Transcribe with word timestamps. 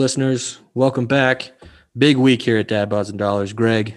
Listeners. 0.00 0.60
Welcome 0.72 1.04
back. 1.04 1.52
Big 1.98 2.16
week 2.16 2.40
here 2.40 2.56
at 2.56 2.68
Dad 2.68 2.88
Bods 2.88 3.10
and 3.10 3.18
Dollars. 3.18 3.52
Greg, 3.52 3.96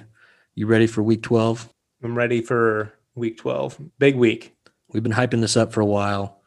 you 0.54 0.68
ready 0.68 0.86
for 0.86 1.02
week 1.02 1.24
12? 1.24 1.70
I'm 2.04 2.14
ready 2.14 2.42
for 2.42 2.92
week 3.16 3.38
12. 3.38 3.80
Big 4.00 4.18
week. 4.18 4.54
We've 4.90 5.02
been 5.02 5.14
hyping 5.14 5.40
this 5.40 5.56
up 5.56 5.72
for 5.72 5.80
a 5.80 5.86
while. 5.86 6.42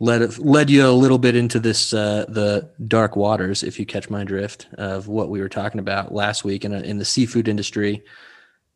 Led 0.00 0.22
it, 0.22 0.38
led 0.38 0.70
you 0.70 0.88
a 0.88 0.88
little 0.88 1.18
bit 1.18 1.36
into 1.36 1.60
this 1.60 1.92
uh, 1.92 2.24
the 2.30 2.70
dark 2.88 3.14
waters, 3.14 3.62
if 3.62 3.78
you 3.78 3.84
catch 3.84 4.08
my 4.08 4.24
drift, 4.24 4.68
of 4.78 5.06
what 5.06 5.28
we 5.28 5.42
were 5.42 5.50
talking 5.50 5.80
about 5.80 6.14
last 6.14 6.42
week 6.42 6.64
in, 6.64 6.72
a, 6.72 6.80
in 6.80 6.96
the 6.96 7.04
seafood 7.04 7.46
industry, 7.46 8.02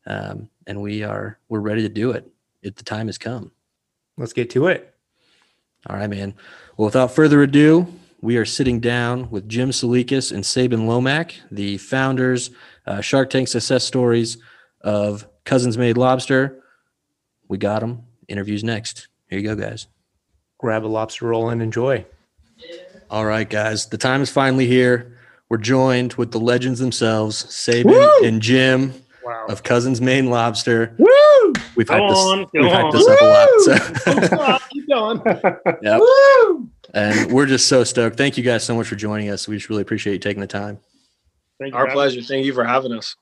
um, 0.06 0.50
and 0.66 0.82
we 0.82 1.04
are 1.04 1.38
we're 1.48 1.60
ready 1.60 1.80
to 1.80 1.88
do 1.88 2.10
it. 2.10 2.30
It 2.60 2.76
the 2.76 2.84
time 2.84 3.06
has 3.06 3.16
come. 3.16 3.50
Let's 4.18 4.34
get 4.34 4.50
to 4.50 4.66
it. 4.66 4.94
All 5.86 5.96
right, 5.96 6.10
man. 6.10 6.34
Well, 6.76 6.84
without 6.84 7.12
further 7.12 7.42
ado, 7.42 7.86
we 8.20 8.36
are 8.36 8.44
sitting 8.44 8.80
down 8.80 9.30
with 9.30 9.48
Jim 9.48 9.70
Tselikis 9.70 10.32
and 10.32 10.44
Sabin 10.44 10.86
Lomac, 10.86 11.34
the 11.50 11.78
founders, 11.78 12.50
uh, 12.86 13.00
Shark 13.00 13.30
Tank 13.30 13.48
success 13.48 13.84
stories 13.84 14.38
of 14.80 15.26
Cousins 15.44 15.78
Maine 15.78 15.96
Lobster. 15.96 16.62
We 17.48 17.58
got 17.58 17.80
them. 17.80 18.02
Interviews 18.28 18.64
next. 18.64 19.08
Here 19.30 19.38
you 19.38 19.44
go, 19.48 19.54
guys. 19.54 19.86
Grab 20.58 20.84
a 20.84 20.88
lobster 20.88 21.26
roll 21.26 21.48
and 21.50 21.62
enjoy. 21.62 22.04
All 23.10 23.24
right, 23.24 23.48
guys. 23.48 23.86
The 23.86 23.98
time 23.98 24.20
is 24.20 24.30
finally 24.30 24.66
here. 24.66 25.16
We're 25.48 25.56
joined 25.58 26.14
with 26.14 26.32
the 26.32 26.40
legends 26.40 26.78
themselves, 26.80 27.36
Sabin 27.54 27.92
Woo! 27.92 28.24
and 28.24 28.42
Jim 28.42 28.92
Wow. 29.24 29.46
of 29.48 29.62
Cousins 29.62 30.00
Maine 30.00 30.28
Lobster. 30.30 30.94
Woo! 30.98 31.52
We've 31.76 31.86
Go 31.86 31.94
hyped 31.94 32.08
this, 32.10 32.18
on, 32.18 32.38
go 32.38 32.48
we've 32.54 32.72
hyped 32.72 32.84
on. 32.84 32.92
this 32.92 33.08
up 33.08 33.20
a 33.20 33.24
lot. 33.24 34.58
So. 34.60 34.68
Keep 34.70 34.88
going. 34.88 35.22
Yep. 35.82 36.00
Woo! 36.00 36.68
And 36.94 37.32
we're 37.32 37.46
just 37.46 37.68
so 37.68 37.84
stoked. 37.84 38.16
Thank 38.16 38.36
you 38.36 38.42
guys 38.42 38.64
so 38.64 38.74
much 38.74 38.88
for 38.88 38.96
joining 38.96 39.28
us. 39.30 39.46
We 39.46 39.56
just 39.56 39.68
really 39.68 39.82
appreciate 39.82 40.14
you 40.14 40.18
taking 40.18 40.40
the 40.40 40.46
time. 40.46 40.78
Thank 41.60 41.74
you 41.74 41.78
Our 41.78 41.86
for 41.86 41.92
pleasure. 41.92 42.22
Thank 42.22 42.46
you 42.46 42.54
for 42.54 42.64
having 42.64 42.92
us. 42.92 43.16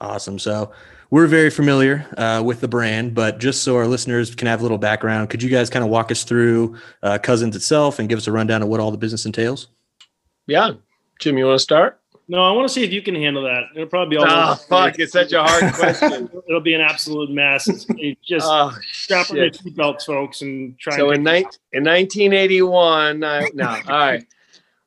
Awesome. 0.00 0.38
So 0.38 0.72
we're 1.10 1.26
very 1.26 1.50
familiar 1.50 2.06
uh, 2.16 2.42
with 2.44 2.60
the 2.60 2.68
brand, 2.68 3.14
but 3.14 3.38
just 3.38 3.62
so 3.62 3.76
our 3.76 3.86
listeners 3.86 4.34
can 4.34 4.48
have 4.48 4.60
a 4.60 4.62
little 4.62 4.78
background, 4.78 5.30
could 5.30 5.42
you 5.42 5.48
guys 5.48 5.70
kind 5.70 5.84
of 5.84 5.90
walk 5.90 6.10
us 6.10 6.24
through 6.24 6.76
uh, 7.02 7.18
Cousins 7.18 7.54
itself 7.54 7.98
and 7.98 8.08
give 8.08 8.18
us 8.18 8.26
a 8.26 8.32
rundown 8.32 8.62
of 8.62 8.68
what 8.68 8.80
all 8.80 8.90
the 8.90 8.98
business 8.98 9.24
entails? 9.24 9.68
Yeah. 10.46 10.72
Jim, 11.20 11.38
you 11.38 11.46
want 11.46 11.58
to 11.58 11.62
start? 11.62 12.01
No, 12.32 12.42
I 12.42 12.50
want 12.52 12.66
to 12.66 12.72
see 12.72 12.82
if 12.82 12.90
you 12.90 13.02
can 13.02 13.14
handle 13.14 13.42
that. 13.42 13.64
It'll 13.74 13.86
probably 13.86 14.16
be 14.16 14.22
all. 14.22 14.26
Oh, 14.26 14.54
fuck. 14.54 14.98
It's 14.98 15.12
such 15.12 15.34
a 15.34 15.42
hard 15.44 15.74
question. 15.74 16.30
It'll 16.48 16.62
be 16.62 16.72
an 16.72 16.80
absolute 16.80 17.30
mess. 17.30 17.68
It's, 17.68 17.84
just 18.22 18.46
oh, 18.48 18.74
strap 18.90 19.30
on 19.30 19.36
your 19.36 19.50
seatbelts, 19.50 20.06
folks, 20.06 20.40
and 20.40 20.78
try. 20.78 20.96
So 20.96 21.10
and 21.10 21.18
in, 21.18 21.24
ni- 21.24 21.46
in 21.74 21.84
1981, 21.84 23.22
I, 23.22 23.50
no, 23.52 23.66
all 23.68 23.82
right. 23.86 24.26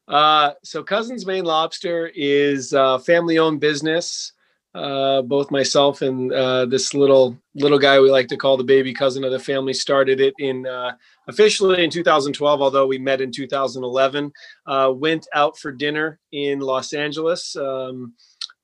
Uh, 0.08 0.54
so 0.64 0.82
Cousins 0.82 1.28
Maine 1.28 1.46
Lobster 1.46 2.12
is 2.16 2.74
a 2.74 2.98
family-owned 2.98 3.60
business. 3.60 4.32
Uh, 4.76 5.22
both 5.22 5.52
myself 5.52 6.02
and 6.02 6.34
uh, 6.34 6.66
this 6.66 6.94
little 6.94 7.38
little 7.54 7.80
guy 7.80 7.98
we 7.98 8.12
like 8.12 8.28
to 8.28 8.36
call 8.36 8.58
the 8.58 8.64
baby 8.64 8.94
cousin 8.94 9.24
of 9.24 9.32
the 9.32 9.40
family 9.40 9.74
started 9.74 10.20
it 10.20 10.34
in 10.38 10.68
uh, 10.68 10.92
officially 11.30 11.82
in 11.82 11.90
2012. 11.90 12.62
Although 12.62 12.86
we 12.86 12.98
met 12.98 13.22
in 13.22 13.32
2011, 13.32 14.34
uh, 14.68 14.92
went 14.94 15.28
out 15.34 15.58
for 15.58 15.72
dinner 15.72 16.20
in 16.34 16.60
Los 16.60 16.92
Angeles. 16.92 17.56
Um, 17.56 18.16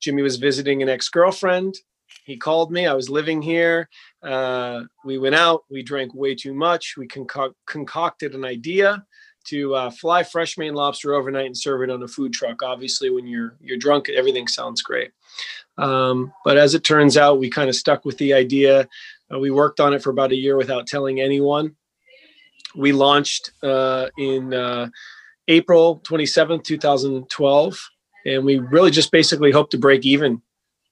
Jimmy 0.01 0.21
was 0.21 0.35
visiting 0.35 0.81
an 0.81 0.89
ex-girlfriend. 0.89 1.75
He 2.25 2.35
called 2.35 2.73
me. 2.73 2.87
I 2.87 2.93
was 2.93 3.09
living 3.09 3.41
here. 3.41 3.87
Uh, 4.21 4.81
we 5.05 5.17
went 5.17 5.35
out. 5.35 5.63
We 5.69 5.81
drank 5.81 6.13
way 6.13 6.35
too 6.35 6.53
much. 6.53 6.95
We 6.97 7.07
concoct- 7.07 7.55
concocted 7.65 8.35
an 8.35 8.43
idea 8.43 9.05
to 9.45 9.75
uh, 9.75 9.91
fly 9.91 10.23
fresh 10.23 10.57
Maine 10.57 10.73
lobster 10.73 11.13
overnight 11.13 11.45
and 11.45 11.57
serve 11.57 11.83
it 11.83 11.89
on 11.89 12.03
a 12.03 12.07
food 12.07 12.33
truck. 12.33 12.61
Obviously, 12.63 13.09
when 13.09 13.25
you're 13.25 13.55
you're 13.61 13.77
drunk, 13.77 14.09
everything 14.09 14.47
sounds 14.47 14.81
great. 14.81 15.11
Um, 15.77 16.33
but 16.45 16.57
as 16.57 16.75
it 16.75 16.83
turns 16.83 17.17
out, 17.17 17.39
we 17.39 17.49
kind 17.49 17.69
of 17.69 17.75
stuck 17.75 18.05
with 18.05 18.17
the 18.17 18.33
idea. 18.33 18.87
Uh, 19.33 19.39
we 19.39 19.51
worked 19.51 19.79
on 19.79 19.93
it 19.93 20.03
for 20.03 20.09
about 20.09 20.31
a 20.31 20.35
year 20.35 20.57
without 20.57 20.87
telling 20.87 21.19
anyone. 21.19 21.75
We 22.75 22.91
launched 22.91 23.51
uh, 23.63 24.07
in 24.17 24.53
uh, 24.53 24.89
April 25.47 26.01
27th, 26.05 26.63
2012, 26.63 27.89
and 28.25 28.45
we 28.45 28.59
really 28.59 28.91
just 28.91 29.11
basically 29.11 29.51
hope 29.51 29.69
to 29.71 29.77
break 29.77 30.05
even. 30.05 30.41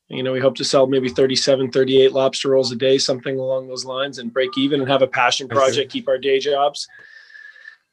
You 0.09 0.23
know, 0.23 0.33
we 0.33 0.39
hope 0.39 0.55
to 0.55 0.65
sell 0.65 0.87
maybe 0.87 1.09
37, 1.09 1.71
38 1.71 2.11
lobster 2.11 2.49
rolls 2.49 2.71
a 2.71 2.75
day, 2.75 2.97
something 2.97 3.37
along 3.37 3.67
those 3.67 3.85
lines, 3.85 4.17
and 4.17 4.33
break 4.33 4.57
even 4.57 4.81
and 4.81 4.89
have 4.89 5.03
a 5.03 5.07
passion 5.07 5.47
project, 5.47 5.91
keep 5.91 6.07
our 6.07 6.17
day 6.17 6.39
jobs. 6.39 6.87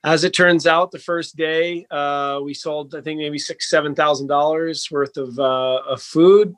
As 0.07 0.23
it 0.23 0.31
turns 0.31 0.69
out, 0.69 0.93
the 0.93 1.01
first 1.01 1.35
day 1.35 1.85
uh, 1.91 2.39
we 2.41 2.55
sold, 2.55 2.95
I 2.95 3.01
think 3.01 3.19
maybe 3.19 3.41
six, 3.41 3.69
seven 3.69 3.93
thousand 3.93 4.29
dollars 4.29 4.89
worth 4.89 5.17
of 5.17 5.37
uh, 5.37 5.81
of 5.85 6.01
food. 6.01 6.51
Uh, 6.51 6.55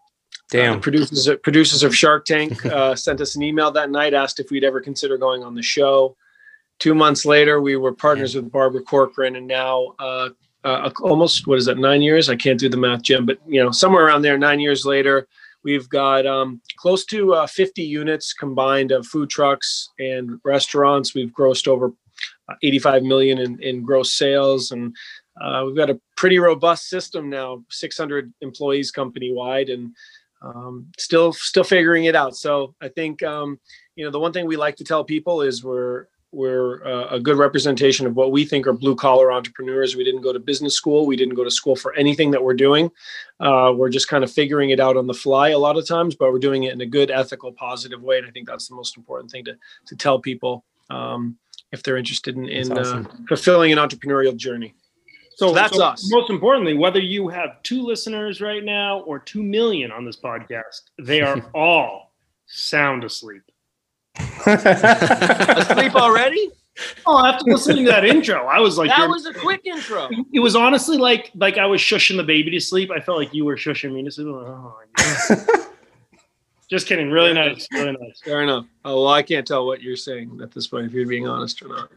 Damn. 0.50 0.74
the 0.74 0.80
producers 0.80 1.30
producers 1.42 1.82
of 1.82 1.96
Shark 1.96 2.26
Tank 2.26 2.64
uh, 2.66 2.94
sent 3.06 3.22
us 3.22 3.36
an 3.36 3.42
email 3.42 3.70
that 3.70 3.90
night, 3.90 4.12
asked 4.12 4.38
if 4.38 4.50
we'd 4.50 4.64
ever 4.64 4.82
consider 4.82 5.16
going 5.16 5.42
on 5.42 5.54
the 5.54 5.62
show. 5.62 6.14
Two 6.78 6.94
months 6.94 7.24
later, 7.24 7.62
we 7.62 7.76
were 7.76 7.94
partners 7.94 8.34
with 8.34 8.52
Barbara 8.52 8.82
Corcoran, 8.82 9.36
and 9.36 9.46
now 9.46 9.94
uh, 9.98 10.28
uh, 10.64 10.90
almost 11.00 11.46
what 11.46 11.58
is 11.58 11.64
that? 11.64 11.78
Nine 11.78 12.02
years? 12.02 12.28
I 12.28 12.36
can't 12.36 12.60
do 12.60 12.68
the 12.68 12.76
math, 12.76 13.00
Jim, 13.00 13.24
but 13.24 13.38
you 13.46 13.64
know, 13.64 13.70
somewhere 13.70 14.04
around 14.04 14.20
there. 14.20 14.36
Nine 14.36 14.60
years 14.60 14.84
later, 14.84 15.26
we've 15.64 15.88
got 15.88 16.26
um, 16.26 16.60
close 16.76 17.06
to 17.06 17.32
uh, 17.32 17.46
50 17.46 17.82
units 17.82 18.34
combined 18.34 18.92
of 18.92 19.06
food 19.06 19.30
trucks 19.30 19.88
and 19.98 20.38
restaurants. 20.44 21.14
We've 21.14 21.32
grossed 21.32 21.66
over 21.66 21.86
uh, 21.86 21.90
85 22.62 23.02
million 23.02 23.38
in, 23.38 23.62
in 23.62 23.82
gross 23.82 24.14
sales, 24.14 24.70
and 24.70 24.94
uh, 25.40 25.62
we've 25.66 25.76
got 25.76 25.90
a 25.90 26.00
pretty 26.16 26.38
robust 26.38 26.88
system 26.88 27.30
now. 27.30 27.64
600 27.70 28.32
employees 28.40 28.90
company 28.90 29.32
wide, 29.32 29.68
and 29.68 29.94
um, 30.42 30.86
still 30.98 31.32
still 31.32 31.64
figuring 31.64 32.04
it 32.04 32.16
out. 32.16 32.36
So 32.36 32.74
I 32.80 32.88
think 32.88 33.22
um, 33.22 33.58
you 33.96 34.04
know 34.04 34.10
the 34.10 34.20
one 34.20 34.32
thing 34.32 34.46
we 34.46 34.56
like 34.56 34.76
to 34.76 34.84
tell 34.84 35.04
people 35.04 35.42
is 35.42 35.64
we're 35.64 36.06
we're 36.30 36.84
uh, 36.86 37.08
a 37.08 37.20
good 37.20 37.38
representation 37.38 38.06
of 38.06 38.14
what 38.14 38.32
we 38.32 38.44
think 38.44 38.66
are 38.66 38.72
blue 38.72 38.94
collar 38.94 39.32
entrepreneurs. 39.32 39.96
We 39.96 40.04
didn't 40.04 40.20
go 40.20 40.32
to 40.32 40.38
business 40.38 40.74
school. 40.74 41.06
We 41.06 41.16
didn't 41.16 41.34
go 41.34 41.44
to 41.44 41.50
school 41.50 41.74
for 41.74 41.94
anything 41.94 42.30
that 42.32 42.42
we're 42.42 42.54
doing. 42.54 42.90
Uh, 43.40 43.72
we're 43.74 43.88
just 43.88 44.08
kind 44.08 44.22
of 44.22 44.30
figuring 44.30 44.70
it 44.70 44.80
out 44.80 44.96
on 44.96 45.06
the 45.06 45.14
fly 45.14 45.50
a 45.50 45.58
lot 45.58 45.78
of 45.78 45.88
times, 45.88 46.14
but 46.14 46.30
we're 46.30 46.38
doing 46.38 46.64
it 46.64 46.74
in 46.74 46.80
a 46.82 46.86
good, 46.86 47.10
ethical, 47.10 47.52
positive 47.52 48.02
way. 48.02 48.18
And 48.18 48.26
I 48.26 48.30
think 48.30 48.46
that's 48.46 48.68
the 48.68 48.74
most 48.74 48.96
important 48.96 49.30
thing 49.30 49.44
to 49.46 49.56
to 49.86 49.96
tell 49.96 50.18
people 50.18 50.64
um, 50.90 51.38
if 51.72 51.82
they're 51.82 51.96
interested 51.96 52.36
in, 52.36 52.48
in 52.48 52.68
That's 52.68 52.88
uh, 52.88 53.04
fulfilling 53.28 53.72
an 53.72 53.78
entrepreneurial 53.78 54.36
journey. 54.36 54.74
So 55.36 55.52
that's 55.52 55.78
us. 55.78 56.10
Most 56.10 56.30
importantly, 56.30 56.74
whether 56.74 56.98
you 56.98 57.28
have 57.28 57.62
two 57.62 57.82
listeners 57.82 58.40
right 58.40 58.64
now 58.64 59.00
or 59.00 59.20
two 59.20 59.42
million 59.42 59.92
on 59.92 60.04
this 60.04 60.16
podcast, 60.16 60.82
they 60.98 61.20
are 61.20 61.40
all 61.54 62.12
sound 62.46 63.04
asleep. 63.04 63.42
Asleep 64.46 65.94
already? 65.94 66.50
Oh, 67.06 67.24
after 67.24 67.44
listening 67.50 67.84
to 67.84 67.90
that 67.92 68.04
intro, 68.04 68.46
I 68.46 68.58
was 68.58 68.78
like, 68.78 68.88
that 68.88 69.08
was 69.08 69.26
a 69.26 69.34
quick 69.34 69.64
intro. 69.64 70.08
it 70.32 70.40
was 70.40 70.56
honestly 70.56 70.96
like 70.96 71.30
like 71.36 71.56
I 71.56 71.66
was 71.66 71.80
shushing 71.80 72.16
the 72.16 72.24
baby 72.24 72.50
to 72.50 72.60
sleep. 72.60 72.90
I 72.90 73.00
felt 73.00 73.18
like 73.18 73.32
you 73.32 73.44
were 73.44 73.56
shushing 73.56 73.92
me 73.92 74.02
to 74.02 74.10
sleep. 74.10 74.26
Oh, 74.28 74.74
my 74.96 75.04
God. 75.36 75.66
Just 76.70 76.86
kidding. 76.86 77.10
Really 77.10 77.28
Yeah. 77.32 77.46
nice. 77.48 77.66
Really 77.72 77.92
nice. 77.92 78.20
Fair 78.24 78.42
enough. 78.42 78.66
Oh, 78.84 79.02
well, 79.04 79.08
I 79.12 79.22
can't 79.22 79.46
tell 79.46 79.66
what 79.66 79.82
you're 79.82 79.96
saying 79.96 80.40
at 80.42 80.52
this 80.52 80.66
point 80.66 80.86
if 80.86 80.92
you're 80.92 81.06
being 81.06 81.26
honest 81.26 81.62
or 81.62 81.68
not. 81.68 81.90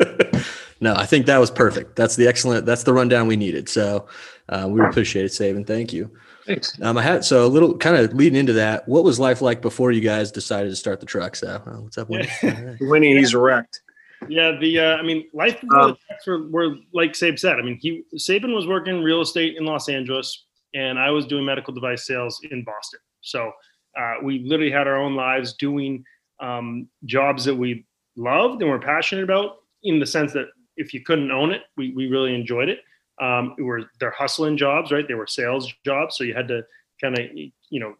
no, 0.80 0.94
I 0.94 1.06
think 1.06 1.26
that 1.26 1.38
was 1.38 1.50
perfect. 1.50 1.96
That's 1.96 2.16
the 2.16 2.26
excellent. 2.26 2.66
That's 2.66 2.82
the 2.82 2.92
rundown 2.92 3.26
we 3.26 3.36
needed. 3.36 3.68
So 3.68 4.06
uh, 4.48 4.66
we 4.68 4.80
appreciate 4.82 5.24
it, 5.24 5.32
Sabin. 5.32 5.64
Thank 5.64 5.92
you. 5.92 6.10
Thanks. 6.46 6.78
Um, 6.82 6.98
I 6.98 7.02
had 7.02 7.24
so 7.24 7.46
a 7.46 7.48
little 7.48 7.76
kind 7.78 7.96
of 7.96 8.12
leading 8.12 8.38
into 8.38 8.52
that. 8.54 8.86
What 8.86 9.02
was 9.02 9.18
life 9.18 9.40
like 9.40 9.62
before 9.62 9.92
you 9.92 10.00
guys 10.02 10.30
decided 10.30 10.68
to 10.70 10.76
start 10.76 11.00
the 11.00 11.06
truck? 11.06 11.36
So 11.36 11.48
uh, 11.48 11.80
what's 11.80 11.96
up? 11.96 12.10
Winnie? 12.10 12.28
All 12.42 12.50
right. 12.50 12.76
Winnie, 12.80 13.16
he's 13.16 13.34
wrecked. 13.34 13.80
Yeah, 14.28 14.52
the 14.60 14.78
uh, 14.78 14.96
I 14.96 15.02
mean, 15.02 15.26
life 15.32 15.60
before 15.60 15.80
Um, 15.80 15.90
the 15.92 15.96
Jets 16.14 16.26
were, 16.26 16.48
were 16.48 16.76
like 16.92 17.14
Sabe 17.14 17.38
said. 17.38 17.58
I 17.58 17.62
mean, 17.62 17.78
he 17.80 18.04
Sabin 18.16 18.54
was 18.54 18.66
working 18.66 19.02
real 19.02 19.20
estate 19.22 19.56
in 19.56 19.64
Los 19.64 19.88
Angeles, 19.88 20.44
and 20.74 20.98
I 20.98 21.10
was 21.10 21.26
doing 21.26 21.44
medical 21.44 21.72
device 21.74 22.06
sales 22.06 22.40
in 22.50 22.62
Boston. 22.64 23.00
So 23.24 23.52
uh, 23.98 24.14
we 24.22 24.40
literally 24.40 24.72
had 24.72 24.86
our 24.86 24.96
own 24.96 25.14
lives 25.14 25.54
doing 25.54 26.04
um, 26.40 26.88
jobs 27.04 27.44
that 27.44 27.54
we 27.54 27.86
loved 28.16 28.62
and 28.62 28.70
were 28.70 28.78
passionate 28.78 29.24
about. 29.24 29.56
In 29.82 29.98
the 29.98 30.06
sense 30.06 30.32
that 30.32 30.46
if 30.76 30.94
you 30.94 31.02
couldn't 31.02 31.30
own 31.30 31.52
it, 31.52 31.62
we 31.76 31.92
we 31.92 32.06
really 32.06 32.34
enjoyed 32.34 32.68
it. 32.68 32.80
Um, 33.20 33.54
it 33.58 33.62
were 33.62 33.90
they're 34.00 34.10
hustling 34.10 34.56
jobs, 34.56 34.90
right? 34.90 35.06
They 35.06 35.14
were 35.14 35.26
sales 35.26 35.72
jobs, 35.84 36.16
so 36.16 36.24
you 36.24 36.34
had 36.34 36.48
to 36.48 36.62
kind 37.00 37.18
of 37.18 37.26
you 37.34 37.80
know 37.80 37.94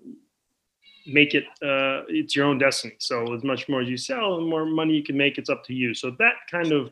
make 1.06 1.34
it 1.34 1.44
uh, 1.62 2.04
it's 2.08 2.34
your 2.34 2.46
own 2.46 2.58
destiny. 2.58 2.94
So 2.98 3.34
as 3.34 3.44
much 3.44 3.68
more 3.68 3.82
as 3.82 3.88
you 3.88 3.96
sell, 3.96 4.36
the 4.36 4.42
more 4.42 4.64
money 4.64 4.94
you 4.94 5.04
can 5.04 5.16
make, 5.16 5.38
it's 5.38 5.50
up 5.50 5.64
to 5.64 5.74
you. 5.74 5.94
So 5.94 6.10
that 6.18 6.34
kind 6.50 6.72
of 6.72 6.90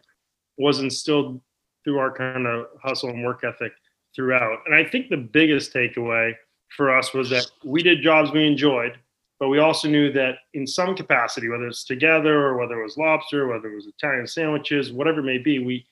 was 0.59 0.81
instilled 0.81 1.41
through 1.85 1.99
our 1.99 2.13
kind 2.13 2.47
of 2.47 2.67
hustle 2.83 3.11
and 3.11 3.25
work 3.25 3.43
ethic 3.45 3.73
throughout. 4.15 4.59
And 4.67 4.75
I 4.75 4.85
think 4.85 5.09
the 5.09 5.17
biggest 5.17 5.73
takeaway 5.73 6.35
for 6.77 6.97
us 6.97 7.13
was 7.13 7.31
that 7.31 7.51
we 7.65 7.83
did 7.83 8.03
jobs 8.03 8.31
we 8.31 8.47
enjoyed, 8.47 8.99
but 9.39 9.49
we 9.49 9.59
also 9.59 9.89
knew 9.89 10.13
that 10.13 10.37
in 10.55 10.67
some 10.67 10.95
capacity, 10.95 11.49
whether 11.49 11.67
it's 11.67 11.85
together 11.85 12.47
or 12.47 12.57
whether 12.57 12.81
it 12.81 12.85
was 12.85 12.97
lobster, 12.97 13.49
whether 13.49 13.71
it 13.71 13.75
was 13.75 13.87
Italian 13.87 14.27
sandwiches, 14.27 14.93
whatever 14.93 15.21
it 15.21 15.25
may 15.25 15.39
be, 15.39 15.59
we 15.59 15.87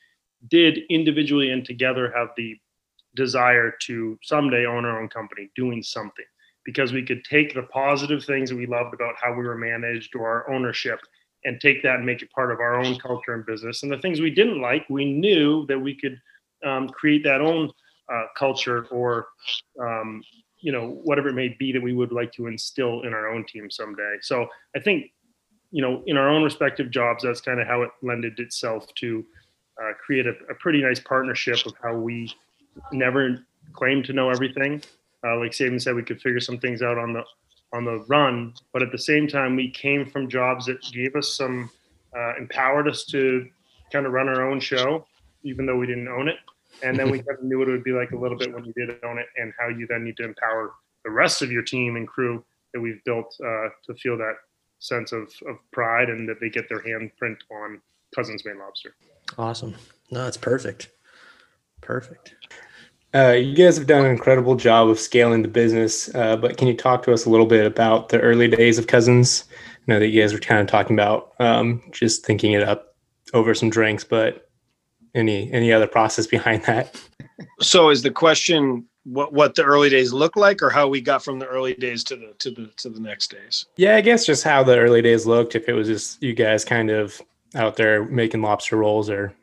did 0.49 0.79
individually 0.89 1.51
and 1.51 1.65
together 1.65 2.13
have 2.17 2.29
the 2.37 2.57
desire 3.17 3.75
to 3.83 4.19
someday 4.23 4.65
own 4.67 4.85
our 4.85 5.01
own 5.01 5.09
company 5.09 5.51
doing 5.57 5.83
something 5.83 6.25
because 6.65 6.93
we 6.93 7.05
could 7.05 7.25
take 7.25 7.55
the 7.55 7.63
positive 7.65 8.25
things 8.25 8.51
that 8.51 8.57
we 8.57 8.67
loved 8.67 8.95
about 8.95 9.15
how 9.21 9.31
we 9.33 9.45
were 9.45 9.57
managed 9.57 10.15
or 10.15 10.29
our 10.29 10.51
ownership 10.51 11.01
and 11.45 11.61
take 11.61 11.83
that 11.83 11.97
and 11.97 12.07
make 12.07 12.23
it 12.23 12.31
part 12.33 12.53
of 12.53 12.61
our 12.61 12.77
own 12.77 12.99
culture 12.99 13.35
and 13.35 13.47
business. 13.47 13.83
And 13.83 13.91
the 13.91 13.99
things 13.99 14.21
we 14.21 14.31
didn't 14.31 14.61
like 14.61 14.89
we 14.89 15.13
knew 15.13 15.67
that 15.67 15.79
we 15.79 15.95
could 15.95 16.21
um, 16.65 16.89
create 16.89 17.25
that 17.25 17.41
own 17.41 17.71
uh, 18.13 18.25
culture 18.37 18.87
or 18.91 19.29
um, 19.81 20.23
you 20.61 20.73
know 20.73 21.01
whatever 21.05 21.29
it 21.29 21.35
may 21.35 21.49
be 21.59 21.73
that 21.73 21.83
we 21.83 21.93
would 21.93 22.13
like 22.13 22.33
to 22.33 22.47
instill 22.47 23.03
in 23.03 23.13
our 23.13 23.29
own 23.29 23.45
team 23.47 23.71
someday. 23.71 24.17
So 24.21 24.47
i 24.77 24.81
think 24.81 25.13
you 25.71 25.83
know 25.83 26.03
in 26.07 26.17
our 26.17 26.29
own 26.29 26.43
respective 26.43 26.91
jobs 26.91 27.25
that's 27.25 27.41
kind 27.41 27.61
of 27.61 27.67
how 27.67 27.83
it 27.83 27.91
lended 28.03 28.39
itself 28.39 28.87
to 28.97 29.25
uh, 29.83 29.93
create 30.05 30.27
a, 30.27 30.35
a 30.51 30.55
pretty 30.55 30.83
nice 30.83 31.01
partnership 31.01 31.65
of 31.67 31.73
how 31.83 31.95
we 31.95 32.33
never 32.93 33.45
claimed 33.73 34.05
to 34.05 34.13
know 34.13 34.31
everything. 34.31 34.83
Uh, 35.25 35.39
like 35.39 35.53
Sabin 35.53 35.79
said 35.79 35.95
we 35.95 36.03
could 36.03 36.21
figure 36.21 36.41
some 36.41 36.59
things 36.59 36.83
out 36.83 36.99
on 36.99 37.13
the 37.13 37.23
on 37.73 37.85
the 37.85 38.05
run 38.09 38.53
but 38.73 38.83
at 38.83 38.91
the 38.91 38.99
same 38.99 39.29
time 39.29 39.55
we 39.55 39.71
came 39.71 40.05
from 40.05 40.29
jobs 40.29 40.67
that 40.67 40.81
gave 40.93 41.15
us 41.15 41.37
some 41.37 41.71
uh, 42.17 42.35
empowered 42.37 42.89
us 42.89 43.05
to 43.05 43.47
kind 43.93 44.07
of 44.07 44.13
run 44.13 44.29
our 44.29 44.51
own 44.51 44.59
show 44.59 45.07
even 45.45 45.67
though 45.67 45.77
we 45.77 45.87
didn't 45.87 46.09
own 46.09 46.27
it 46.29 46.37
and 46.83 46.99
then 46.99 47.11
we 47.11 47.19
kind 47.19 47.39
of 47.39 47.45
knew 47.45 47.59
what 47.59 47.69
it 47.69 47.73
would 47.73 47.85
be 47.85 47.93
like 47.93 48.11
a 48.13 48.17
little 48.17 48.39
bit 48.39 48.53
when 48.53 48.65
you 48.65 48.73
did 48.75 48.91
own 49.05 49.19
it 49.19 49.27
and 49.37 49.53
how 49.59 49.69
you 49.69 49.87
then 49.89 50.05
need 50.05 50.17
to 50.17 50.25
empower 50.25 50.73
the 51.05 51.11
rest 51.11 51.43
of 51.43 51.51
your 51.51 51.63
team 51.63 51.97
and 51.97 52.07
crew 52.07 52.45
that 52.73 52.81
we've 52.81 53.03
built 53.05 53.35
uh, 53.45 53.69
to 53.85 53.95
feel 53.95 54.17
that 54.17 54.35
sense 54.79 55.13
of, 55.13 55.23
of 55.49 55.57
pride 55.73 56.09
and 56.09 56.29
that 56.29 56.41
they 56.41 56.49
get 56.49 56.69
their 56.69 56.81
handprint 56.81 57.37
on 57.51 57.81
Cousins 58.15 58.45
Maine 58.45 58.59
Lobster. 58.59 58.95
Awesome. 59.39 59.75
No, 60.11 60.27
it's 60.27 60.37
perfect. 60.37 60.91
Perfect. 61.81 62.35
Uh, 63.13 63.33
you 63.33 63.55
guys 63.55 63.77
have 63.77 63.87
done 63.87 64.05
an 64.05 64.11
incredible 64.11 64.55
job 64.55 64.89
of 64.89 64.99
scaling 64.99 65.43
the 65.43 65.49
business, 65.49 66.15
uh, 66.15 66.37
but 66.37 66.57
can 66.57 66.69
you 66.69 66.77
talk 66.77 67.03
to 67.03 67.13
us 67.13 67.25
a 67.25 67.31
little 67.31 67.47
bit 67.47 67.67
about 67.67 68.09
the 68.09 68.21
early 68.21 68.47
days 68.47 68.79
of 68.79 68.87
Cousins? 68.87 69.45
I 69.77 69.93
know 69.93 69.99
that 69.99 70.09
you 70.09 70.21
guys 70.21 70.33
were 70.33 70.39
kind 70.39 70.61
of 70.61 70.69
talking 70.69 70.95
about 70.95 71.33
um, 71.41 71.83
just 71.91 72.25
thinking 72.25 72.53
it 72.53 72.63
up 72.63 72.95
over 73.35 73.53
some 73.55 73.71
drinks, 73.71 74.05
but 74.05 74.50
any 75.15 75.53
any 75.53 75.73
other 75.73 75.87
process 75.87 76.27
behind 76.27 76.65
that? 76.65 77.01
So 77.61 77.91
is 77.91 78.03
the 78.03 78.11
question 78.11 78.87
what 79.05 79.33
what 79.33 79.55
the 79.55 79.65
early 79.65 79.89
days 79.89 80.13
look 80.13 80.37
like, 80.37 80.63
or 80.63 80.71
how 80.71 80.89
we 80.89 81.01
got 81.01 81.25
from 81.25 81.39
the 81.39 81.47
early 81.47 81.75
days 81.75 82.05
to 82.05 82.17
the 82.17 82.35
to 82.39 82.51
the 82.51 82.71
to 82.79 82.89
the 82.89 83.01
next 83.01 83.31
days? 83.31 83.67
Yeah, 83.77 83.97
I 83.97 84.01
guess 84.01 84.27
just 84.27 84.45
how 84.45 84.63
the 84.63 84.79
early 84.79 85.03
days 85.03 85.27
looked. 85.27 85.55
If 85.55 85.69
it 85.69 85.73
was 85.73 85.89
just 85.89 86.23
you 86.23 86.35
guys 86.35 86.65
kind 86.65 86.91
of 86.91 87.21
out 87.55 87.77
there 87.77 88.05
making 88.05 88.43
lobster 88.43 88.77
rolls, 88.77 89.11
or 89.11 89.35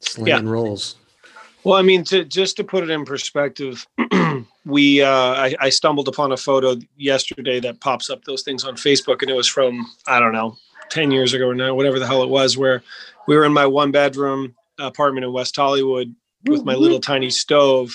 Slinging 0.00 0.48
rolls. 0.48 0.96
Well, 1.64 1.78
I 1.78 1.82
mean, 1.82 2.04
to 2.04 2.24
just 2.24 2.56
to 2.58 2.64
put 2.64 2.84
it 2.84 2.90
in 2.90 3.04
perspective, 3.04 3.86
we 4.66 5.00
uh, 5.00 5.08
I, 5.08 5.54
I 5.60 5.70
stumbled 5.70 6.08
upon 6.08 6.32
a 6.32 6.36
photo 6.36 6.76
yesterday 6.96 7.58
that 7.60 7.80
pops 7.80 8.10
up 8.10 8.24
those 8.24 8.42
things 8.42 8.64
on 8.64 8.76
Facebook, 8.76 9.22
and 9.22 9.30
it 9.30 9.34
was 9.34 9.48
from 9.48 9.86
I 10.06 10.20
don't 10.20 10.32
know, 10.32 10.56
ten 10.90 11.10
years 11.10 11.32
ago 11.32 11.48
or 11.48 11.54
now, 11.54 11.74
whatever 11.74 11.98
the 11.98 12.06
hell 12.06 12.22
it 12.22 12.28
was, 12.28 12.58
where 12.58 12.82
we 13.26 13.36
were 13.36 13.44
in 13.44 13.52
my 13.52 13.66
one 13.66 13.92
bedroom 13.92 14.54
apartment 14.78 15.24
in 15.24 15.32
West 15.32 15.56
Hollywood 15.56 16.14
with 16.46 16.64
my 16.64 16.74
little 16.74 17.00
tiny 17.00 17.30
stove, 17.30 17.90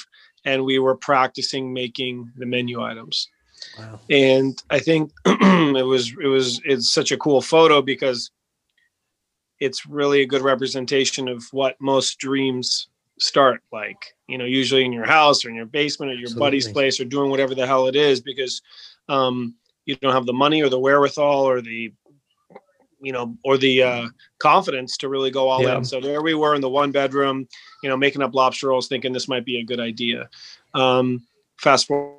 and 0.45 0.65
we 0.65 0.79
were 0.79 0.95
practicing 0.95 1.73
making 1.73 2.31
the 2.37 2.45
menu 2.45 2.81
items. 2.81 3.27
Wow. 3.77 3.99
And 4.09 4.61
I 4.69 4.79
think 4.79 5.11
it 5.25 5.85
was 5.85 6.13
it 6.21 6.27
was 6.27 6.61
it's 6.65 6.91
such 6.91 7.11
a 7.11 7.17
cool 7.17 7.41
photo 7.41 7.81
because 7.81 8.31
it's 9.59 9.85
really 9.85 10.21
a 10.21 10.27
good 10.27 10.41
representation 10.41 11.27
of 11.27 11.43
what 11.51 11.75
most 11.79 12.17
dreams 12.17 12.87
start 13.19 13.61
like 13.73 14.15
you 14.29 14.37
know 14.37 14.45
usually 14.45 14.85
in 14.85 14.93
your 14.93 15.05
house 15.05 15.43
or 15.43 15.49
in 15.49 15.55
your 15.55 15.65
basement 15.65 16.09
or 16.09 16.15
your 16.15 16.33
buddy's 16.35 16.71
place 16.71 17.01
or 17.01 17.05
doing 17.05 17.29
whatever 17.29 17.53
the 17.53 17.67
hell 17.67 17.87
it 17.87 17.95
is 17.95 18.21
because 18.21 18.61
um, 19.09 19.55
you 19.85 19.95
don't 19.97 20.13
have 20.13 20.25
the 20.25 20.33
money 20.33 20.61
or 20.61 20.69
the 20.69 20.79
wherewithal 20.79 21.43
or 21.43 21.61
the 21.61 21.91
you 23.01 23.11
know 23.11 23.35
or 23.43 23.57
the 23.57 23.81
uh, 23.83 24.07
confidence 24.39 24.97
to 24.97 25.09
really 25.09 25.31
go 25.31 25.47
all 25.49 25.61
Yeah. 25.63 25.77
in 25.77 25.83
so 25.85 25.99
there 26.01 26.21
we 26.21 26.33
were 26.33 26.55
in 26.55 26.61
the 26.61 26.69
one 26.69 26.91
bedroom 26.91 27.47
you 27.83 27.89
know 27.89 27.97
making 27.97 28.21
up 28.21 28.33
lobster 28.33 28.67
rolls 28.69 28.87
thinking 28.87 29.13
this 29.13 29.27
might 29.27 29.45
be 29.45 29.59
a 29.59 29.63
good 29.63 29.79
idea. 29.79 30.29
Um, 30.73 31.25
fast 31.57 31.87
forward 31.87 32.15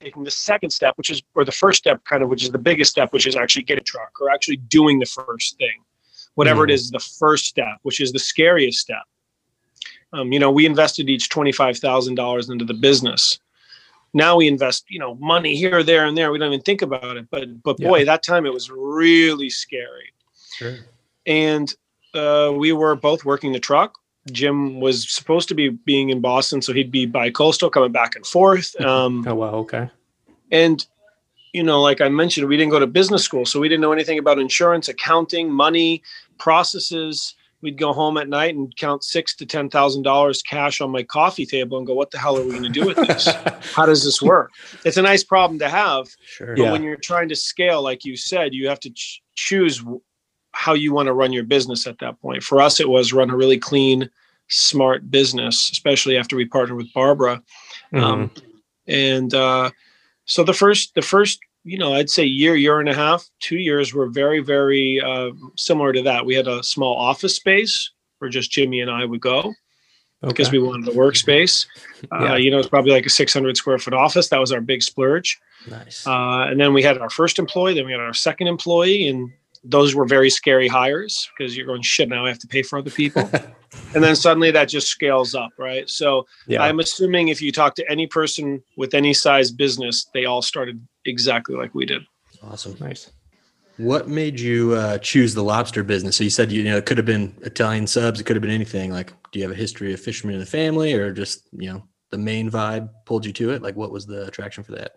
taking 0.00 0.24
the 0.24 0.30
second 0.30 0.70
step 0.70 0.92
which 0.96 1.10
is 1.10 1.22
or 1.34 1.44
the 1.44 1.52
first 1.52 1.78
step 1.78 2.04
kind 2.04 2.22
of 2.22 2.28
which 2.28 2.42
is 2.42 2.50
the 2.50 2.58
biggest 2.58 2.90
step 2.90 3.12
which 3.12 3.26
is 3.26 3.34
actually 3.36 3.62
get 3.62 3.78
a 3.78 3.80
truck 3.80 4.12
or 4.20 4.30
actually 4.30 4.56
doing 4.56 4.98
the 4.98 5.06
first 5.06 5.56
thing. 5.58 5.82
Whatever 6.34 6.64
it 6.64 6.68
Mhm. 6.70 6.74
is 6.74 6.90
the 6.90 7.00
first 7.00 7.46
step 7.46 7.78
which 7.82 8.00
is 8.00 8.12
the 8.12 8.18
scariest 8.18 8.78
step. 8.78 9.02
Um, 10.12 10.32
you 10.32 10.38
know 10.38 10.50
we 10.50 10.66
invested 10.66 11.08
each 11.08 11.30
$25000 11.30 12.50
into 12.50 12.64
the 12.66 12.74
business 12.74 13.38
now 14.16 14.34
we 14.36 14.48
invest 14.48 14.84
you 14.88 14.98
know 14.98 15.14
money 15.16 15.54
here 15.54 15.82
there 15.82 16.06
and 16.06 16.16
there 16.16 16.32
we 16.32 16.38
don't 16.38 16.52
even 16.52 16.62
think 16.62 16.82
about 16.82 17.16
it 17.16 17.26
but 17.30 17.62
but 17.62 17.76
boy 17.76 18.04
that 18.04 18.22
time 18.22 18.46
it 18.46 18.52
was 18.52 18.70
really 18.70 19.50
scary 19.50 20.12
Sure. 20.56 20.76
and 21.26 21.74
uh, 22.14 22.50
we 22.56 22.72
were 22.72 22.96
both 22.96 23.24
working 23.24 23.52
the 23.52 23.60
truck. 23.60 23.98
Jim 24.32 24.80
was 24.80 25.08
supposed 25.08 25.48
to 25.48 25.54
be 25.54 25.68
being 25.68 26.08
in 26.10 26.20
Boston, 26.20 26.60
so 26.62 26.72
he'd 26.72 26.90
be 26.90 27.06
by 27.06 27.30
coastal 27.30 27.70
coming 27.70 27.92
back 27.92 28.16
and 28.16 28.26
forth. 28.26 28.74
Um, 28.84 29.24
oh 29.28 29.34
well, 29.34 29.54
okay, 29.56 29.88
and 30.50 30.84
you 31.52 31.62
know, 31.62 31.80
like 31.80 32.00
I 32.00 32.08
mentioned, 32.08 32.48
we 32.48 32.56
didn't 32.56 32.72
go 32.72 32.80
to 32.80 32.86
business 32.86 33.22
school, 33.22 33.46
so 33.46 33.60
we 33.60 33.68
didn't 33.68 33.82
know 33.82 33.92
anything 33.92 34.18
about 34.18 34.38
insurance, 34.38 34.88
accounting, 34.88 35.50
money, 35.50 36.02
processes. 36.38 37.34
We'd 37.62 37.78
go 37.78 37.92
home 37.92 38.18
at 38.18 38.28
night 38.28 38.54
and 38.54 38.74
count 38.76 39.02
six 39.02 39.34
to 39.36 39.46
ten 39.46 39.70
thousand 39.70 40.02
dollars 40.02 40.42
cash 40.42 40.80
on 40.80 40.90
my 40.90 41.02
coffee 41.02 41.46
table 41.46 41.78
and 41.78 41.86
go, 41.86 41.94
"What 41.94 42.10
the 42.10 42.18
hell 42.18 42.36
are 42.36 42.42
we 42.44 42.50
going 42.50 42.62
to 42.64 42.68
do 42.68 42.86
with 42.86 42.96
this? 42.96 43.26
How 43.74 43.86
does 43.86 44.04
this 44.04 44.20
work?" 44.20 44.50
It's 44.84 44.96
a 44.98 45.02
nice 45.02 45.24
problem 45.24 45.58
to 45.60 45.68
have, 45.68 46.06
Sure. 46.26 46.54
but 46.54 46.62
Yeah. 46.62 46.72
when 46.72 46.82
you're 46.82 46.96
trying 46.96 47.28
to 47.30 47.36
scale, 47.36 47.82
like 47.82 48.04
you 48.04 48.16
said, 48.16 48.52
you 48.54 48.68
have 48.68 48.80
to 48.80 48.90
ch- 48.90 49.22
choose 49.34 49.82
how 50.52 50.74
you 50.74 50.92
want 50.92 51.06
to 51.06 51.12
run 51.12 51.32
your 51.32 51.44
business 51.44 51.86
at 51.86 51.98
that 51.98 52.20
point. 52.20 52.42
For 52.42 52.60
us, 52.60 52.78
it 52.80 52.88
was 52.88 53.12
run 53.12 53.30
a 53.30 53.36
really 53.36 53.58
clean, 53.58 54.08
smart 54.48 55.10
business, 55.10 55.70
especially 55.70 56.16
after 56.16 56.36
we 56.36 56.44
partnered 56.44 56.76
with 56.76 56.92
Barbara. 56.94 57.42
Mhm. 57.92 58.02
Um, 58.02 58.30
and 58.86 59.34
uh, 59.34 59.70
so 60.26 60.44
the 60.44 60.54
first, 60.54 60.94
the 60.94 61.02
first, 61.02 61.40
you 61.66 61.78
know, 61.78 61.94
I'd 61.94 62.08
say 62.08 62.24
year, 62.24 62.54
year 62.54 62.78
and 62.78 62.88
a 62.88 62.94
half, 62.94 63.28
two 63.40 63.58
years 63.58 63.92
were 63.92 64.06
very, 64.06 64.40
very 64.40 65.00
uh, 65.00 65.30
similar 65.56 65.92
to 65.92 66.02
that. 66.02 66.24
We 66.24 66.34
had 66.34 66.46
a 66.46 66.62
small 66.62 66.96
office 66.96 67.34
space 67.34 67.90
where 68.18 68.30
just 68.30 68.52
Jimmy 68.52 68.80
and 68.80 68.90
I 68.90 69.04
would 69.04 69.20
go 69.20 69.52
because 70.22 70.52
we 70.52 70.60
wanted 70.60 70.88
a 70.88 70.92
workspace. 70.96 71.66
Uh, 72.12 72.34
You 72.34 72.50
know, 72.52 72.58
it's 72.58 72.68
probably 72.68 72.92
like 72.92 73.04
a 73.04 73.10
600 73.10 73.56
square 73.56 73.78
foot 73.78 73.94
office. 73.94 74.28
That 74.28 74.38
was 74.38 74.52
our 74.52 74.60
big 74.60 74.82
splurge. 74.82 75.38
Nice. 75.68 76.06
Uh, 76.06 76.46
and 76.48 76.60
then 76.60 76.72
we 76.72 76.82
had 76.82 76.98
our 76.98 77.10
first 77.10 77.38
employee, 77.38 77.74
then 77.74 77.84
we 77.84 77.92
had 77.92 78.00
our 78.00 78.14
second 78.14 78.46
employee, 78.46 79.08
and 79.08 79.28
those 79.64 79.96
were 79.96 80.06
very 80.06 80.30
scary 80.30 80.68
hires 80.68 81.28
because 81.36 81.56
you're 81.56 81.66
going 81.66 81.82
shit. 81.82 82.08
Now 82.08 82.24
I 82.24 82.28
have 82.28 82.38
to 82.38 82.46
pay 82.46 82.62
for 82.62 82.78
other 82.78 82.90
people, 82.90 83.28
and 83.94 84.04
then 84.04 84.14
suddenly 84.14 84.52
that 84.52 84.68
just 84.68 84.86
scales 84.86 85.34
up, 85.34 85.50
right? 85.58 85.90
So 85.90 86.26
yeah, 86.46 86.62
I'm 86.62 86.78
assuming 86.78 87.28
if 87.28 87.42
you 87.42 87.50
talk 87.50 87.74
to 87.76 87.90
any 87.90 88.06
person 88.06 88.62
with 88.76 88.94
any 88.94 89.12
size 89.12 89.50
business, 89.50 90.08
they 90.14 90.24
all 90.24 90.42
started 90.42 90.86
exactly 91.06 91.56
like 91.56 91.74
we 91.74 91.86
did. 91.86 92.02
awesome. 92.42 92.76
nice. 92.80 93.10
What 93.78 94.08
made 94.08 94.40
you 94.40 94.72
uh, 94.72 94.98
choose 94.98 95.34
the 95.34 95.44
lobster 95.44 95.84
business? 95.84 96.16
So 96.16 96.24
you 96.24 96.30
said 96.30 96.50
you 96.50 96.64
know 96.64 96.78
it 96.78 96.86
could 96.86 96.96
have 96.96 97.06
been 97.06 97.36
Italian 97.42 97.86
subs, 97.86 98.20
it 98.20 98.24
could 98.24 98.36
have 98.36 98.42
been 98.42 98.50
anything. 98.50 98.90
Like, 98.90 99.12
do 99.32 99.38
you 99.38 99.42
have 99.42 99.52
a 99.52 99.58
history 99.58 99.92
of 99.92 100.00
fishermen 100.00 100.34
in 100.34 100.40
the 100.40 100.46
family, 100.46 100.94
or 100.94 101.12
just 101.12 101.48
you 101.52 101.70
know 101.70 101.82
the 102.10 102.18
Maine 102.18 102.50
vibe 102.50 102.88
pulled 103.04 103.26
you 103.26 103.32
to 103.34 103.50
it? 103.50 103.62
Like, 103.62 103.76
what 103.76 103.92
was 103.92 104.06
the 104.06 104.26
attraction 104.26 104.64
for 104.64 104.72
that? 104.72 104.92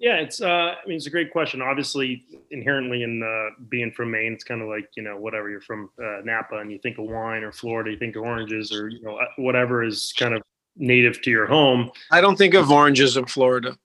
Yeah, 0.00 0.16
it's. 0.16 0.40
Uh, 0.40 0.74
I 0.82 0.86
mean, 0.86 0.96
it's 0.96 1.06
a 1.06 1.10
great 1.10 1.30
question. 1.30 1.60
Obviously, 1.60 2.24
inherently 2.50 3.02
in 3.02 3.22
uh, 3.22 3.54
being 3.68 3.92
from 3.92 4.10
Maine, 4.10 4.32
it's 4.32 4.44
kind 4.44 4.62
of 4.62 4.68
like 4.68 4.88
you 4.96 5.02
know 5.02 5.18
whatever 5.18 5.50
you're 5.50 5.60
from 5.60 5.90
uh, 6.02 6.20
Napa 6.24 6.56
and 6.56 6.72
you 6.72 6.78
think 6.78 6.98
of 6.98 7.04
wine 7.04 7.44
or 7.44 7.52
Florida, 7.52 7.90
you 7.90 7.98
think 7.98 8.16
of 8.16 8.22
oranges 8.22 8.72
or 8.72 8.88
you 8.88 9.02
know 9.02 9.18
uh, 9.18 9.26
whatever 9.36 9.84
is 9.84 10.12
kind 10.18 10.34
of 10.34 10.42
native 10.74 11.20
to 11.22 11.30
your 11.30 11.46
home. 11.46 11.90
I 12.10 12.22
don't 12.22 12.36
think 12.36 12.54
of 12.54 12.70
oranges 12.70 13.18
in 13.18 13.26
Florida. 13.26 13.76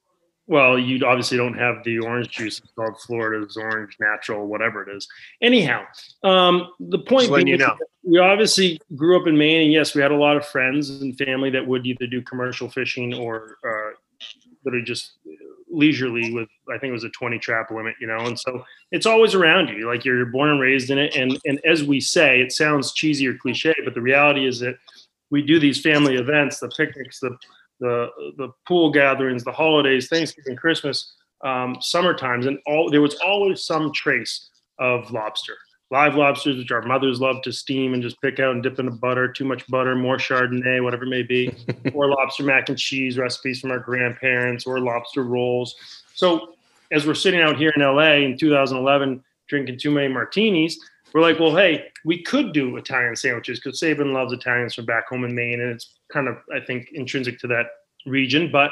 Well, 0.48 0.78
you 0.78 1.04
obviously 1.06 1.38
don't 1.38 1.58
have 1.58 1.84
the 1.84 2.00
orange 2.00 2.30
juice. 2.30 2.60
It's 2.60 2.72
called 2.74 3.00
Florida's 3.02 3.58
orange 3.58 3.98
natural, 4.00 4.46
whatever 4.48 4.84
it 4.84 4.96
is. 4.96 5.08
Anyhow, 5.42 5.84
um, 6.24 6.72
the 6.80 7.00
point 7.00 7.34
being 7.34 7.48
you 7.48 7.58
know. 7.58 7.76
we 8.04 8.20
obviously 8.20 8.80
grew 8.96 9.20
up 9.20 9.28
in 9.28 9.38
Maine, 9.38 9.64
and 9.64 9.74
yes, 9.74 9.96
we 9.96 10.02
had 10.02 10.12
a 10.12 10.18
lot 10.18 10.38
of 10.38 10.46
friends 10.46 10.90
and 11.02 11.18
family 11.18 11.50
that 11.50 11.66
would 11.66 11.88
either 11.88 12.06
do 12.06 12.22
commercial 12.22 12.70
fishing 12.70 13.16
or 13.16 13.58
uh, 13.68 13.96
literally 14.64 14.86
just 14.86 15.14
leisurely 15.68 16.32
with 16.32 16.48
I 16.70 16.78
think 16.78 16.90
it 16.90 16.94
was 16.94 17.04
a 17.04 17.10
20 17.10 17.40
trap 17.40 17.72
limit, 17.72 17.96
you 18.00 18.06
know. 18.06 18.20
And 18.20 18.40
so 18.40 18.64
it's 18.92 19.08
always 19.08 19.34
around 19.34 19.70
you. 19.70 19.88
Like 19.88 20.06
you're 20.06 20.28
born 20.28 20.50
and 20.50 20.60
raised 20.60 20.92
in 20.92 21.00
it. 21.00 21.16
And 21.16 21.40
and 21.46 21.60
as 21.66 21.84
we 21.84 22.00
say, 22.00 22.42
it 22.42 22.52
sounds 22.52 22.94
cheesy 22.94 23.28
or 23.28 23.36
cliche, 23.36 23.74
but 23.84 23.96
the 23.96 24.02
reality 24.02 24.48
is 24.48 24.60
that 24.60 24.78
we 25.32 25.42
do 25.42 25.60
these 25.60 25.82
family 25.82 26.16
events, 26.16 26.60
the 26.60 26.70
picnics, 26.70 27.20
the 27.20 27.36
the 27.80 28.10
the 28.38 28.50
pool 28.68 28.92
gatherings, 28.92 29.44
the 29.44 29.52
holidays, 29.52 30.08
Thanksgiving, 30.08 30.56
Christmas, 30.56 31.16
um, 31.44 31.78
summer 31.82 32.14
times, 32.14 32.46
and 32.46 32.60
all 32.66 32.90
there 32.90 33.02
was 33.02 33.16
always 33.16 33.66
some 33.66 33.92
trace 33.94 34.50
of 34.80 35.12
lobster. 35.12 35.56
live 35.92 36.16
lobsters, 36.16 36.58
which 36.58 36.72
our 36.72 36.82
mothers 36.82 37.22
love 37.22 37.42
to 37.44 37.52
steam 37.52 37.94
and 37.94 38.02
just 38.02 38.20
pick 38.22 38.40
out 38.40 38.54
and 38.54 38.64
dip 38.64 38.80
in 38.80 38.86
the 38.86 38.92
butter, 38.92 39.32
too 39.32 39.46
much 39.46 39.66
butter, 39.68 39.96
more 39.96 40.18
Chardonnay, 40.18 40.84
whatever 40.84 41.04
it 41.04 41.10
may 41.10 41.24
be, 41.24 41.54
or 41.94 42.10
lobster 42.10 42.44
mac 42.44 42.70
and 42.70 42.78
cheese 42.78 43.18
recipes 43.18 43.62
from 43.62 43.72
our 43.72 43.80
grandparents, 43.80 44.66
or 44.66 44.80
lobster 44.80 45.24
rolls. 45.24 45.76
So 46.16 46.56
as 46.92 47.06
we're 47.06 47.14
sitting 47.14 47.42
out 47.42 47.58
here 47.58 47.72
in 47.76 47.82
LA 47.82 48.14
in 48.26 48.38
2011 48.38 49.24
drinking 49.48 49.78
too 49.78 49.92
many 49.92 50.12
martinis, 50.12 50.80
we're 51.16 51.22
like, 51.22 51.40
well, 51.40 51.56
hey, 51.56 51.86
we 52.04 52.22
could 52.22 52.52
do 52.52 52.76
Italian 52.76 53.16
sandwiches 53.16 53.58
because 53.58 53.80
Sabin 53.80 54.12
loves 54.12 54.34
Italians 54.34 54.76
from 54.76 54.84
back 54.84 55.08
home 55.08 55.24
in 55.24 55.34
Maine, 55.34 55.62
and 55.62 55.72
it's 55.72 55.96
kind 56.12 56.28
of, 56.28 56.36
I 56.54 56.60
think, 56.60 56.90
intrinsic 56.92 57.40
to 57.40 57.48
that 57.48 57.68
region. 58.06 58.52
But 58.52 58.72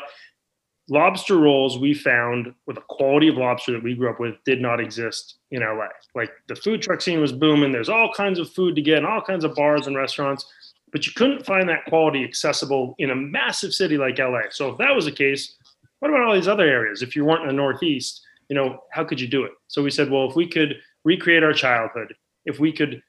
lobster 0.90 1.38
rolls 1.38 1.80
we 1.80 1.94
found 1.94 2.54
with 2.68 2.76
the 2.76 2.84
quality 2.90 3.30
of 3.30 3.38
lobster 3.38 3.72
that 3.72 3.82
we 3.82 3.96
grew 3.96 4.10
up 4.10 4.20
with 4.20 4.36
did 4.44 4.62
not 4.62 4.82
exist 4.82 5.38
in 5.52 5.62
LA. 5.62 5.88
Like 6.16 6.32
the 6.50 6.56
food 6.58 6.82
truck 6.82 7.00
scene 7.00 7.22
was 7.22 7.32
booming. 7.32 7.72
There's 7.72 7.88
all 7.88 8.12
kinds 8.12 8.40
of 8.40 8.52
food 8.52 8.76
to 8.76 8.82
get 8.82 8.98
and 8.98 9.08
all 9.08 9.22
kinds 9.22 9.46
of 9.46 9.56
bars 9.56 9.88
and 9.88 9.96
restaurants, 9.96 10.46
but 10.92 11.08
you 11.08 11.14
couldn't 11.14 11.46
find 11.46 11.70
that 11.70 11.86
quality 11.86 12.26
accessible 12.26 12.94
in 12.98 13.12
a 13.12 13.16
massive 13.16 13.74
city 13.74 13.98
like 13.98 14.20
LA. 14.20 14.50
So 14.50 14.70
if 14.70 14.78
that 14.80 14.94
was 14.94 15.06
the 15.06 15.14
case, 15.14 15.56
what 16.00 16.10
about 16.10 16.24
all 16.24 16.36
these 16.36 16.50
other 16.50 16.68
areas? 16.68 17.04
If 17.04 17.16
you 17.16 17.24
weren't 17.24 17.44
in 17.44 17.48
the 17.48 17.54
Northeast, 17.54 18.22
you 18.50 18.56
know, 18.58 18.84
how 18.92 19.06
could 19.06 19.22
you 19.22 19.30
do 19.30 19.46
it? 19.46 19.54
So 19.70 19.82
we 19.82 19.92
said, 19.92 20.12
well, 20.12 20.30
if 20.30 20.36
we 20.36 20.46
could 20.46 20.76
recreate 21.06 21.44
our 21.44 21.54
childhood, 21.54 22.14
if 22.46 22.60
we 22.60 22.72
could, 22.72 23.02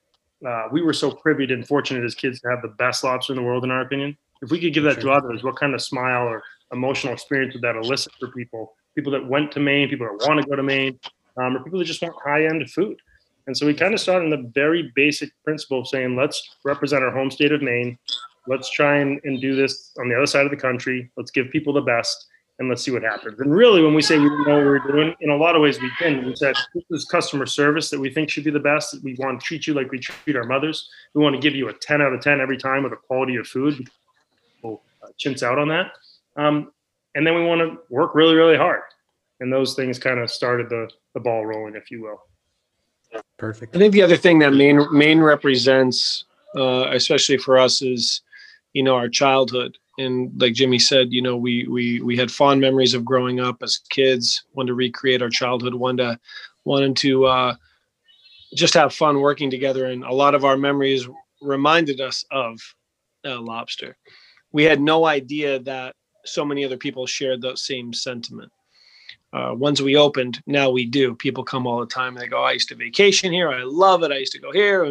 uh, 0.47 0.69
we 0.71 0.83
were 0.83 0.93
so 0.93 1.11
privy 1.11 1.53
and 1.53 1.67
fortunate 1.67 2.05
as 2.05 2.15
kids 2.15 2.41
to 2.41 2.49
have 2.49 2.63
the 2.63 2.69
best 2.69 3.05
lobster 3.05 3.33
in 3.33 3.39
the 3.39 3.43
world, 3.43 3.65
in 3.65 3.71
our 3.71 3.83
opinion. 3.83 4.17
If 4.43 4.51
we 4.51 4.61
could 4.61 4.75
give 4.75 4.85
that 4.85 5.01
to 5.01 5.11
others, 5.11 5.43
what 5.43 5.57
kind 5.57 5.75
of 5.75 5.83
smile 5.83 6.25
or 6.25 6.43
emotional 6.73 7.13
experience 7.13 7.55
would 7.55 7.63
that 7.63 7.77
elicit 7.77 8.13
for 8.19 8.29
people? 8.29 8.75
People 8.95 9.13
that 9.13 9.27
went 9.27 9.53
to 9.53 9.61
Maine, 9.61 9.89
people 9.89 10.07
that 10.07 10.29
want 10.29 10.41
to 10.41 10.47
go 10.49 10.57
to 10.57 10.63
Maine, 10.63 10.99
um, 11.37 11.57
or 11.57 11.65
people 11.65 11.79
that 11.79 11.87
just 11.87 12.03
want 12.03 12.15
high 12.25 12.47
end 12.47 12.69
food. 12.71 12.99
And 13.47 13.57
so 13.57 13.67
we 13.67 13.75
kind 13.75 13.93
of 13.93 14.01
started 14.01 14.27
in 14.27 14.31
the 14.31 14.51
very 14.55 14.93
basic 14.95 15.31
principle 15.45 15.81
of 15.81 15.89
saying, 15.89 16.17
let's 16.17 16.57
represent 16.65 17.05
our 17.05 17.11
home 17.11 17.31
state 17.31 17.53
of 17.53 17.63
Maine. 17.63 17.99
Let's 18.47 18.71
try 18.71 18.97
and, 18.99 19.21
and 19.25 19.41
do 19.41 19.55
this 19.55 19.93
on 19.99 20.09
the 20.09 20.17
other 20.17 20.27
side 20.27 20.45
of 20.45 20.51
the 20.51 20.57
country. 20.57 21.11
Let's 21.17 21.31
give 21.31 21.51
people 21.51 21.73
the 21.73 21.81
best 21.81 22.27
and 22.59 22.69
let's 22.69 22.83
see 22.83 22.91
what 22.91 23.03
happens. 23.03 23.41
And 23.41 23.53
really, 23.53 23.83
when 23.83 23.95
we 23.95 24.03
say 24.03 24.17
we 24.19 24.29
know 24.29 24.57
what 24.57 24.65
we're 24.65 24.79
doing, 24.79 25.15
in 25.21 25.31
a 25.31 25.37
lot 25.37 25.57
of 25.57 25.63
ways 25.63 25.81
we 25.81 25.91
can. 25.99 26.25
We 26.25 26.37
said 26.37 26.55
this 26.75 26.85
is 26.91 27.05
customer 27.05 27.47
service 27.47 27.91
that 27.91 27.99
we 27.99 28.11
think 28.11 28.31
should 28.31 28.45
be 28.45 28.51
the 28.51 28.61
best. 28.61 28.97
We 29.03 29.17
want 29.19 29.41
to 29.41 29.45
treat 29.45 29.67
you 29.67 29.75
like 29.75 29.91
we 29.91 29.99
treat 29.99 30.37
our 30.37 30.45
mothers. 30.45 30.89
We 31.15 31.23
want 31.23 31.35
to 31.35 31.41
give 31.41 31.55
you 31.55 31.69
a 31.69 31.73
10 31.73 32.01
out 32.01 32.13
of 32.13 32.21
10 32.21 32.41
every 32.41 32.57
time 32.57 32.85
with 32.85 32.93
the 32.93 32.97
quality 32.97 33.37
of 33.37 33.47
food. 33.47 33.89
We'll 34.63 34.83
uh, 35.03 35.09
chintz 35.19 35.43
out 35.43 35.59
on 35.59 35.69
that. 35.69 35.93
Um, 36.37 36.73
and 37.15 37.27
then 37.27 37.35
we 37.35 37.45
want 37.45 37.61
to 37.61 37.79
work 37.91 38.15
really, 38.15 38.35
really 38.35 38.57
hard. 38.57 38.83
And 39.41 39.53
those 39.53 39.75
things 39.75 39.99
kind 39.99 40.21
of 40.21 40.31
started 40.31 40.69
the, 40.69 40.89
the 41.15 41.21
ball 41.21 41.45
rolling, 41.45 41.75
if 41.75 41.91
you 41.91 42.03
will. 42.03 42.23
Perfect. 43.37 43.75
I 43.75 43.79
think 43.79 43.93
the 43.93 44.03
other 44.03 44.17
thing 44.17 44.39
that 44.41 44.53
Maine 44.53 44.87
Maine 44.93 45.21
represents, 45.21 46.25
uh, 46.57 46.89
especially 46.91 47.37
for 47.37 47.59
us, 47.59 47.83
is 47.83 48.23
you 48.73 48.83
know 48.83 48.97
our 48.97 49.09
childhood. 49.09 49.79
And 49.99 50.33
like 50.41 50.55
Jimmy 50.55 50.79
said, 50.79 51.13
you 51.13 51.23
know 51.23 51.37
we 51.37 51.67
we 51.69 52.01
we 52.01 52.17
had 52.17 52.31
fond 52.31 52.61
memories 52.61 52.95
of 52.95 53.05
growing 53.05 53.41
up 53.41 53.63
as 53.63 53.79
kids. 53.91 54.45
Wanted 54.55 54.69
to 54.69 54.75
recreate 54.75 55.23
our 55.23 55.31
childhood. 55.31 55.75
Wanted 55.75 56.03
to 56.03 56.21
wanted 56.65 56.97
to 56.97 57.27
uh, 57.27 57.55
just 58.55 58.75
have 58.75 58.95
fun 58.95 59.21
working 59.21 59.51
together. 59.51 59.87
And 59.87 60.05
a 60.05 60.13
lot 60.13 60.35
of 60.35 60.45
our 60.45 60.57
memories 60.57 61.09
reminded 61.41 62.01
us 62.01 62.25
of 62.31 62.59
uh, 63.25 63.41
lobster. 63.41 63.97
We 64.53 64.65
had 64.65 64.81
no 64.81 65.05
idea 65.05 65.59
that 65.61 65.95
so 66.25 66.45
many 66.45 66.65
other 66.65 66.77
people 66.77 67.07
shared 67.07 67.43
that 67.43 67.59
same 67.59 67.93
sentiment. 67.93 68.51
Uh, 69.33 69.53
once 69.53 69.81
we 69.81 69.97
opened, 69.97 70.41
now 70.47 70.71
we 70.71 70.87
do. 70.87 71.15
People 71.17 71.43
come 71.43 71.67
all 71.67 71.81
the 71.81 71.87
time. 71.87 72.15
They 72.15 72.29
go, 72.29 72.43
"I 72.45 72.53
used 72.53 72.69
to 72.69 72.77
vacation 72.77 73.33
here. 73.33 73.51
I 73.51 73.65
love 73.65 74.05
it. 74.05 74.13
I 74.13 74.19
used 74.19 74.33
to 74.33 74.41
go 74.41 74.53
here." 74.53 74.85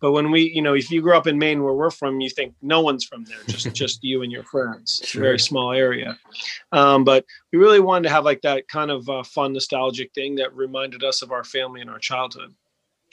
But 0.00 0.12
when 0.12 0.30
we, 0.30 0.50
you 0.54 0.62
know, 0.62 0.74
if 0.74 0.90
you 0.90 1.02
grew 1.02 1.16
up 1.16 1.26
in 1.26 1.38
Maine, 1.38 1.62
where 1.62 1.74
we're 1.74 1.90
from, 1.90 2.20
you 2.20 2.30
think 2.30 2.54
no 2.62 2.80
one's 2.80 3.04
from 3.04 3.24
there, 3.24 3.38
just 3.46 3.72
just 3.74 4.04
you 4.04 4.22
and 4.22 4.30
your 4.30 4.44
friends. 4.44 5.00
It's 5.02 5.14
a 5.14 5.18
very 5.18 5.38
small 5.38 5.72
area. 5.72 6.18
Um, 6.72 7.04
but 7.04 7.24
we 7.52 7.58
really 7.58 7.80
wanted 7.80 8.08
to 8.08 8.14
have 8.14 8.24
like 8.24 8.42
that 8.42 8.68
kind 8.68 8.90
of 8.90 9.08
uh, 9.08 9.22
fun, 9.24 9.52
nostalgic 9.52 10.12
thing 10.14 10.36
that 10.36 10.54
reminded 10.54 11.02
us 11.02 11.22
of 11.22 11.32
our 11.32 11.44
family 11.44 11.80
and 11.80 11.90
our 11.90 11.98
childhood. 11.98 12.54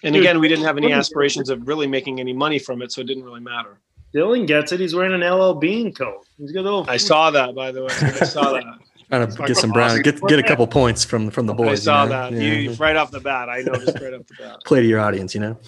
And 0.03 0.13
Dude, 0.13 0.23
again, 0.23 0.39
we 0.39 0.47
didn't 0.47 0.65
have 0.65 0.77
any 0.77 0.91
aspirations 0.91 1.49
of 1.49 1.67
really 1.67 1.87
making 1.87 2.19
any 2.19 2.33
money 2.33 2.59
from 2.59 2.81
it, 2.81 2.91
so 2.91 3.01
it 3.01 3.07
didn't 3.07 3.23
really 3.23 3.39
matter. 3.39 3.79
Dylan 4.13 4.45
gets 4.47 4.71
it. 4.71 4.79
He's 4.79 4.95
wearing 4.95 5.19
an 5.19 5.29
LL 5.29 5.53
Bean 5.53 5.93
coat. 5.93 6.25
He's 6.37 6.51
got 6.51 6.61
a 6.61 6.63
little. 6.63 6.85
I 6.87 6.97
saw 6.97 7.31
that, 7.31 7.55
by 7.55 7.71
the 7.71 7.81
way. 7.81 7.89
I 7.89 8.25
saw 8.25 8.53
that. 8.53 8.63
Trying 9.09 9.29
to 9.29 9.43
get 9.45 9.57
some 9.57 9.71
brown, 9.71 10.01
get 10.01 10.19
get 10.21 10.39
a 10.39 10.43
couple 10.43 10.65
points 10.67 11.05
from 11.05 11.29
from 11.29 11.45
the 11.45 11.53
boys. 11.53 11.67
I 11.67 11.71
you 11.71 11.77
saw 11.77 12.03
know? 12.05 12.09
that. 12.09 12.33
Yeah. 12.33 12.39
You, 12.39 12.71
right 12.73 12.95
off 12.95 13.11
the 13.11 13.19
bat, 13.19 13.49
I 13.49 13.61
noticed 13.61 13.99
right 14.01 14.13
off 14.13 14.25
the 14.25 14.35
bat. 14.39 14.57
Play 14.65 14.81
to 14.81 14.87
your 14.87 14.99
audience, 14.99 15.35
you 15.35 15.41
know. 15.41 15.59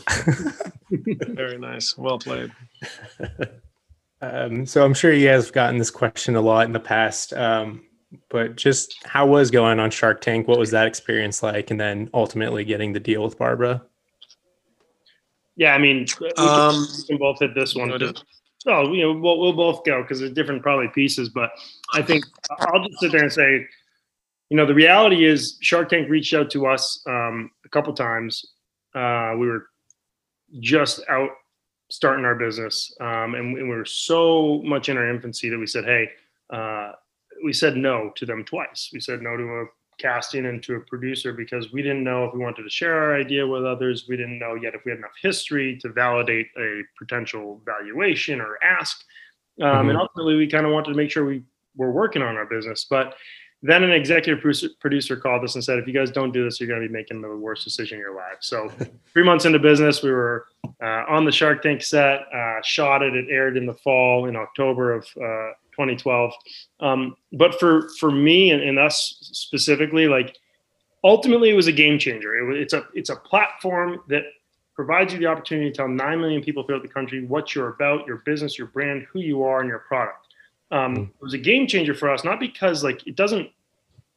Very 0.91 1.57
nice. 1.57 1.97
Well 1.97 2.19
played. 2.19 2.51
Um, 4.19 4.65
so 4.65 4.83
I'm 4.83 4.95
sure 4.95 5.13
you 5.13 5.27
guys 5.27 5.45
have 5.45 5.53
gotten 5.53 5.77
this 5.77 5.91
question 5.91 6.35
a 6.35 6.41
lot 6.41 6.65
in 6.65 6.71
the 6.71 6.79
past, 6.79 7.33
um, 7.33 7.83
but 8.29 8.55
just 8.55 8.95
how 9.05 9.27
was 9.27 9.51
going 9.51 9.79
on 9.79 9.91
Shark 9.91 10.21
Tank? 10.21 10.47
What 10.47 10.57
was 10.57 10.71
that 10.71 10.87
experience 10.87 11.43
like? 11.43 11.69
And 11.69 11.79
then 11.79 12.09
ultimately 12.15 12.65
getting 12.65 12.93
the 12.93 12.99
deal 12.99 13.23
with 13.23 13.37
Barbara? 13.37 13.83
Yeah, 15.55 15.75
I 15.75 15.77
mean, 15.77 16.07
we 16.19 16.31
Um, 16.37 16.87
we 16.97 17.03
can 17.05 17.17
both 17.17 17.39
hit 17.39 17.53
this 17.53 17.75
one. 17.75 17.91
Oh, 18.67 18.93
you 18.93 19.01
know, 19.01 19.13
we'll, 19.13 19.39
we'll 19.39 19.53
both 19.53 19.83
go 19.83 20.01
because 20.01 20.19
they're 20.19 20.29
different, 20.29 20.61
probably 20.61 20.87
pieces. 20.89 21.29
But 21.29 21.51
I 21.93 22.01
think 22.01 22.25
I'll 22.59 22.87
just 22.87 22.99
sit 22.99 23.11
there 23.11 23.23
and 23.23 23.31
say, 23.31 23.65
you 24.49 24.57
know, 24.57 24.65
the 24.65 24.73
reality 24.73 25.25
is 25.25 25.57
Shark 25.61 25.89
Tank 25.89 26.09
reached 26.09 26.33
out 26.33 26.49
to 26.51 26.67
us 26.67 27.01
um, 27.07 27.51
a 27.65 27.69
couple 27.69 27.93
times. 27.93 28.45
Uh, 28.95 29.33
we 29.37 29.47
were 29.47 29.67
just 30.59 31.01
out 31.09 31.29
starting 31.89 32.25
our 32.25 32.35
business, 32.35 32.95
um, 32.99 33.35
and, 33.35 33.57
and 33.57 33.69
we 33.69 33.75
were 33.75 33.85
so 33.85 34.61
much 34.63 34.89
in 34.89 34.97
our 34.97 35.09
infancy 35.09 35.49
that 35.49 35.59
we 35.59 35.67
said, 35.67 35.85
hey, 35.85 36.09
uh, 36.49 36.91
we 37.43 37.53
said 37.53 37.77
no 37.77 38.11
to 38.15 38.25
them 38.25 38.43
twice. 38.43 38.89
We 38.93 38.99
said 38.99 39.21
no 39.21 39.37
to 39.37 39.43
a 39.43 39.65
casting 39.97 40.45
and 40.45 40.61
to 40.63 40.75
a 40.75 40.79
producer 40.81 41.33
because 41.33 41.71
we 41.71 41.81
didn't 41.81 42.03
know 42.03 42.25
if 42.25 42.33
we 42.33 42.39
wanted 42.39 42.63
to 42.63 42.69
share 42.69 42.93
our 42.95 43.15
idea 43.19 43.45
with 43.45 43.65
others. 43.65 44.05
We 44.07 44.17
didn't 44.17 44.39
know 44.39 44.55
yet 44.55 44.75
if 44.75 44.81
we 44.85 44.91
had 44.91 44.99
enough 44.99 45.15
history 45.21 45.77
to 45.81 45.89
validate 45.89 46.47
a 46.57 46.83
potential 46.97 47.61
valuation 47.65 48.39
or 48.41 48.57
ask. 48.63 49.03
Um, 49.61 49.89
And 49.89 49.97
ultimately, 49.97 50.35
we 50.35 50.47
kind 50.47 50.65
of 50.65 50.71
wanted 50.71 50.91
to 50.91 50.97
make 50.97 51.11
sure 51.11 51.25
we 51.25 51.43
were 51.75 51.91
working 51.91 52.21
on 52.21 52.35
our 52.35 52.45
business. 52.45 52.85
But 52.89 53.15
then 53.63 53.83
an 53.83 53.91
executive 53.91 54.41
producer, 54.41 54.69
producer 54.79 55.17
called 55.17 55.43
us 55.43 55.55
and 55.55 55.63
said, 55.63 55.79
if 55.79 55.87
you 55.87 55.93
guys 55.93 56.11
don't 56.11 56.31
do 56.31 56.43
this, 56.43 56.59
you're 56.59 56.69
going 56.69 56.81
to 56.81 56.87
be 56.87 56.93
making 56.93 57.21
the 57.21 57.35
worst 57.35 57.63
decision 57.63 57.97
of 57.97 58.01
your 58.01 58.15
life. 58.15 58.37
So 58.39 58.71
three 59.13 59.23
months 59.23 59.45
into 59.45 59.59
business, 59.59 60.03
we 60.03 60.11
were 60.11 60.45
uh, 60.81 61.03
on 61.09 61.25
the 61.25 61.31
Shark 61.31 61.63
Tank 61.63 61.81
set, 61.81 62.21
uh, 62.33 62.61
shot 62.63 63.01
it. 63.01 63.15
It 63.15 63.25
aired 63.31 63.57
in 63.57 63.65
the 63.65 63.73
fall 63.73 64.27
in 64.27 64.35
October 64.35 64.93
of 64.93 65.07
uh, 65.19 65.51
2012. 65.77 66.33
Um, 66.79 67.15
but 67.33 67.59
for 67.59 67.89
for 67.99 68.11
me 68.11 68.51
and, 68.51 68.61
and 68.61 68.79
us 68.79 69.17
specifically, 69.21 70.07
like 70.07 70.35
ultimately, 71.03 71.49
it 71.49 71.53
was 71.53 71.67
a 71.67 71.71
game 71.71 71.99
changer. 71.99 72.51
It 72.51 72.61
it's 72.61 72.73
a 72.73 72.85
it's 72.93 73.09
a 73.09 73.15
platform 73.15 74.01
that 74.09 74.23
provides 74.75 75.13
you 75.13 75.19
the 75.19 75.25
opportunity 75.27 75.71
to 75.71 75.75
tell 75.75 75.87
nine 75.87 76.19
million 76.19 76.41
people 76.41 76.63
throughout 76.63 76.81
the 76.81 76.87
country 76.87 77.25
what 77.25 77.55
you're 77.55 77.69
about, 77.69 78.05
your 78.05 78.17
business, 78.25 78.57
your 78.57 78.67
brand, 78.67 79.07
who 79.11 79.19
you 79.19 79.43
are, 79.43 79.59
and 79.59 79.69
your 79.69 79.79
product. 79.79 80.27
Um, 80.71 81.13
It 81.19 81.23
was 81.23 81.33
a 81.33 81.37
game 81.37 81.67
changer 81.67 81.93
for 81.93 82.09
us, 82.09 82.23
not 82.23 82.39
because 82.39 82.83
like 82.83 83.05
it 83.07 83.15
doesn't 83.15 83.49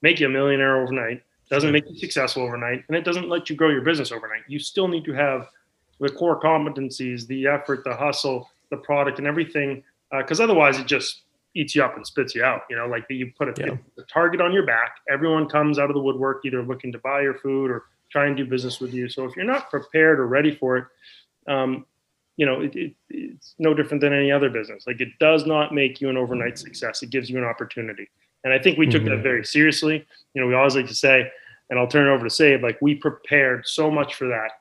make 0.03 0.19
you 0.19 0.27
a 0.27 0.31
millionaire 0.31 0.83
overnight, 0.83 1.23
doesn't 1.51 1.73
make 1.73 1.89
you 1.89 1.97
successful 1.97 2.43
overnight, 2.43 2.85
and 2.89 2.97
it 2.97 3.05
doesn't 3.05 3.29
let 3.29 3.51
you 3.51 3.57
grow 3.57 3.69
your 3.69 3.83
business 3.83 4.13
overnight. 4.13 4.43
You 4.49 4.59
still 4.59 4.89
need 4.89 5.05
to 5.05 5.13
have 5.13 5.49
the 6.01 6.09
core 6.09 6.41
competencies, 6.41 7.27
the 7.27 7.47
effort, 7.47 7.85
the 7.85 7.95
hustle, 7.95 8.49
the 8.71 8.79
product, 8.79 9.19
and 9.19 9.27
everything, 9.27 9.85
because 10.11 10.41
otherwise 10.41 10.79
it 10.79 10.87
just 10.87 11.23
eats 11.55 11.75
you 11.75 11.83
up 11.83 11.97
and 11.97 12.07
spits 12.07 12.35
you 12.35 12.45
out. 12.45 12.63
You 12.71 12.77
know, 12.77 12.87
like 12.87 13.05
you 13.11 13.33
put 13.37 13.49
a, 13.49 13.65
Yeah. 13.67 13.77
a 13.99 14.03
target 14.03 14.41
on 14.41 14.53
your 14.53 14.65
back. 14.65 14.97
Everyone 15.11 15.49
comes 15.49 15.79
out 15.79 15.91
of 15.91 15.95
the 15.95 16.01
woodwork 16.03 16.45
either 16.45 16.63
looking 16.63 16.93
to 16.93 16.99
buy 16.99 17.23
your 17.23 17.35
food 17.35 17.71
or 17.71 17.85
try 18.11 18.27
and 18.27 18.37
do 18.37 18.45
business 18.45 18.81
with 18.81 18.93
you. 18.95 19.09
So 19.09 19.25
if 19.25 19.37
you're 19.37 19.45
not 19.45 19.71
prepared 19.71 20.19
or 20.21 20.27
ready 20.27 20.55
for 20.55 20.77
it, 20.79 20.85
um, 21.49 21.87
you 22.37 22.47
know, 22.47 22.61
it, 22.63 22.75
it, 22.75 22.95
it's 23.09 23.55
no 23.59 23.75
different 23.75 24.01
than 24.01 24.13
any 24.13 24.31
other 24.33 24.49
business. 24.49 24.85
Like 24.87 25.01
it 25.01 25.11
does 25.19 25.45
not 25.47 25.75
make 25.75 26.01
you 26.01 26.09
an 26.09 26.17
overnight 26.17 26.59
success. 26.59 27.03
It 27.03 27.11
gives 27.11 27.29
you 27.29 27.37
an 27.39 27.45
opportunity. 27.45 28.09
And 28.45 28.53
I 28.53 28.59
think 28.59 28.79
we 28.79 28.87
took 28.87 29.05
that 29.05 29.11
Mhm. 29.19 29.23
very 29.23 29.45
seriously. 29.45 30.07
You 30.35 30.41
know, 30.41 30.47
we 30.49 30.55
always 30.55 30.75
like 30.75 30.87
to 30.87 30.95
say, 30.95 31.31
and 31.69 31.79
I'll 31.79 31.87
turn 31.87 32.07
it 32.09 32.11
over 32.11 32.25
to 32.25 32.31
Sabe, 32.31 32.63
like 32.63 32.79
we 32.81 32.95
prepared 32.95 33.67
so 33.67 33.91
much 33.91 34.15
for 34.15 34.27
that 34.29 34.53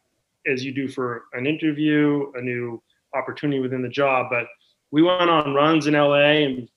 as 0.48 0.65
you 0.65 0.72
do 0.74 0.88
for 0.88 1.25
an 1.34 1.46
interview, 1.48 2.31
a 2.36 2.41
new 2.41 2.81
opportunity 3.13 3.60
within 3.60 3.81
the 3.81 3.89
job. 3.89 4.27
But 4.29 4.48
we 4.91 5.01
went 5.01 5.29
on 5.29 5.53
runs 5.53 5.88
in 5.88 5.93
LA 5.96 6.43
and 6.46 6.67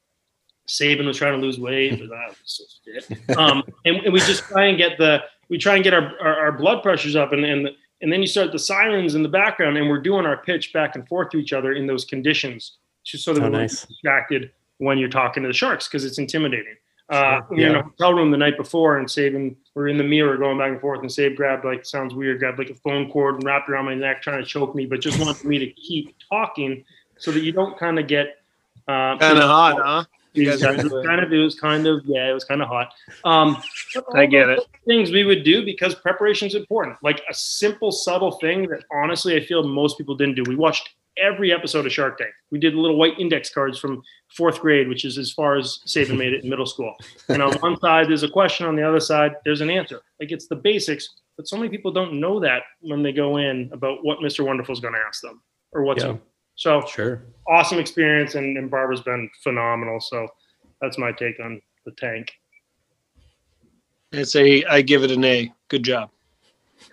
Sabin 0.67 1.07
was 1.07 1.17
trying 1.17 1.39
to 1.39 1.45
lose 1.45 1.59
weight. 1.59 1.99
But 1.99 2.17
I 2.17 2.29
was 2.29 2.37
so 2.45 2.65
fit. 2.85 3.19
Um, 3.37 3.63
and, 3.85 3.97
and 3.99 4.13
we 4.13 4.21
just 4.21 4.45
try 4.45 4.67
and 4.67 4.79
get 4.79 4.99
the, 4.99 5.23
we 5.49 5.59
try 5.59 5.75
and 5.75 5.85
get 5.85 5.93
our, 5.95 6.13
our, 6.21 6.37
our 6.47 6.53
blood 6.53 6.83
pressures 6.83 7.17
up 7.17 7.33
and, 7.33 7.45
and, 7.45 7.69
and 8.01 8.13
then 8.13 8.21
you 8.21 8.27
start 8.27 8.53
the 8.53 8.59
sirens 8.59 9.15
in 9.15 9.23
the 9.23 9.29
background 9.29 9.77
and 9.77 9.89
we're 9.89 10.01
doing 10.01 10.27
our 10.27 10.37
pitch 10.39 10.73
back 10.73 10.95
and 10.97 11.07
forth 11.09 11.31
to 11.31 11.37
each 11.39 11.53
other 11.53 11.73
in 11.73 11.87
those 11.87 12.05
conditions 12.05 12.79
just 13.05 13.25
so 13.25 13.33
that 13.35 13.41
Oh, 13.43 13.51
we're 13.51 13.61
nice. 13.61 13.85
distracted 13.87 14.51
when 14.79 14.99
you're 14.99 15.09
talking 15.09 15.43
to 15.43 15.49
the 15.49 15.53
sharks 15.53 15.89
because 15.89 16.05
it's 16.05 16.19
intimidating. 16.19 16.75
Uh, 17.09 17.37
Sure. 17.41 17.47
we 17.51 17.63
were 17.63 17.69
in 17.71 17.75
a 17.77 17.83
hotel 17.83 18.15
room 18.15 18.31
the 18.31 18.37
night 18.39 18.57
before, 18.57 18.97
and 18.99 19.11
Sabin, 19.11 19.55
we're 19.75 19.89
in 19.89 19.99
the 19.99 20.05
mirror 20.05 20.37
going 20.39 20.57
back 20.59 20.71
and 20.71 20.81
forth, 20.81 21.01
and 21.01 21.13
Sabe 21.13 21.37
grabbed 21.37 21.65
like 21.65 21.85
sounds 21.85 22.15
weird, 22.15 22.39
grabbed 22.39 22.59
like 22.59 22.71
a 22.71 22.75
phone 22.75 23.11
cord 23.11 23.35
and 23.35 23.45
wrapped 23.45 23.69
it 23.69 23.73
around 23.73 23.85
my 23.85 23.95
neck, 23.95 24.23
trying 24.23 24.41
to 24.43 24.47
choke 24.49 24.75
me, 24.75 24.87
but 24.87 25.01
just 25.01 25.19
wanted 25.21 25.45
me 25.45 25.59
to 25.59 25.67
keep 25.73 26.15
talking 26.31 26.85
so 27.19 27.31
that 27.33 27.41
you 27.41 27.53
don't 27.53 27.77
kind 27.79 27.99
of 27.99 28.07
get 28.07 28.39
uh, 28.89 29.19
Kind 29.19 29.39
of 29.39 29.45
hot, 29.45 29.79
huh? 29.85 30.05
You 30.35 30.45
it 30.45 30.47
guys 30.47 30.55
was 30.55 30.93
are 30.93 31.03
kind 31.05 31.23
of, 31.23 31.33
it 31.33 31.39
was 31.39 31.59
kind 31.59 31.87
of, 31.87 32.01
yeah, 32.05 32.31
it 32.31 32.33
was 32.33 32.45
kind 32.45 32.63
of 32.63 32.69
hot. 32.69 32.93
Um, 33.25 33.63
I 34.15 34.27
get 34.27 34.49
it. 34.49 34.61
Things 34.87 35.11
we 35.11 35.25
would 35.25 35.45
do 35.45 35.65
because 35.65 35.95
preparation 35.95 36.49
is 36.49 36.55
important. 36.55 36.97
Like 37.03 37.23
a 37.29 37.35
simple, 37.35 37.93
subtle 37.93 38.33
thing 38.33 38.69
that 38.69 38.85
honestly 38.93 39.37
I 39.37 39.45
feel 39.45 39.63
most 39.63 39.99
people 39.99 40.15
didn't 40.15 40.37
do. 40.37 40.45
We 40.47 40.57
watched 40.57 40.89
every 41.19 41.53
episode 41.53 41.87
of 41.87 41.93
Shark 41.93 42.19
Tank. 42.19 42.33
We 42.51 42.59
did 42.59 42.75
little 42.75 42.97
white 42.97 43.19
index 43.19 43.51
cards 43.51 43.79
from 43.79 44.03
fourth 44.35 44.61
grade, 44.61 44.89
which 44.89 45.05
is 45.05 45.19
as 45.19 45.31
far 45.31 45.57
as 45.57 45.81
Sabin 45.85 46.17
made 46.17 46.33
it 46.33 46.45
in 46.45 46.51
middle 46.51 46.67
school. 46.67 46.95
And 47.29 47.43
on 47.43 47.53
one 47.59 47.79
side 47.81 48.09
there's 48.09 48.23
a 48.23 48.29
question, 48.29 48.67
on 48.67 48.77
the 48.77 48.87
other 48.87 49.01
side 49.01 49.33
there's 49.45 49.61
an 49.61 49.71
answer. 49.71 50.01
Like 50.21 50.33
it's 50.33 50.47
the 50.47 50.57
basics, 50.57 51.09
but 51.37 51.49
so 51.49 51.57
many 51.57 51.69
people 51.69 51.93
don't 51.93 52.21
know 52.21 52.41
that 52.41 52.63
when 52.81 53.03
they 53.03 53.13
go 53.13 53.37
in 53.37 53.69
about 53.73 54.05
what 54.05 54.19
Mr. 54.19 54.45
Wonderful 54.45 54.73
is 54.73 54.81
going 54.81 54.95
to 54.95 55.01
ask 55.07 55.21
them 55.21 55.43
or 55.73 55.83
what's 55.83 56.03
Yeah. 56.03 56.17
So 56.55 56.85
Sure. 56.87 57.23
awesome 57.49 57.79
experience 57.79 58.35
and, 58.35 58.57
and 58.57 58.71
Barbara's 58.71 59.01
been 59.01 59.29
phenomenal. 59.43 60.01
So 60.01 60.29
that's 60.81 60.99
my 60.99 61.13
take 61.13 61.41
on 61.41 61.61
the 61.85 61.93
tank. 61.93 62.33
It's 64.13 64.37
a, 64.37 64.65
I 64.65 64.83
give 64.83 65.05
it 65.05 65.11
an 65.11 65.25
A. 65.25 65.53
Good 65.69 65.83
job. 65.83 66.11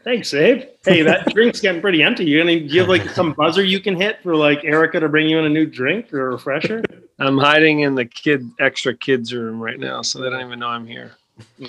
Thanks, 0.04 0.34
Abe. 0.34 0.64
Hey, 0.86 1.02
that 1.02 1.28
drink's 1.34 1.60
getting 1.60 1.82
pretty 1.82 2.02
empty. 2.04 2.24
You 2.26 2.38
gonna 2.40 2.60
give 2.60 2.88
like 2.88 3.10
some 3.10 3.34
buzzer 3.34 3.64
you 3.64 3.80
can 3.80 3.96
hit 3.96 4.22
for 4.24 4.36
like 4.36 4.64
Erica 4.64 5.00
to 5.00 5.10
bring 5.10 5.28
you 5.28 5.40
in 5.40 5.46
a 5.46 5.50
new 5.50 5.66
drink 5.66 6.14
or 6.14 6.28
a 6.28 6.32
refresher? 6.32 6.84
I'm 7.20 7.38
hiding 7.38 7.82
in 7.82 7.96
the 7.96 8.06
kid 8.06 8.50
extra 8.60 8.96
kids 8.96 9.34
room 9.34 9.60
right 9.60 9.80
now, 9.80 10.02
so 10.02 10.22
they 10.22 10.30
don't 10.30 10.46
even 10.46 10.60
know 10.60 10.68
I'm 10.68 10.88
here. 10.88 11.12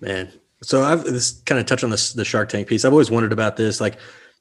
Man. 0.00 0.32
So 0.62 0.82
I've 0.82 1.04
this 1.04 1.42
kind 1.44 1.60
of 1.60 1.66
touch 1.66 1.84
on 1.84 1.90
this 1.90 2.12
the 2.12 2.24
Shark 2.24 2.48
Tank 2.48 2.66
piece. 2.66 2.84
I've 2.84 2.92
always 2.92 3.10
wondered 3.10 3.32
about 3.32 3.56
this. 3.56 3.80
Like, 3.80 3.98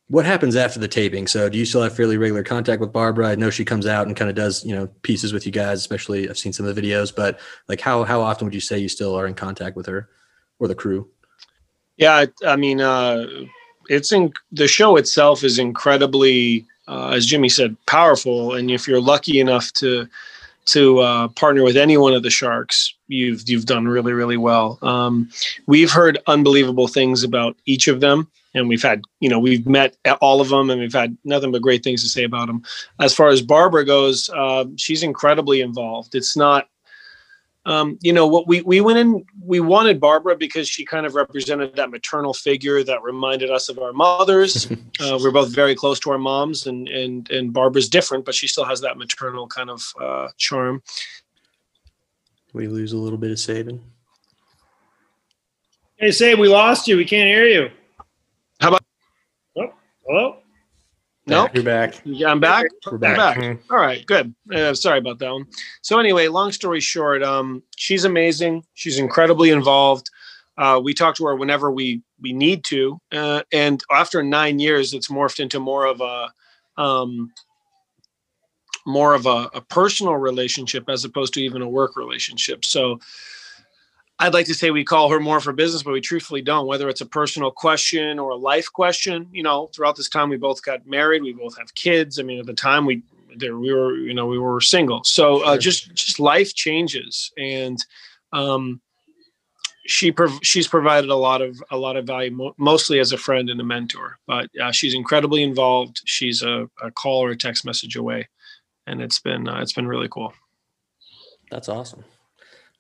what 0.08 0.26
happens 0.26 0.56
after 0.56 0.80
the 0.80 0.88
taping? 0.88 1.26
So 1.28 1.50
do 1.50 1.58
you 1.58 1.66
still 1.66 1.82
have 1.82 1.96
fairly 1.96 2.18
regular 2.18 2.44
contact 2.44 2.80
with 2.80 2.94
Barbara? 2.94 3.30
I 3.30 3.36
know 3.36 3.50
she 3.50 3.66
comes 3.66 3.88
out 3.88 4.06
and 4.06 4.16
kind 4.16 4.30
of 4.30 4.36
does, 4.36 4.64
you 4.64 4.76
know, 4.76 4.88
pieces 5.02 5.34
with 5.34 5.46
you 5.46 5.52
guys, 5.52 5.80
especially 5.80 6.30
I've 6.30 6.38
seen 6.38 6.54
some 6.54 6.66
of 6.66 6.76
the 6.76 6.82
videos, 6.82 7.16
but 7.16 7.40
like 7.68 7.82
how 7.82 8.04
how 8.04 8.22
often 8.22 8.46
would 8.46 8.54
you 8.54 8.62
say 8.62 8.78
you 8.78 8.90
still 8.90 9.16
are 9.16 9.26
in 9.26 9.34
contact 9.34 9.76
with 9.76 9.88
her 9.88 10.10
or 10.60 10.68
the 10.68 10.76
crew? 10.76 11.10
Yeah, 11.98 12.26
I, 12.46 12.56
mean, 12.58 12.82
uh, 12.82 13.26
it's 13.88 14.12
in 14.12 14.34
the 14.52 14.68
show 14.68 14.98
itself 14.98 15.44
is 15.44 15.58
incredibly, 15.58 16.66
uh, 16.88 17.10
as 17.10 17.26
Jimmy 17.26 17.50
said, 17.50 17.78
powerful. 17.86 18.54
And 18.54 18.70
if 18.70 18.88
you're 18.88 19.02
lucky 19.02 19.40
enough 19.40 19.72
to 19.74 20.08
to 20.66 21.00
uh, 21.00 21.28
partner 21.30 21.64
with 21.64 21.78
any 21.78 21.96
one 21.96 22.14
of 22.14 22.24
the 22.24 22.30
sharks, 22.30 22.94
you've 23.08 23.48
you've 23.48 23.66
done 23.66 23.88
really 23.88 24.14
really 24.14 24.38
well. 24.38 24.78
Um, 24.82 25.30
we've 25.68 25.92
heard 25.92 26.20
unbelievable 26.28 26.88
things 26.88 27.24
about 27.24 27.56
each 27.66 27.88
of 27.88 28.02
them, 28.02 28.30
and 28.56 28.68
we've 28.68 28.82
had 28.82 29.02
you 29.20 29.30
know 29.30 29.38
we've 29.40 29.68
met 29.68 29.96
all 30.22 30.42
of 30.42 30.50
them, 30.50 30.70
and 30.70 30.82
we've 30.82 30.94
had 30.94 31.16
nothing 31.24 31.52
but 31.52 31.62
great 31.62 31.84
things 31.84 32.02
to 32.02 32.10
say 32.10 32.24
about 32.24 32.48
them. 32.48 32.64
As 33.00 33.14
far 33.14 33.28
as 33.28 33.42
Barbara 33.42 33.86
goes, 33.86 34.30
uh, 34.36 34.66
she's 34.78 35.04
incredibly 35.04 35.62
involved. 35.62 36.16
It's 36.16 36.36
not 36.36 36.70
um, 37.66 37.98
you 38.02 38.14
know 38.14 38.28
what 38.28 38.48
we 38.48 38.62
we 38.62 38.80
went 38.82 39.00
in 39.00 39.26
we 39.44 39.60
wanted 39.60 40.00
barbara 40.00 40.36
because 40.36 40.70
she 40.70 40.86
kind 40.86 41.06
of 41.06 41.16
represented 41.16 41.76
that 41.76 41.90
maternal 41.90 42.34
figure 42.34 42.84
that 42.84 43.02
reminded 43.02 43.50
us 43.50 43.70
of 43.70 43.80
our 43.80 43.92
mothers 43.92 44.72
uh, 45.00 45.18
we're 45.20 45.32
both 45.32 45.50
very 45.50 45.74
close 45.74 46.00
to 46.02 46.12
our 46.12 46.20
moms 46.20 46.68
and 46.68 46.88
and 46.90 47.30
and 47.32 47.54
barbara's 47.54 47.90
different 47.90 48.24
but 48.24 48.36
she 48.36 48.48
still 48.48 48.66
has 48.66 48.82
that 48.82 48.98
maternal 48.98 49.48
kind 49.48 49.72
of 49.72 49.84
uh, 50.00 50.28
charm 50.38 50.82
We 52.54 52.68
lose 52.68 52.94
a 52.94 52.98
little 52.98 53.18
bit 53.18 53.32
of 53.32 53.40
Sabin. 53.40 53.82
Hey, 55.98 56.12
say 56.12 56.36
we 56.36 56.48
lost 56.48 56.88
you. 56.88 56.98
We 56.98 57.06
can't 57.06 57.28
hear 57.28 57.46
you. 57.46 57.70
How 60.08 60.14
about- 60.14 60.22
Oh, 60.22 60.38
hello? 60.38 60.42
no 61.28 61.50
You're 61.54 61.64
back. 61.64 61.96
yeah, 62.06 62.30
i'm 62.30 62.40
back 62.40 62.66
We're 62.86 62.94
I'm 62.94 63.00
back. 63.00 63.18
back. 63.18 63.38
Mhm. 63.38 63.60
All 63.72 63.78
right, 63.78 64.06
good. 64.06 64.34
Uh, 64.54 64.74
sorry 64.76 65.00
about 65.00 65.18
that 65.20 65.32
one. 65.32 65.48
So 65.82 66.00
anyway, 66.00 66.28
long 66.28 66.52
story 66.52 66.80
short, 66.80 67.24
um, 67.24 67.64
she's 67.76 68.06
amazing. 68.06 68.64
She's 68.76 69.00
incredibly 69.00 69.50
involved. 69.50 70.08
Uh, 70.58 70.80
we 70.84 70.94
talk 70.94 71.16
to 71.16 71.26
her 71.26 71.36
whenever 71.36 71.72
we 71.72 72.02
we 72.22 72.32
need 72.32 72.64
to, 72.66 72.98
uh, 73.12 73.42
and 73.52 73.84
after 73.92 74.24
nine 74.24 74.60
years, 74.60 74.94
it's 74.94 75.10
morphed 75.10 75.40
into 75.40 75.60
more 75.60 75.86
of 75.86 76.00
a 76.02 76.32
um, 76.82 77.32
more 78.86 79.16
of 79.16 79.26
a, 79.26 79.50
a 79.54 79.62
personal 79.62 80.16
relationship 80.16 80.88
as 80.90 81.04
opposed 81.06 81.34
to 81.34 81.42
even 81.42 81.62
a 81.62 81.70
work 81.70 81.96
relationship. 81.98 82.64
So. 82.64 83.00
I'd 84.20 84.34
like 84.34 84.46
to 84.46 84.54
say 84.54 84.72
we 84.72 84.86
call 84.86 85.10
her 85.10 85.20
more 85.20 85.42
for 85.42 85.52
business, 85.52 85.84
but 85.84 85.92
we 85.92 86.00
truthfully 86.00 86.42
don't. 86.42 86.68
Whether 86.68 86.88
it's 86.88 87.02
a 87.02 87.06
personal 87.06 87.52
question 87.52 88.18
or 88.18 88.30
a 88.32 88.36
life 88.36 88.72
question, 88.72 89.28
you 89.32 89.44
know, 89.44 89.68
throughout 89.68 89.98
this 89.98 90.08
time 90.08 90.30
we 90.30 90.38
both 90.38 90.64
got 90.64 90.88
married, 90.88 91.22
we 91.22 91.34
both 91.34 91.58
have 91.58 91.74
kids. 91.76 92.18
I 92.18 92.24
mean, 92.24 92.40
at 92.40 92.46
the 92.46 92.54
time 92.54 92.86
we 92.86 93.04
there 93.38 93.58
we 93.58 93.74
were, 93.74 93.96
you 93.98 94.14
know, 94.14 94.26
we 94.26 94.40
were 94.40 94.62
single. 94.62 95.04
So 95.04 95.42
uh, 95.44 95.54
Sure. 95.54 95.58
just 95.58 95.94
just 95.94 96.20
life 96.20 96.54
changes, 96.54 97.32
and 97.38 97.78
um, 98.32 98.80
she 99.86 100.12
prov- 100.12 100.40
she's 100.42 100.68
provided 100.68 101.10
a 101.10 101.16
lot 101.16 101.42
of 101.42 101.62
a 101.70 101.78
lot 101.78 101.98
of 101.98 102.08
value, 102.08 102.32
mo- 102.32 102.56
mostly 102.58 103.00
as 103.00 103.12
a 103.12 103.18
friend 103.18 103.50
and 103.50 103.60
a 103.60 103.66
mentor. 103.66 104.18
But 104.26 104.50
uh, 104.62 104.72
she's 104.72 104.94
incredibly 104.94 105.44
involved. 105.44 106.02
She's 106.06 106.42
a, 106.42 106.70
a 106.82 106.90
call 106.92 107.22
or 107.26 107.32
a 107.32 107.38
text 107.38 107.66
message 107.66 107.98
away, 107.98 108.30
and 108.88 109.02
it's 109.02 109.20
been 109.20 109.50
uh, 109.50 109.60
it's 109.62 109.74
been 109.74 109.88
really 109.88 110.08
cool. 110.10 110.34
That's 111.52 111.68
awesome. 111.68 112.06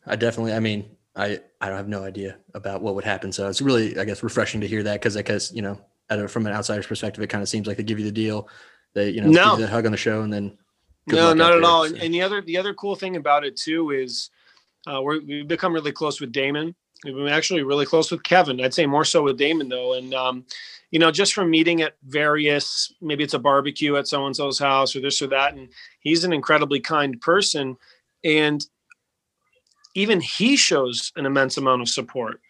I 0.07 0.15
definitely, 0.15 0.53
I 0.53 0.59
mean, 0.59 0.95
I, 1.15 1.39
I 1.62 1.67
have 1.67 1.88
no 1.88 2.04
idea 2.04 2.38
about 2.54 2.82
what 2.82 2.95
would 2.95 3.06
happen. 3.06 3.32
So 3.32 3.47
it's 3.47 3.62
really, 3.62 3.97
I 3.97 4.06
guess, 4.06 4.21
refreshing 4.23 4.62
to 4.62 4.67
hear 4.67 4.84
that 4.84 4.99
because 4.99 5.15
I 5.15 5.21
guess, 5.21 5.51
you 5.54 5.62
know, 5.62 5.80
at 6.10 6.19
a, 6.19 6.28
from 6.28 6.45
an 6.45 6.54
outsider's 6.54 6.88
perspective, 6.88 7.23
it 7.23 7.28
kind 7.28 7.41
of 7.41 7.49
seems 7.49 7.67
like 7.67 7.78
they 7.78 7.84
give 7.84 7.99
you 7.99 8.06
the 8.06 8.12
deal. 8.12 8.49
They, 8.93 9.10
you 9.10 9.21
know, 9.21 9.30
No. 9.30 9.51
give 9.51 9.60
you 9.62 9.65
the 9.65 9.71
hug 9.71 9.86
on 9.86 9.91
the 9.91 9.97
show 9.97 10.21
and 10.21 10.32
then 10.32 10.58
no, 11.08 11.34
not 11.34 11.54
at 11.54 11.62
there, 11.62 11.69
all. 11.69 11.84
And, 11.84 11.95
so. 11.95 12.01
and 12.04 12.13
the 12.13 12.21
other 12.21 12.41
the 12.41 12.58
other 12.58 12.73
cool 12.73 12.95
thing 12.95 13.15
about 13.15 13.45
it 13.45 13.56
too 13.56 13.91
is 13.91 14.30
uh, 14.88 15.01
we're, 15.01 15.21
we've 15.21 15.47
become 15.47 15.73
really 15.73 15.91
close 15.91 16.19
with 16.19 16.34
Daymond. 16.34 16.75
We've 17.04 17.13
been 17.13 17.28
actually 17.28 17.63
really 17.63 17.86
close 17.86 18.10
with 18.12 18.23
Kevin. 18.23 18.60
I'd 18.60 18.73
say 18.73 18.86
more 18.86 19.06
so 19.06 19.23
with 19.23 19.39
Daymond 19.39 19.69
though. 19.69 19.93
And 19.93 20.13
um, 20.13 20.45
you 20.91 20.99
know, 20.99 21.12
just 21.12 21.34
from 21.34 21.49
meeting 21.49 21.82
at 21.82 21.95
various, 22.06 22.93
maybe 23.01 23.23
it's 23.23 23.34
a 23.34 23.39
barbecue 23.39 23.95
at 23.97 24.08
so 24.08 24.25
and 24.25 24.36
so's 24.36 24.60
house 24.60 24.95
or 24.95 25.01
this 25.01 25.21
or 25.21 25.28
that, 25.28 25.54
and 25.54 25.69
he's 25.99 26.23
an 26.23 26.34
incredibly 26.34 26.80
kind 26.80 27.19
person, 27.21 27.78
and 28.23 28.65
even 29.95 30.21
he 30.21 30.55
shows 30.55 31.12
an 31.15 31.25
immense 31.25 31.58
amount 31.58 31.81
of 31.81 31.89
support. 31.89 32.41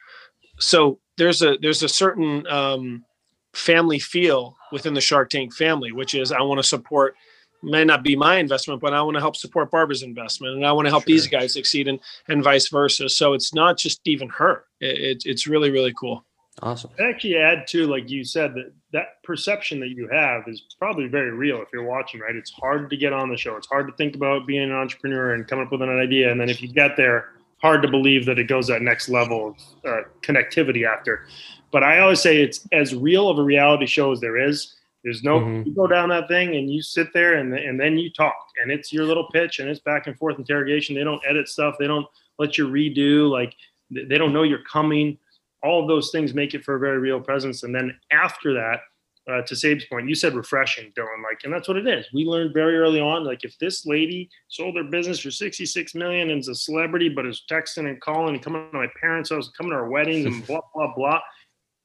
So 0.60 1.00
there's 1.18 1.42
a 1.42 1.58
there's 1.62 1.84
a 1.84 1.90
certain 1.90 2.46
um, 2.48 3.06
family 3.54 4.00
feel 4.00 4.58
within 4.72 4.94
the 4.94 5.02
Shark 5.02 5.30
Tank 5.30 5.54
family, 5.54 5.92
which 5.92 6.14
is 6.14 6.32
I 6.32 6.42
want 6.42 6.60
to 6.60 6.68
support 6.68 7.16
may 7.64 7.84
not 7.84 8.04
be 8.04 8.16
my 8.16 8.38
investment, 8.38 8.80
but 8.82 8.94
I 8.94 9.02
want 9.02 9.16
to 9.16 9.22
help 9.22 9.36
support 9.36 9.72
Barbara's 9.72 10.04
investment, 10.04 10.56
and 10.56 10.66
I 10.66 10.72
want 10.72 10.86
to 10.86 10.92
help 10.92 11.06
these 11.06 11.28
guys 11.28 11.54
succeed, 11.54 11.88
and 11.88 12.00
and 12.28 12.44
vice 12.44 12.68
versa. 12.70 13.10
So 13.10 13.34
it's 13.34 13.54
not 13.54 13.78
just 13.78 14.02
even 14.06 14.30
her. 14.30 14.66
It, 14.82 15.00
it, 15.00 15.24
it's 15.26 15.48
really 15.48 15.72
really 15.72 15.94
cool. 15.94 16.26
Awesome. 16.62 16.92
I'd 17.00 17.06
actually 17.06 17.38
add 17.38 17.68
to 17.68 17.88
like 17.88 18.10
you 18.10 18.24
said, 18.24 18.54
that 18.56 18.72
that 18.94 19.22
perception 19.24 19.80
that 19.82 19.90
you 19.90 20.08
have 20.10 20.44
is 20.48 20.64
probably 20.80 21.08
very 21.08 21.32
real 21.32 21.62
if 21.62 21.68
you're 21.74 21.84
watching, 21.84 22.22
right? 22.22 22.36
It's 22.36 22.52
hard 22.52 22.90
to 22.90 22.98
get 22.98 23.12
on 23.14 23.30
the 23.30 23.38
show. 23.38 23.56
It's 23.58 23.68
hard 23.68 23.88
to 23.88 23.94
think 23.96 24.16
about 24.16 24.48
being 24.48 24.64
an 24.64 24.72
entrepreneur 24.72 25.34
and 25.34 25.48
coming 25.48 25.66
up 25.66 25.72
with 25.72 25.82
an 25.82 26.00
idea. 26.00 26.32
And 26.32 26.40
then 26.40 26.50
if 26.50 26.62
you 26.62 26.68
get 26.70 26.96
there, 26.96 27.30
hard 27.62 27.82
to 27.82 27.88
believe 27.90 28.26
that 28.26 28.40
it 28.40 28.48
goes 28.48 28.68
that 28.68 28.82
next 28.82 29.10
level 29.10 29.50
of 29.50 29.56
uh, 29.90 30.02
connectivity 30.22 30.86
after. 30.88 31.26
But 31.72 31.84
I 31.84 32.00
always 32.00 32.22
say 32.22 32.42
it's 32.42 32.66
as 32.72 32.96
real 32.96 33.28
of 33.30 33.38
a 33.38 33.44
reality 33.44 33.86
show 33.86 34.12
as 34.12 34.22
there 34.22 34.38
is. 34.38 34.76
There's 35.04 35.24
no, 35.24 35.40
Mhm. 35.40 35.66
you 35.66 35.74
go 35.74 35.88
down 35.88 36.10
that 36.10 36.28
thing 36.28 36.56
and 36.56 36.72
you 36.72 36.82
sit 36.82 37.12
there 37.14 37.36
and, 37.36 37.54
and 37.54 37.80
then 37.80 37.98
you 37.98 38.10
talk 38.12 38.36
and 38.62 38.72
it's 38.72 38.92
your 38.94 39.04
little 39.06 39.28
pitch 39.32 39.60
and 39.60 39.70
it's 39.70 39.80
back 39.80 40.08
and 40.08 40.18
forth 40.18 40.40
interrogation. 40.40 40.96
They 40.96 41.04
don't 41.04 41.22
edit 41.28 41.48
stuff. 41.48 41.76
They 41.78 41.86
don't 41.88 42.08
let 42.40 42.58
you 42.58 42.68
redo. 42.68 43.30
Like 43.30 43.54
they 43.92 44.18
don't 44.18 44.34
know 44.34 44.44
you're 44.44 44.64
coming 44.64 45.18
all 45.66 45.82
of 45.82 45.88
those 45.88 46.12
things 46.12 46.34
make 46.34 46.54
it 46.54 46.64
for 46.64 46.76
a 46.76 46.80
very 46.80 47.00
real 47.00 47.20
presence. 47.20 47.64
And 47.64 47.74
then 47.74 47.98
after 48.12 48.54
that, 48.54 48.80
uh, 49.28 49.42
to 49.42 49.56
Sabe's 49.56 49.86
point, 49.86 50.08
you 50.08 50.14
said 50.14 50.36
refreshing, 50.36 50.92
Dylan. 50.98 51.24
Like, 51.24 51.40
and 51.44 51.52
that's 51.52 51.68
what 51.68 51.78
it 51.78 51.88
is. 51.88 52.06
We 52.14 52.26
learned 52.26 52.54
very 52.54 52.78
early 52.78 53.00
on, 53.00 53.24
like, 53.24 53.44
if 53.44 53.58
this 53.58 53.86
lady 53.86 54.30
sold 54.50 54.76
her 54.78 54.84
business 54.84 55.20
for 55.20 55.32
66 55.32 55.96
million 55.96 56.30
and 56.30 56.40
is 56.40 56.48
a 56.48 56.56
celebrity, 56.56 57.10
but 57.10 57.26
is 57.26 57.44
texting 57.50 57.90
and 57.90 58.00
calling 58.02 58.36
and 58.36 58.44
coming 58.44 58.70
to 58.72 58.78
my 58.78 58.88
parents' 59.02 59.32
house, 59.32 59.50
coming 59.58 59.72
to 59.72 59.78
our 59.78 59.90
weddings 59.90 60.26
and 60.26 60.46
blah, 60.48 60.62
blah, 60.76 60.94
blah, 60.96 61.20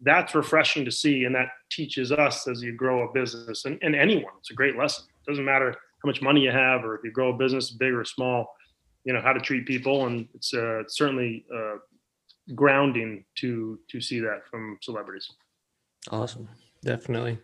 that's 0.03 0.35
refreshing 0.35 0.85
to 0.85 0.91
see. 0.91 1.25
And 1.25 1.35
that 1.35 1.49
teaches 1.71 2.13
us 2.13 2.47
as 2.47 2.63
you 2.63 2.75
grow 2.75 3.09
a 3.09 3.13
business 3.13 3.65
and, 3.65 3.79
and 3.83 3.97
anyone. 3.97 4.33
It's 4.39 4.51
a 4.51 4.55
great 4.55 4.77
lesson. 4.77 5.05
It 5.27 5.31
doesn't 5.31 5.45
matter 5.45 5.71
how 5.71 6.07
much 6.07 6.21
money 6.21 6.43
you 6.43 6.51
have 6.51 6.85
or 6.85 6.97
if 6.97 7.01
you 7.05 7.11
grow 7.11 7.31
a 7.31 7.37
business 7.37 7.71
big 7.71 7.95
or 7.95 8.05
small, 8.05 8.55
you 9.05 9.15
know, 9.15 9.21
how 9.21 9.33
to 9.33 9.41
treat 9.41 9.67
people. 9.67 10.07
And 10.07 10.29
it's 10.35 10.53
uh, 10.53 10.83
certainly, 10.89 11.47
uh, 11.55 11.77
grounding 12.55 13.25
to 13.37 13.79
to 13.89 14.01
see 14.01 14.21
that 14.21 14.43
from 14.51 14.79
celebrities. 14.83 15.29
Awesome. 16.11 16.49
Definitely. 16.83 17.39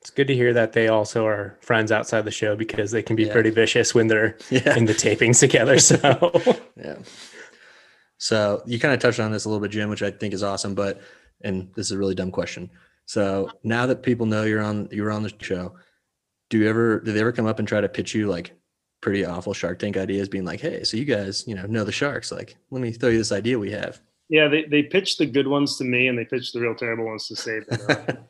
It's 0.00 0.10
good 0.10 0.28
to 0.28 0.34
hear 0.34 0.52
that 0.52 0.72
they 0.72 0.88
also 0.88 1.26
are 1.26 1.58
friends 1.60 1.90
outside 1.90 2.24
the 2.24 2.30
show 2.30 2.54
because 2.56 2.90
they 2.92 3.02
can 3.02 3.16
be 3.16 3.24
Yeah. 3.24 3.32
pretty 3.32 3.50
vicious 3.50 3.94
when 3.94 4.06
they're 4.06 4.36
Yeah. 4.50 4.76
in 4.76 4.84
the 4.84 4.94
tapings 4.94 5.40
together. 5.40 5.78
So 5.78 5.96
Yeah. 6.76 6.98
So 8.18 8.62
you 8.66 8.78
kind 8.78 8.94
of 8.94 9.00
touched 9.00 9.20
on 9.20 9.30
this 9.32 9.44
a 9.44 9.48
little 9.48 9.60
bit, 9.60 9.70
Jim, 9.70 9.90
which 9.90 10.02
I 10.02 10.10
think 10.10 10.34
is 10.34 10.42
awesome. 10.42 10.74
But 10.74 11.00
and 11.42 11.70
this 11.74 11.86
is 11.86 11.92
a 11.92 11.98
really 11.98 12.14
dumb 12.14 12.30
question. 12.32 12.70
So 13.06 13.50
now 13.62 13.86
that 13.86 14.02
people 14.02 14.26
know 14.26 14.44
you're 14.44 14.62
on 14.62 14.88
you're 14.90 15.10
on 15.10 15.22
the 15.22 15.32
show, 15.40 15.74
do 16.50 16.58
you 16.58 16.68
ever 16.68 17.00
do 17.00 17.12
they 17.12 17.20
ever 17.20 17.32
come 17.32 17.46
up 17.46 17.58
and 17.58 17.68
try 17.68 17.80
to 17.80 17.88
pitch 17.88 18.14
you 18.14 18.28
like 18.28 18.52
pretty 19.00 19.24
awful 19.24 19.54
Shark 19.54 19.78
Tank 19.78 19.96
ideas, 19.96 20.28
being 20.28 20.44
like, 20.44 20.60
hey, 20.60 20.82
so 20.82 20.96
you 20.96 21.04
guys, 21.04 21.44
you 21.46 21.54
know, 21.54 21.64
know 21.66 21.84
the 21.84 21.92
sharks. 21.92 22.32
Like, 22.32 22.56
let 22.72 22.80
me 22.82 22.90
throw 22.90 23.10
you 23.10 23.18
this 23.18 23.30
idea 23.30 23.56
we 23.58 23.70
have. 23.70 24.00
Yeah, 24.28 24.48
they, 24.48 24.64
they 24.64 24.82
pitch 24.82 25.16
the 25.16 25.26
good 25.26 25.46
ones 25.46 25.78
to 25.78 25.84
me, 25.84 26.08
and 26.08 26.18
they 26.18 26.24
pitch 26.24 26.52
the 26.52 26.60
real 26.60 26.74
terrible 26.74 27.06
ones 27.06 27.26
to 27.28 27.36
Sabin. 27.36 27.78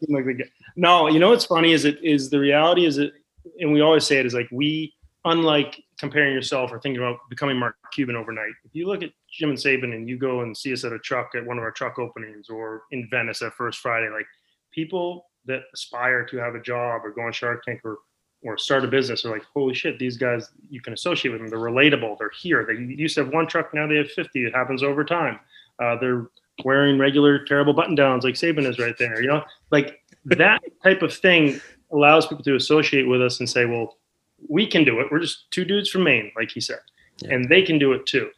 Like 0.08 0.24
no, 0.76 1.08
you 1.08 1.18
know 1.18 1.30
what's 1.30 1.44
funny 1.44 1.72
is 1.72 1.84
it 1.84 2.02
is 2.02 2.30
the 2.30 2.38
reality 2.38 2.86
is 2.86 2.98
it, 2.98 3.12
and 3.60 3.72
we 3.72 3.80
always 3.80 4.06
say 4.06 4.18
it 4.18 4.26
is 4.26 4.32
like 4.32 4.48
we, 4.50 4.94
unlike 5.24 5.82
comparing 5.98 6.32
yourself 6.32 6.72
or 6.72 6.80
thinking 6.80 7.02
about 7.02 7.18
becoming 7.28 7.56
Mark 7.56 7.74
Cuban 7.92 8.16
overnight. 8.16 8.52
If 8.64 8.74
you 8.74 8.86
look 8.86 9.02
at 9.02 9.10
Jim 9.30 9.50
and 9.50 9.60
Sabin 9.60 9.92
and 9.92 10.08
you 10.08 10.16
go 10.16 10.42
and 10.42 10.56
see 10.56 10.72
us 10.72 10.84
at 10.84 10.92
a 10.92 10.98
truck 10.98 11.34
at 11.34 11.44
one 11.44 11.58
of 11.58 11.64
our 11.64 11.72
truck 11.72 11.98
openings 11.98 12.48
or 12.48 12.84
in 12.92 13.08
Venice 13.10 13.42
at 13.42 13.52
First 13.54 13.80
Friday, 13.80 14.08
like 14.08 14.26
people 14.72 15.26
that 15.46 15.62
aspire 15.74 16.24
to 16.26 16.36
have 16.36 16.54
a 16.54 16.60
job 16.60 17.04
or 17.04 17.10
go 17.10 17.22
on 17.22 17.32
Shark 17.32 17.64
Tank 17.64 17.80
or 17.84 17.98
or 18.44 18.56
start 18.56 18.84
a 18.84 18.88
business 18.88 19.24
are 19.24 19.30
like, 19.30 19.44
holy 19.52 19.74
shit, 19.74 19.98
these 19.98 20.16
guys 20.16 20.50
you 20.70 20.80
can 20.80 20.92
associate 20.92 21.32
with 21.32 21.40
them. 21.40 21.50
They're 21.50 21.58
relatable. 21.58 22.18
They're 22.18 22.30
here. 22.30 22.64
They 22.64 22.80
used 22.94 23.16
to 23.16 23.24
have 23.24 23.32
one 23.32 23.48
truck, 23.48 23.74
now 23.74 23.88
they 23.88 23.96
have 23.96 24.10
fifty. 24.12 24.44
It 24.44 24.54
happens 24.54 24.82
over 24.82 25.04
time. 25.04 25.40
Uh, 25.80 25.96
they're 25.96 26.26
wearing 26.64 26.98
regular 26.98 27.44
terrible 27.44 27.72
button 27.72 27.94
downs 27.94 28.24
like 28.24 28.36
Sabin 28.36 28.66
is 28.66 28.78
right 28.78 28.96
there. 28.98 29.20
You 29.22 29.28
know, 29.28 29.44
like 29.70 30.00
that 30.24 30.60
type 30.82 31.02
of 31.02 31.14
thing 31.14 31.60
allows 31.92 32.26
people 32.26 32.44
to 32.44 32.54
associate 32.56 33.04
with 33.08 33.22
us 33.22 33.38
and 33.40 33.48
say, 33.48 33.64
well, 33.64 33.96
we 34.48 34.66
can 34.66 34.84
do 34.84 35.00
it. 35.00 35.06
We're 35.10 35.20
just 35.20 35.50
two 35.50 35.64
dudes 35.64 35.88
from 35.88 36.04
Maine, 36.04 36.30
like 36.36 36.50
he 36.50 36.60
said, 36.60 36.80
Yeah. 37.22 37.34
and 37.34 37.48
they 37.48 37.62
can 37.62 37.78
do 37.78 37.92
it 37.92 38.06
too. 38.06 38.30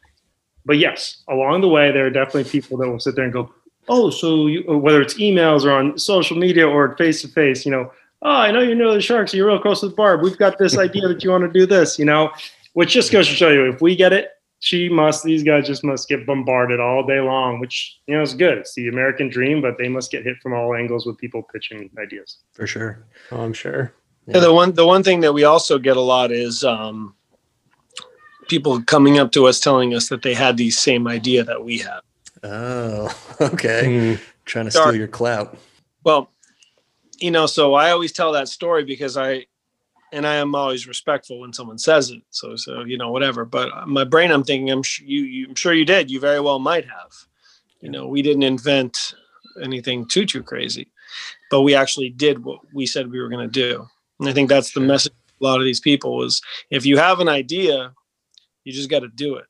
But 0.65 0.77
yes, 0.77 1.23
along 1.29 1.61
the 1.61 1.67
way, 1.67 1.91
there 1.91 2.05
are 2.05 2.09
definitely 2.11 2.45
people 2.45 2.77
that 2.77 2.87
will 2.89 2.99
sit 2.99 3.15
there 3.15 3.23
and 3.25 3.33
go, 3.33 3.53
oh, 3.89 4.09
so 4.09 4.47
you, 4.47 4.63
whether 4.77 5.01
it's 5.01 5.15
emails 5.15 5.65
or 5.65 5.71
on 5.71 5.97
social 5.97 6.37
media 6.37 6.67
or 6.67 6.95
face 6.97 7.21
to 7.23 7.27
face, 7.27 7.65
you 7.65 7.71
know, 7.71 7.91
oh, 8.21 8.29
I 8.29 8.51
know 8.51 8.59
you 8.61 8.75
know 8.75 8.93
the 8.93 9.01
Sharks. 9.01 9.33
You're 9.33 9.47
real 9.47 9.59
close 9.59 9.79
to 9.81 9.89
the 9.89 9.95
barb. 9.95 10.21
We've 10.21 10.37
got 10.37 10.57
this 10.59 10.77
idea 10.77 11.07
that 11.07 11.23
you 11.23 11.31
want 11.31 11.51
to 11.51 11.59
do 11.59 11.65
this, 11.65 11.97
you 11.97 12.05
know, 12.05 12.31
which 12.73 12.93
just 12.93 13.11
goes 13.11 13.27
to 13.27 13.33
show 13.33 13.49
you 13.49 13.65
if 13.71 13.81
we 13.81 13.95
get 13.95 14.13
it, 14.13 14.29
she 14.61 14.87
must, 14.89 15.23
these 15.23 15.41
guys 15.41 15.65
just 15.65 15.83
must 15.83 16.07
get 16.07 16.25
bombarded 16.27 16.79
all 16.79 17.03
day 17.03 17.19
long, 17.19 17.59
which, 17.59 17.97
you 18.05 18.15
know, 18.15 18.21
is 18.21 18.35
good. 18.35 18.59
It's 18.59 18.75
the 18.75 18.89
American 18.89 19.27
dream, 19.27 19.59
but 19.59 19.79
they 19.79 19.89
must 19.89 20.11
get 20.11 20.23
hit 20.23 20.37
from 20.37 20.53
all 20.53 20.75
angles 20.75 21.03
with 21.05 21.17
people 21.17 21.41
pitching 21.51 21.89
ideas. 21.99 22.37
For 22.53 22.67
sure. 22.67 23.03
oh, 23.31 23.41
I'm 23.41 23.53
sure. 23.53 23.91
Yeah. 24.27 24.35
Yeah, 24.35 24.41
the 24.41 24.53
one 24.53 24.73
the 24.73 24.85
one 24.85 25.01
thing 25.01 25.21
that 25.21 25.33
we 25.33 25.45
also 25.45 25.79
get 25.79 25.97
a 25.97 26.01
lot 26.01 26.31
is 26.31 26.63
um, 26.63 27.15
people 28.49 28.83
coming 28.83 29.17
up 29.17 29.31
to 29.31 29.47
us 29.47 29.59
telling 29.59 29.95
us 29.95 30.09
that 30.09 30.21
they 30.21 30.35
had 30.35 30.57
the 30.57 30.69
same 30.69 31.07
idea 31.07 31.43
that 31.43 31.63
we 31.63 31.79
have. 31.79 32.01
Oh, 32.43 33.05
okay. 33.41 33.81
Mm, 33.85 34.21
Trying 34.45 34.65
to 34.65 34.71
Dark. 34.71 34.89
steal 34.89 34.95
your 34.99 35.07
clout. 35.07 35.57
Well, 36.03 36.29
you 37.19 37.31
know, 37.31 37.47
so 37.47 37.73
I 37.73 37.89
always 37.89 38.11
tell 38.11 38.31
that 38.33 38.47
story 38.47 38.83
because 38.83 39.17
I, 39.17 39.47
and 40.11 40.27
I 40.27 40.35
am 40.35 40.55
always 40.55 40.87
respectful 40.87 41.39
when 41.39 41.53
someone 41.53 41.77
says 41.77 42.09
it. 42.09 42.21
So, 42.29 42.55
so 42.55 42.83
you 42.83 42.97
know, 42.97 43.11
whatever. 43.11 43.45
But 43.45 43.87
my 43.87 44.03
brain, 44.03 44.31
I'm 44.31 44.43
thinking, 44.43 44.69
I'm 44.69 44.83
sh- 44.83 45.01
you, 45.01 45.21
you, 45.21 45.47
I'm 45.47 45.55
sure 45.55 45.73
you 45.73 45.85
did. 45.85 46.11
You 46.11 46.19
very 46.19 46.39
well 46.39 46.59
might 46.59 46.85
have. 46.85 47.13
You 47.79 47.89
know, 47.89 48.07
we 48.07 48.21
didn't 48.21 48.43
invent 48.43 49.15
anything 49.61 50.07
too 50.07 50.25
too 50.25 50.43
crazy, 50.43 50.87
but 51.49 51.61
we 51.61 51.75
actually 51.75 52.09
did 52.09 52.43
what 52.43 52.59
we 52.73 52.85
said 52.85 53.11
we 53.11 53.19
were 53.19 53.29
going 53.29 53.47
to 53.49 53.51
do. 53.51 53.87
And 54.19 54.29
I 54.29 54.33
think 54.33 54.49
that's 54.49 54.71
the 54.71 54.81
message. 54.81 55.13
A 55.39 55.43
lot 55.43 55.59
of 55.59 55.65
these 55.65 55.79
people 55.79 56.15
was, 56.15 56.39
if 56.69 56.85
you 56.85 56.97
have 56.97 57.19
an 57.19 57.27
idea, 57.27 57.93
you 58.63 58.71
just 58.71 58.91
got 58.91 58.99
to 58.99 59.07
do 59.07 59.35
it. 59.37 59.45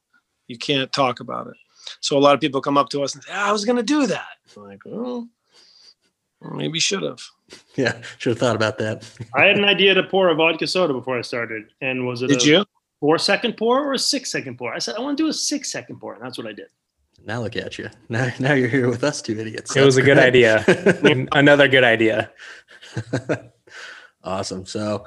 You 0.48 0.58
can't 0.58 0.92
talk 0.94 1.20
about 1.20 1.48
it. 1.48 1.56
So 2.00 2.18
a 2.18 2.20
lot 2.20 2.34
of 2.34 2.40
people 2.40 2.62
come 2.62 2.78
up 2.78 2.90
to 2.90 3.04
us 3.04 3.14
and 3.14 3.24
say, 3.24 3.32
"Ah, 3.34 3.50
"I 3.50 3.52
was 3.52 3.66
going 3.66 3.76
to 3.78 3.84
do 3.84 4.08
that." 4.08 4.38
I'm 4.56 4.64
like, 4.64 4.80
well, 4.86 5.28
maybe 6.42 6.80
should 6.80 7.04
have. 7.04 7.22
Yeah. 7.76 8.02
Should 8.18 8.32
have 8.32 8.40
thought 8.40 8.58
about 8.58 8.78
that. 8.80 9.10
I 9.36 9.46
had 9.46 9.58
an 9.58 9.64
idea 9.64 9.94
to 9.94 10.04
pour 10.04 10.28
a 10.28 10.36
vodka 10.36 10.68
soda 10.68 10.94
before 10.94 11.18
I 11.18 11.22
started. 11.22 11.72
And 11.80 12.06
was 12.06 12.22
it 12.22 12.28
Did 12.28 12.42
a 12.42 12.46
you? 12.46 12.66
four 13.00 13.18
second 13.18 13.56
pour 13.56 13.80
or 13.88 13.94
a 13.94 13.98
six 13.98 14.30
second 14.30 14.58
pour? 14.58 14.74
I 14.74 14.80
said, 14.80 14.96
I 14.96 15.00
want 15.00 15.18
to 15.18 15.24
do 15.24 15.30
a 15.30 15.34
six 15.34 15.72
second 15.72 16.00
pour. 16.02 16.14
And 16.14 16.22
that's 16.22 16.38
what 16.38 16.48
I 16.48 16.52
did. 16.52 16.68
Now 17.26 17.42
look 17.42 17.56
at 17.56 17.78
you. 17.78 17.90
Now, 18.10 18.30
now 18.40 18.54
you're 18.54 18.68
here 18.68 18.90
with 18.90 19.04
us 19.04 19.22
two 19.22 19.40
idiots. 19.40 19.76
it 19.76 19.86
was 19.86 19.98
a 19.98 20.02
good 20.02 20.18
idea. 20.18 20.66
Another 21.32 21.68
good 21.68 21.84
idea. 21.84 22.32
awesome. 24.24 24.66
So, 24.66 25.06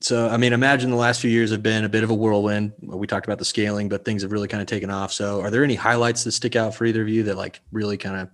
so 0.00 0.28
I 0.28 0.36
mean, 0.36 0.52
imagine 0.52 0.90
the 0.90 0.96
last 0.96 1.20
few 1.20 1.30
years 1.30 1.50
have 1.50 1.62
been 1.62 1.84
a 1.84 1.88
bit 1.88 2.02
of 2.02 2.10
a 2.10 2.14
whirlwind. 2.14 2.72
We 2.80 3.06
talked 3.06 3.26
about 3.26 3.38
the 3.38 3.44
scaling, 3.44 3.88
but 3.88 4.04
things 4.04 4.22
have 4.22 4.32
really 4.32 4.48
kind 4.48 4.62
of 4.62 4.66
taken 4.66 4.90
off. 4.90 5.12
So, 5.12 5.40
are 5.42 5.50
there 5.50 5.64
any 5.64 5.74
highlights 5.74 6.24
that 6.24 6.32
stick 6.32 6.56
out 6.56 6.74
for 6.74 6.86
either 6.86 7.02
of 7.02 7.08
you 7.08 7.24
that 7.24 7.36
like 7.36 7.60
really 7.70 7.98
kind 7.98 8.20
of 8.20 8.30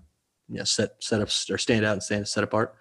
you 0.49 0.59
know 0.59 0.65
set 0.65 0.91
set 1.01 1.21
up 1.21 1.29
or 1.51 1.59
stand 1.59 1.85
out 1.85 1.95
and 1.95 2.03
stand 2.03 2.29
set 2.29 2.45
apart? 2.45 2.77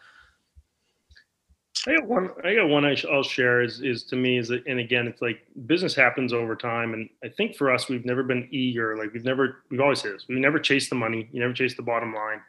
I 1.88 1.96
got 1.96 2.08
one. 2.08 2.30
I 2.44 2.56
got 2.56 2.68
one. 2.68 2.84
I 2.84 2.96
sh- 2.96 3.06
I'll 3.12 3.24
share 3.24 3.62
is 3.62 3.82
is 3.82 4.04
to 4.06 4.15
me 4.15 4.38
is 4.38 4.50
that, 4.50 4.65
and 4.68 4.80
again, 4.80 5.08
it's 5.08 5.22
like 5.22 5.39
business 5.65 5.96
happens 5.96 6.34
over 6.34 6.56
time, 6.56 6.94
and 6.94 7.10
I 7.24 7.30
think 7.30 7.56
for 7.56 7.72
us, 7.72 7.88
we've 7.88 8.06
never 8.06 8.24
been 8.24 8.48
eager. 8.52 8.98
Like 8.98 9.13
we've 9.13 9.24
never, 9.24 9.63
we've 9.70 9.80
always 9.80 10.02
said 10.02 10.13
this. 10.13 10.26
We 10.28 10.39
never 10.39 10.60
chased 10.60 10.89
the 10.89 10.96
money. 10.96 11.30
You 11.32 11.39
never 11.39 11.54
chased 11.54 11.78
the 11.78 11.84
bottom 11.84 12.13
line. 12.13 12.42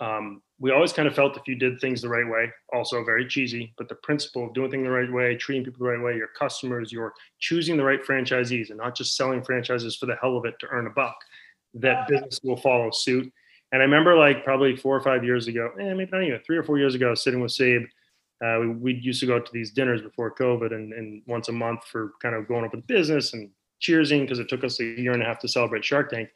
Um, 0.00 0.42
we 0.58 0.72
always 0.72 0.92
kind 0.92 1.06
of 1.06 1.14
felt 1.14 1.36
if 1.36 1.46
you 1.46 1.54
did 1.54 1.80
things 1.80 2.02
the 2.02 2.08
right 2.08 2.26
way, 2.26 2.50
also 2.72 3.04
very 3.04 3.26
cheesy, 3.26 3.72
but 3.78 3.88
the 3.88 3.94
principle 3.96 4.46
of 4.46 4.54
doing 4.54 4.70
things 4.70 4.84
the 4.84 4.90
right 4.90 5.12
way, 5.12 5.36
treating 5.36 5.64
people 5.64 5.84
the 5.84 5.92
right 5.92 6.02
way, 6.02 6.16
your 6.16 6.30
customers, 6.36 6.90
you're 6.90 7.12
choosing 7.38 7.76
the 7.76 7.84
right 7.84 8.04
franchisees, 8.04 8.70
and 8.70 8.78
not 8.78 8.96
just 8.96 9.16
selling 9.16 9.44
franchises 9.44 9.96
for 9.96 10.06
the 10.06 10.16
hell 10.20 10.36
of 10.36 10.44
it 10.44 10.54
to 10.58 10.66
earn 10.68 10.88
a 10.88 10.90
buck. 10.90 11.16
That 11.74 12.08
business 12.08 12.40
will 12.42 12.56
follow 12.56 12.90
suit. 12.90 13.32
And 13.70 13.80
I 13.80 13.84
remember 13.84 14.16
like 14.16 14.44
probably 14.44 14.76
four 14.76 14.96
or 14.96 15.00
five 15.00 15.24
years 15.24 15.46
ago, 15.46 15.70
eh, 15.78 15.94
maybe 15.94 16.10
not 16.12 16.22
even 16.22 16.40
three 16.44 16.56
or 16.56 16.64
four 16.64 16.78
years 16.78 16.94
ago, 16.94 17.14
sitting 17.14 17.40
with 17.40 17.52
Sabe 17.52 17.86
uh, 18.42 18.58
we, 18.60 18.68
we 18.68 18.94
used 18.94 19.20
to 19.20 19.26
go 19.26 19.38
to 19.38 19.52
these 19.52 19.70
dinners 19.70 20.02
before 20.02 20.34
COVID 20.34 20.74
and, 20.74 20.92
and 20.92 21.22
once 21.26 21.48
a 21.48 21.52
month 21.52 21.84
for 21.84 22.12
kind 22.20 22.34
of 22.34 22.48
going 22.48 22.64
up 22.64 22.74
with 22.74 22.86
business 22.86 23.34
and 23.34 23.50
cheersing 23.80 24.22
because 24.22 24.38
it 24.38 24.48
took 24.48 24.64
us 24.64 24.80
a 24.80 24.84
year 24.84 25.12
and 25.12 25.22
a 25.22 25.26
half 25.26 25.38
to 25.40 25.48
celebrate 25.48 25.84
Shark 25.84 26.10
Tank. 26.10 26.28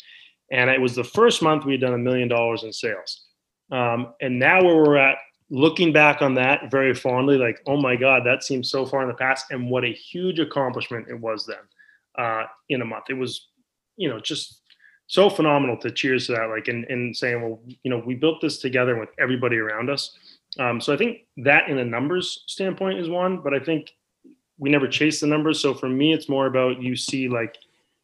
And 0.50 0.70
it 0.70 0.80
was 0.80 0.94
the 0.94 1.04
first 1.04 1.42
month 1.42 1.64
we 1.64 1.72
had 1.72 1.80
done 1.80 1.94
a 1.94 1.98
million 1.98 2.28
dollars 2.28 2.62
in 2.62 2.72
sales. 2.72 3.26
Um, 3.72 4.14
and 4.20 4.38
now 4.38 4.62
where 4.62 4.76
we're 4.76 4.96
at, 4.96 5.18
looking 5.50 5.92
back 5.92 6.22
on 6.22 6.34
that 6.34 6.70
very 6.70 6.94
fondly, 6.94 7.36
like, 7.36 7.60
oh 7.66 7.76
my 7.76 7.96
God, 7.96 8.22
that 8.24 8.42
seems 8.42 8.70
so 8.70 8.84
far 8.84 9.02
in 9.02 9.08
the 9.08 9.14
past. 9.14 9.46
And 9.50 9.70
what 9.70 9.84
a 9.84 9.92
huge 9.92 10.38
accomplishment 10.38 11.06
it 11.08 11.18
was 11.18 11.46
then 11.46 12.24
uh, 12.24 12.44
in 12.68 12.82
a 12.82 12.84
month. 12.84 13.04
It 13.08 13.14
was, 13.14 13.48
you 13.96 14.08
know, 14.08 14.20
just 14.20 14.60
so 15.08 15.30
phenomenal 15.30 15.76
to 15.78 15.90
cheers 15.90 16.26
to 16.26 16.32
that, 16.32 16.48
like, 16.48 16.68
and, 16.68 16.84
and 16.86 17.16
saying, 17.16 17.40
well, 17.40 17.60
you 17.82 17.90
know, 17.90 18.02
we 18.04 18.14
built 18.14 18.40
this 18.40 18.58
together 18.58 18.98
with 18.98 19.08
everybody 19.18 19.56
around 19.56 19.88
us. 19.88 20.16
Um, 20.58 20.80
so 20.80 20.92
I 20.92 20.96
think 20.96 21.26
that 21.38 21.68
in 21.68 21.78
a 21.78 21.84
numbers 21.84 22.44
standpoint 22.46 22.98
is 22.98 23.08
one, 23.08 23.38
but 23.38 23.54
I 23.54 23.58
think 23.58 23.92
we 24.58 24.70
never 24.70 24.88
chase 24.88 25.20
the 25.20 25.26
numbers. 25.26 25.60
So 25.60 25.74
for 25.74 25.88
me, 25.88 26.12
it's 26.12 26.28
more 26.28 26.46
about 26.46 26.80
you 26.80 26.96
see 26.96 27.28
like 27.28 27.56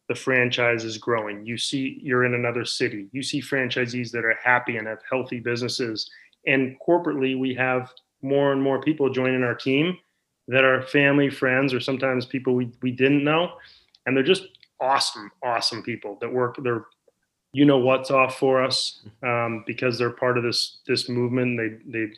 the 0.07 0.15
franchise 0.15 0.83
is 0.83 0.97
growing. 0.97 1.45
You 1.45 1.57
see 1.57 1.99
you're 2.01 2.25
in 2.25 2.33
another 2.33 2.65
city. 2.65 3.07
You 3.11 3.23
see 3.23 3.41
franchisees 3.41 4.11
that 4.11 4.25
are 4.25 4.37
happy 4.43 4.77
and 4.77 4.87
have 4.87 4.99
healthy 5.09 5.39
businesses. 5.39 6.09
And 6.45 6.75
corporately, 6.87 7.39
we 7.39 7.53
have 7.55 7.91
more 8.21 8.51
and 8.51 8.61
more 8.61 8.81
people 8.81 9.09
joining 9.09 9.43
our 9.43 9.55
team 9.55 9.97
that 10.47 10.63
are 10.63 10.81
family, 10.81 11.29
friends, 11.29 11.73
or 11.73 11.79
sometimes 11.79 12.25
people 12.25 12.53
we, 12.53 12.69
we 12.81 12.91
didn't 12.91 13.23
know. 13.23 13.53
And 14.05 14.15
they're 14.15 14.23
just 14.23 14.47
awesome, 14.79 15.31
awesome 15.41 15.81
people 15.81 16.17
that 16.21 16.31
work. 16.31 16.57
They're 16.61 16.85
you 17.53 17.65
know 17.65 17.77
what's 17.77 18.09
off 18.09 18.39
for 18.39 18.63
us 18.63 19.03
um, 19.21 19.63
because 19.65 19.97
they're 19.97 20.09
part 20.09 20.37
of 20.37 20.43
this 20.43 20.79
this 20.87 21.07
movement. 21.07 21.57
They 21.57 21.91
they 21.99 22.13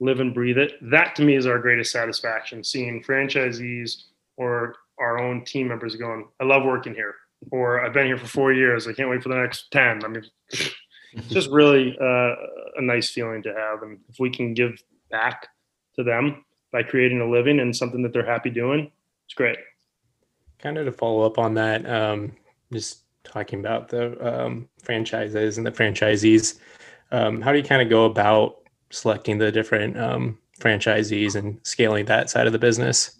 live 0.00 0.20
and 0.20 0.34
breathe 0.34 0.58
it. 0.58 0.72
That 0.80 1.14
to 1.16 1.22
me 1.22 1.36
is 1.36 1.46
our 1.46 1.58
greatest 1.58 1.92
satisfaction, 1.92 2.64
seeing 2.64 3.02
franchisees 3.02 4.04
or 4.36 4.74
our 4.98 5.18
own 5.18 5.44
team 5.44 5.68
members 5.68 5.94
going, 5.96 6.28
I 6.40 6.44
love 6.44 6.64
working 6.64 6.94
here, 6.94 7.14
or 7.50 7.84
I've 7.84 7.92
been 7.92 8.06
here 8.06 8.18
for 8.18 8.26
four 8.26 8.52
years. 8.52 8.86
I 8.86 8.92
can't 8.92 9.10
wait 9.10 9.22
for 9.22 9.28
the 9.28 9.36
next 9.36 9.70
10. 9.70 10.04
I 10.04 10.08
mean, 10.08 10.24
it's 10.50 11.28
just 11.28 11.50
really 11.50 11.96
uh, 12.00 12.34
a 12.76 12.82
nice 12.82 13.10
feeling 13.10 13.42
to 13.42 13.54
have. 13.54 13.82
And 13.82 13.98
if 14.08 14.18
we 14.18 14.30
can 14.30 14.54
give 14.54 14.82
back 15.10 15.48
to 15.96 16.02
them 16.02 16.44
by 16.72 16.82
creating 16.82 17.20
a 17.20 17.28
living 17.28 17.60
and 17.60 17.74
something 17.74 18.02
that 18.02 18.12
they're 18.12 18.24
happy 18.24 18.50
doing, 18.50 18.90
it's 19.26 19.34
great. 19.34 19.58
Kind 20.58 20.78
of 20.78 20.86
to 20.86 20.92
follow 20.92 21.22
up 21.22 21.38
on 21.38 21.54
that, 21.54 21.88
um, 21.88 22.32
just 22.72 23.00
talking 23.24 23.60
about 23.60 23.88
the 23.88 24.44
um, 24.44 24.68
franchises 24.82 25.58
and 25.58 25.66
the 25.66 25.70
franchisees. 25.70 26.58
Um, 27.12 27.40
how 27.40 27.52
do 27.52 27.58
you 27.58 27.64
kind 27.64 27.82
of 27.82 27.88
go 27.88 28.04
about 28.04 28.59
selecting 28.90 29.38
the 29.38 29.50
different 29.50 29.98
um, 29.98 30.38
franchisees 30.58 31.36
and 31.36 31.58
scaling 31.62 32.04
that 32.06 32.30
side 32.30 32.46
of 32.46 32.52
the 32.52 32.58
business? 32.58 33.16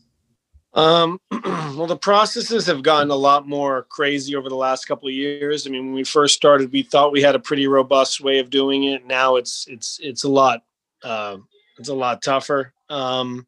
Um, 0.73 1.21
well, 1.45 1.87
the 1.87 1.97
processes 1.97 2.67
have 2.67 2.83
gotten 2.83 3.11
a 3.11 3.17
lot 3.17 3.49
more 3.49 3.85
crazy 3.85 4.37
over 4.37 4.49
the 4.49 4.57
last 4.57 4.87
couple 4.87 5.09
of 5.09 5.15
years. 5.15 5.67
I 5.67 5.71
mean, 5.71 5.87
when 5.87 5.95
we 5.95 6.05
first 6.05 6.35
started, 6.35 6.73
we 6.73 6.83
thought 6.83 7.13
we 7.13 7.23
had 7.23 7.35
a 7.35 7.41
pretty 7.41 7.67
robust 7.67 8.21
way 8.21 8.39
of 8.39 8.51
doing 8.51 8.85
it. 8.85 9.07
Now 9.07 9.37
it's 9.37 9.67
it's 9.69 9.99
it's 10.03 10.25
a 10.25 10.29
lot 10.29 10.63
uh, 11.03 11.39
it's 11.79 11.89
a 11.89 11.95
lot 11.95 12.23
tougher. 12.23 12.73
Um, 12.89 13.47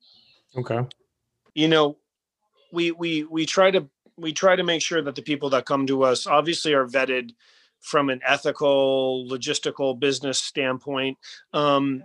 Okay. 0.56 0.80
you 1.54 1.68
know 1.68 1.96
we 2.72 2.90
we 2.90 3.24
we 3.24 3.46
try 3.46 3.70
to 3.70 3.88
we 4.16 4.32
try 4.32 4.56
to 4.56 4.62
make 4.62 4.82
sure 4.82 5.02
that 5.02 5.14
the 5.14 5.22
people 5.22 5.50
that 5.50 5.66
come 5.66 5.86
to 5.86 6.02
us 6.02 6.26
obviously 6.26 6.74
are 6.74 6.86
vetted 6.86 7.30
from 7.80 8.10
an 8.10 8.20
ethical 8.26 9.26
logistical 9.28 9.98
business 9.98 10.38
standpoint 10.38 11.16
um, 11.52 12.02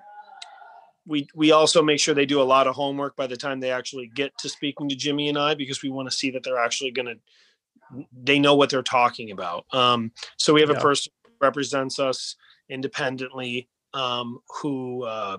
we 1.08 1.28
we 1.34 1.52
also 1.52 1.82
make 1.82 2.00
sure 2.00 2.14
they 2.14 2.26
do 2.26 2.42
a 2.42 2.44
lot 2.44 2.68
of 2.68 2.76
homework 2.76 3.16
by 3.16 3.26
the 3.26 3.38
time 3.38 3.60
they 3.60 3.72
actually 3.72 4.08
get 4.14 4.38
to 4.38 4.50
speaking 4.50 4.90
to 4.90 4.96
jimmy 4.96 5.30
and 5.30 5.38
i 5.38 5.56
because 5.56 5.82
we 5.82 5.90
want 5.90 6.10
to 6.10 6.16
see 6.16 6.30
that 6.30 6.44
they're 6.44 6.60
actually 6.60 6.92
going 6.92 7.06
to 7.06 8.04
they 8.24 8.38
know 8.38 8.56
what 8.56 8.70
they're 8.70 8.84
talking 8.84 9.32
about 9.32 9.66
um, 9.74 10.12
so 10.36 10.54
we 10.54 10.62
have 10.62 10.70
Yeah. 10.70 10.78
a 10.78 10.82
person 10.82 11.12
who 11.24 11.32
represents 11.40 12.00
us 12.00 12.36
independently 12.70 13.70
um, 13.94 14.40
who 14.62 15.04
uh, 15.04 15.38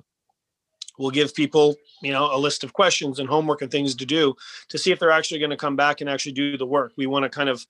will 0.99 1.11
give 1.11 1.35
people 1.35 1.77
you 2.03 2.13
know 2.13 2.35
a 2.35 2.39
list 2.39 2.65
of 2.65 2.73
questions 2.73 3.19
and 3.19 3.29
homework 3.29 3.63
and 3.63 3.71
things 3.71 3.95
to 3.95 4.07
do 4.07 4.35
to 4.69 4.79
see 4.79 4.91
if 4.91 4.99
they're 4.99 5.11
actually 5.11 5.39
going 5.39 5.51
to 5.51 5.57
come 5.57 5.77
back 5.77 6.01
and 6.01 6.09
actually 6.09 6.33
do 6.33 6.57
the 6.57 6.67
work 6.67 6.93
we 6.97 7.07
want 7.07 7.23
to 7.23 7.29
kind 7.29 7.49
of 7.49 7.67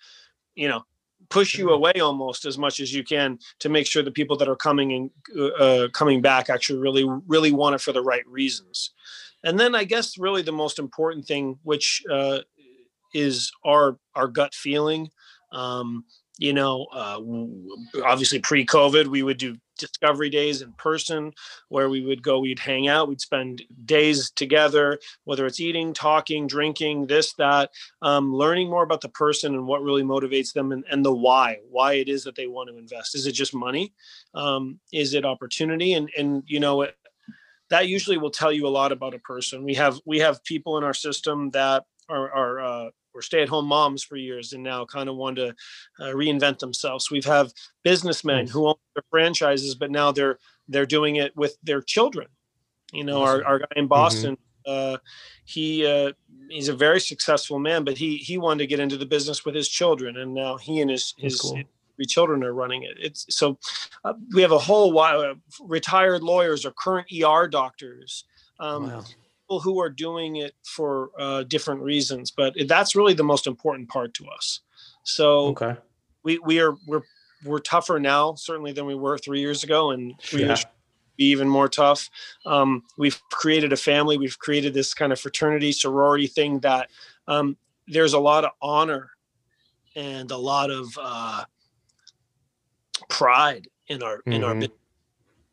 you 0.55 0.69
know 0.69 0.85
push 1.31 1.59
you 1.59 1.71
away 1.71 1.93
almost 2.01 2.45
as 2.45 2.57
much 2.59 2.81
as 2.81 2.93
you 2.93 3.05
can 3.05 3.39
to 3.59 3.69
make 3.69 3.87
sure 3.87 4.03
the 4.03 4.11
people 4.11 4.37
that 4.37 4.49
are 4.49 4.57
coming 4.57 4.93
and 4.93 5.53
uh, 5.59 5.89
coming 5.93 6.21
back 6.21 6.49
actually 6.49 6.79
really 6.79 7.05
really 7.27 7.53
want 7.53 7.75
it 7.75 7.81
for 7.81 7.93
the 7.93 8.03
right 8.03 8.27
reasons. 8.27 8.93
And 9.45 9.59
then 9.59 9.75
i 9.75 9.85
guess 9.85 10.19
really 10.19 10.43
the 10.43 10.53
most 10.53 10.79
important 10.79 11.25
thing 11.25 11.59
which 11.63 12.03
uh, 12.11 12.41
is 13.15 13.53
our 13.65 13.99
our 14.15 14.29
gut 14.29 14.55
feeling 14.55 15.11
um, 15.53 16.05
you 16.39 16.53
know 16.53 16.87
uh, 16.93 17.21
obviously 18.05 18.39
pre-covid 18.39 19.07
we 19.07 19.23
would 19.23 19.39
do 19.39 19.57
discovery 19.77 20.29
days 20.29 20.61
in 20.61 20.73
person 20.73 21.33
where 21.69 21.89
we 21.89 22.05
would 22.05 22.21
go 22.23 22.41
we'd 22.41 22.59
hang 22.59 22.89
out 22.89 23.09
we'd 23.09 23.21
spend 23.21 23.63
days 23.85 24.31
together 24.33 24.99
whether 25.25 25.47
it's 25.47 25.61
eating 25.61 25.93
talking 25.93 26.49
drinking 26.49 27.07
this 27.07 27.33
that 27.35 27.71
um, 28.03 28.35
learning 28.35 28.69
more 28.69 28.83
about 28.83 29.01
the 29.01 29.09
person 29.09 29.55
and 29.55 29.67
what 29.67 29.83
really 29.83 30.03
motivates 30.03 30.53
them 30.53 30.73
and, 30.73 30.85
and 30.91 31.05
the 31.05 31.15
why 31.15 31.59
why 31.71 31.95
it 31.95 32.09
is 32.09 32.25
that 32.25 32.37
they 32.37 32.47
want 32.47 32.69
to 32.69 32.79
invest. 32.79 33.15
Is 33.15 33.27
it 33.27 33.33
just 33.33 33.55
money? 33.55 33.93
Um, 34.35 34.81
is 34.93 35.15
it 35.15 35.25
opportunity? 35.25 35.95
And 35.95 36.11
and 36.17 36.43
you 36.47 36.61
know 36.61 36.83
it, 36.83 36.97
that 37.71 37.89
usually 37.89 38.19
will 38.19 38.31
tell 38.31 38.53
you 38.53 38.67
a 38.67 38.69
lot 38.69 38.93
about 38.93 39.15
a 39.15 39.19
person. 39.21 39.65
We 39.65 39.75
have 39.75 40.01
we 40.05 40.19
have 40.19 40.43
people 40.45 40.79
in 40.79 40.85
our 40.85 40.95
system 40.95 41.51
that 41.51 41.85
are, 42.09 42.31
are 42.33 42.61
uh, 42.61 42.91
were 43.19 43.23
stay-at-home 43.23 43.67
moms 43.67 44.05
for 44.05 44.17
years 44.17 44.53
and 44.53 44.63
now 44.63 44.85
kind 44.85 45.09
of 45.09 45.17
want 45.17 45.37
to 45.37 45.49
uh, 46.01 46.13
reinvent 46.15 46.61
themselves 46.61 47.11
we've 47.11 47.25
have 47.25 47.53
businessmen 47.83 48.45
Nice. 48.45 48.51
who 48.53 48.69
own 48.69 48.77
their 48.95 49.03
franchises 49.11 49.75
but 49.75 49.91
now 49.91 50.13
they're 50.13 50.39
they're 50.69 50.87
doing 50.87 51.17
it 51.17 51.37
with 51.37 51.59
their 51.65 51.83
children 51.83 52.29
you 52.93 53.03
know 53.03 53.23
our, 53.23 53.39
Awesome. 53.39 53.47
our 53.47 53.59
guy 53.59 53.67
in 53.75 53.87
boston 53.89 54.39
uh, 54.67 54.99
he 55.45 55.85
uh, 55.87 56.13
he's 56.49 56.69
a 56.69 56.77
very 56.77 57.01
successful 57.01 57.59
man 57.59 57.83
but 57.85 57.99
he 57.99 58.19
he 58.19 58.39
wanted 58.39 58.59
to 58.59 58.67
get 58.67 58.79
into 58.79 58.97
the 58.97 59.07
business 59.07 59.45
with 59.45 59.55
his 59.55 59.69
children 59.69 60.19
and 60.19 60.33
now 60.33 60.57
he 60.57 60.81
and 60.81 60.91
his 60.91 61.15
his 61.19 61.41
cool. 61.41 61.59
three 61.97 62.07
children 62.07 62.45
are 62.45 62.53
running 62.55 62.85
it 62.85 62.97
it's 63.01 63.27
so 63.31 63.59
uh, 64.05 64.15
we 64.33 64.43
have 64.43 64.53
a 64.53 64.59
whole 64.59 64.93
while 64.93 65.21
uh, 65.21 65.35
retired 65.61 66.23
lawyers 66.23 66.65
or 66.65 66.71
current 66.71 67.09
er 67.13 67.49
doctors 67.49 68.25
um, 68.61 68.91
wow. 68.91 69.05
People 69.49 69.61
who 69.61 69.81
are 69.81 69.89
doing 69.89 70.37
it 70.37 70.55
for 70.63 71.11
uh, 71.19 71.43
different 71.45 71.81
reasons 71.81 72.31
but 72.31 72.53
that's 72.67 72.95
really 72.95 73.15
the 73.15 73.25
most 73.25 73.47
important 73.47 73.89
part 73.89 74.13
to 74.13 74.27
us 74.29 74.61
so 75.05 75.47
Okay. 75.49 75.75
we 76.23 76.39
we 76.41 76.61
are 76.61 76.75
we're 76.87 77.01
we're 77.45 77.59
tougher 77.59 77.99
now 77.99 78.35
certainly 78.35 78.73
than 78.73 78.85
we 78.85 78.95
were 78.95 79.17
three 79.17 79.41
years 79.41 79.65
ago 79.65 79.91
and 79.93 80.15
we 80.35 80.43
Yeah. 80.43 80.55
be 81.17 81.25
even 81.25 81.49
more 81.49 81.67
tough 81.69 82.11
um, 82.45 82.83
we've 82.99 83.19
created 83.33 83.73
a 83.73 83.77
family 83.77 84.19
we've 84.19 84.39
created 84.39 84.75
this 84.75 84.93
kind 84.93 85.13
of 85.13 85.19
fraternity 85.21 85.73
sorority 85.73 86.27
thing 86.27 86.61
that 86.61 86.91
um, 87.27 87.57
there's 87.87 88.13
a 88.13 88.19
lot 88.19 88.45
of 88.45 88.51
honor 88.61 89.11
and 89.97 90.31
a 90.31 90.37
lot 90.37 90.71
of 90.71 90.87
uh, 91.01 91.43
pride 93.09 93.67
in 93.87 94.03
our 94.03 94.21
in 94.27 94.45
our 94.45 94.53
Mhm. 94.55 94.61
business. 94.61 94.79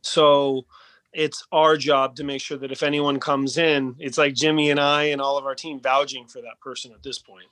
so 0.01 0.65
it's 1.15 1.45
our 1.51 1.77
job 1.77 2.15
to 2.15 2.23
make 2.23 2.41
sure 2.41 2.57
that 2.57 2.71
if 2.71 2.83
anyone 2.83 3.19
comes 3.19 3.57
in 3.57 3.95
it's 3.99 4.17
like 4.17 4.33
jimmy 4.33 4.69
and 4.69 4.79
i 4.79 5.03
and 5.05 5.21
all 5.21 5.37
of 5.37 5.45
our 5.45 5.55
team 5.55 5.79
vouching 5.79 6.27
for 6.27 6.41
that 6.41 6.59
person 6.61 6.91
at 6.91 7.01
this 7.03 7.19
point 7.19 7.47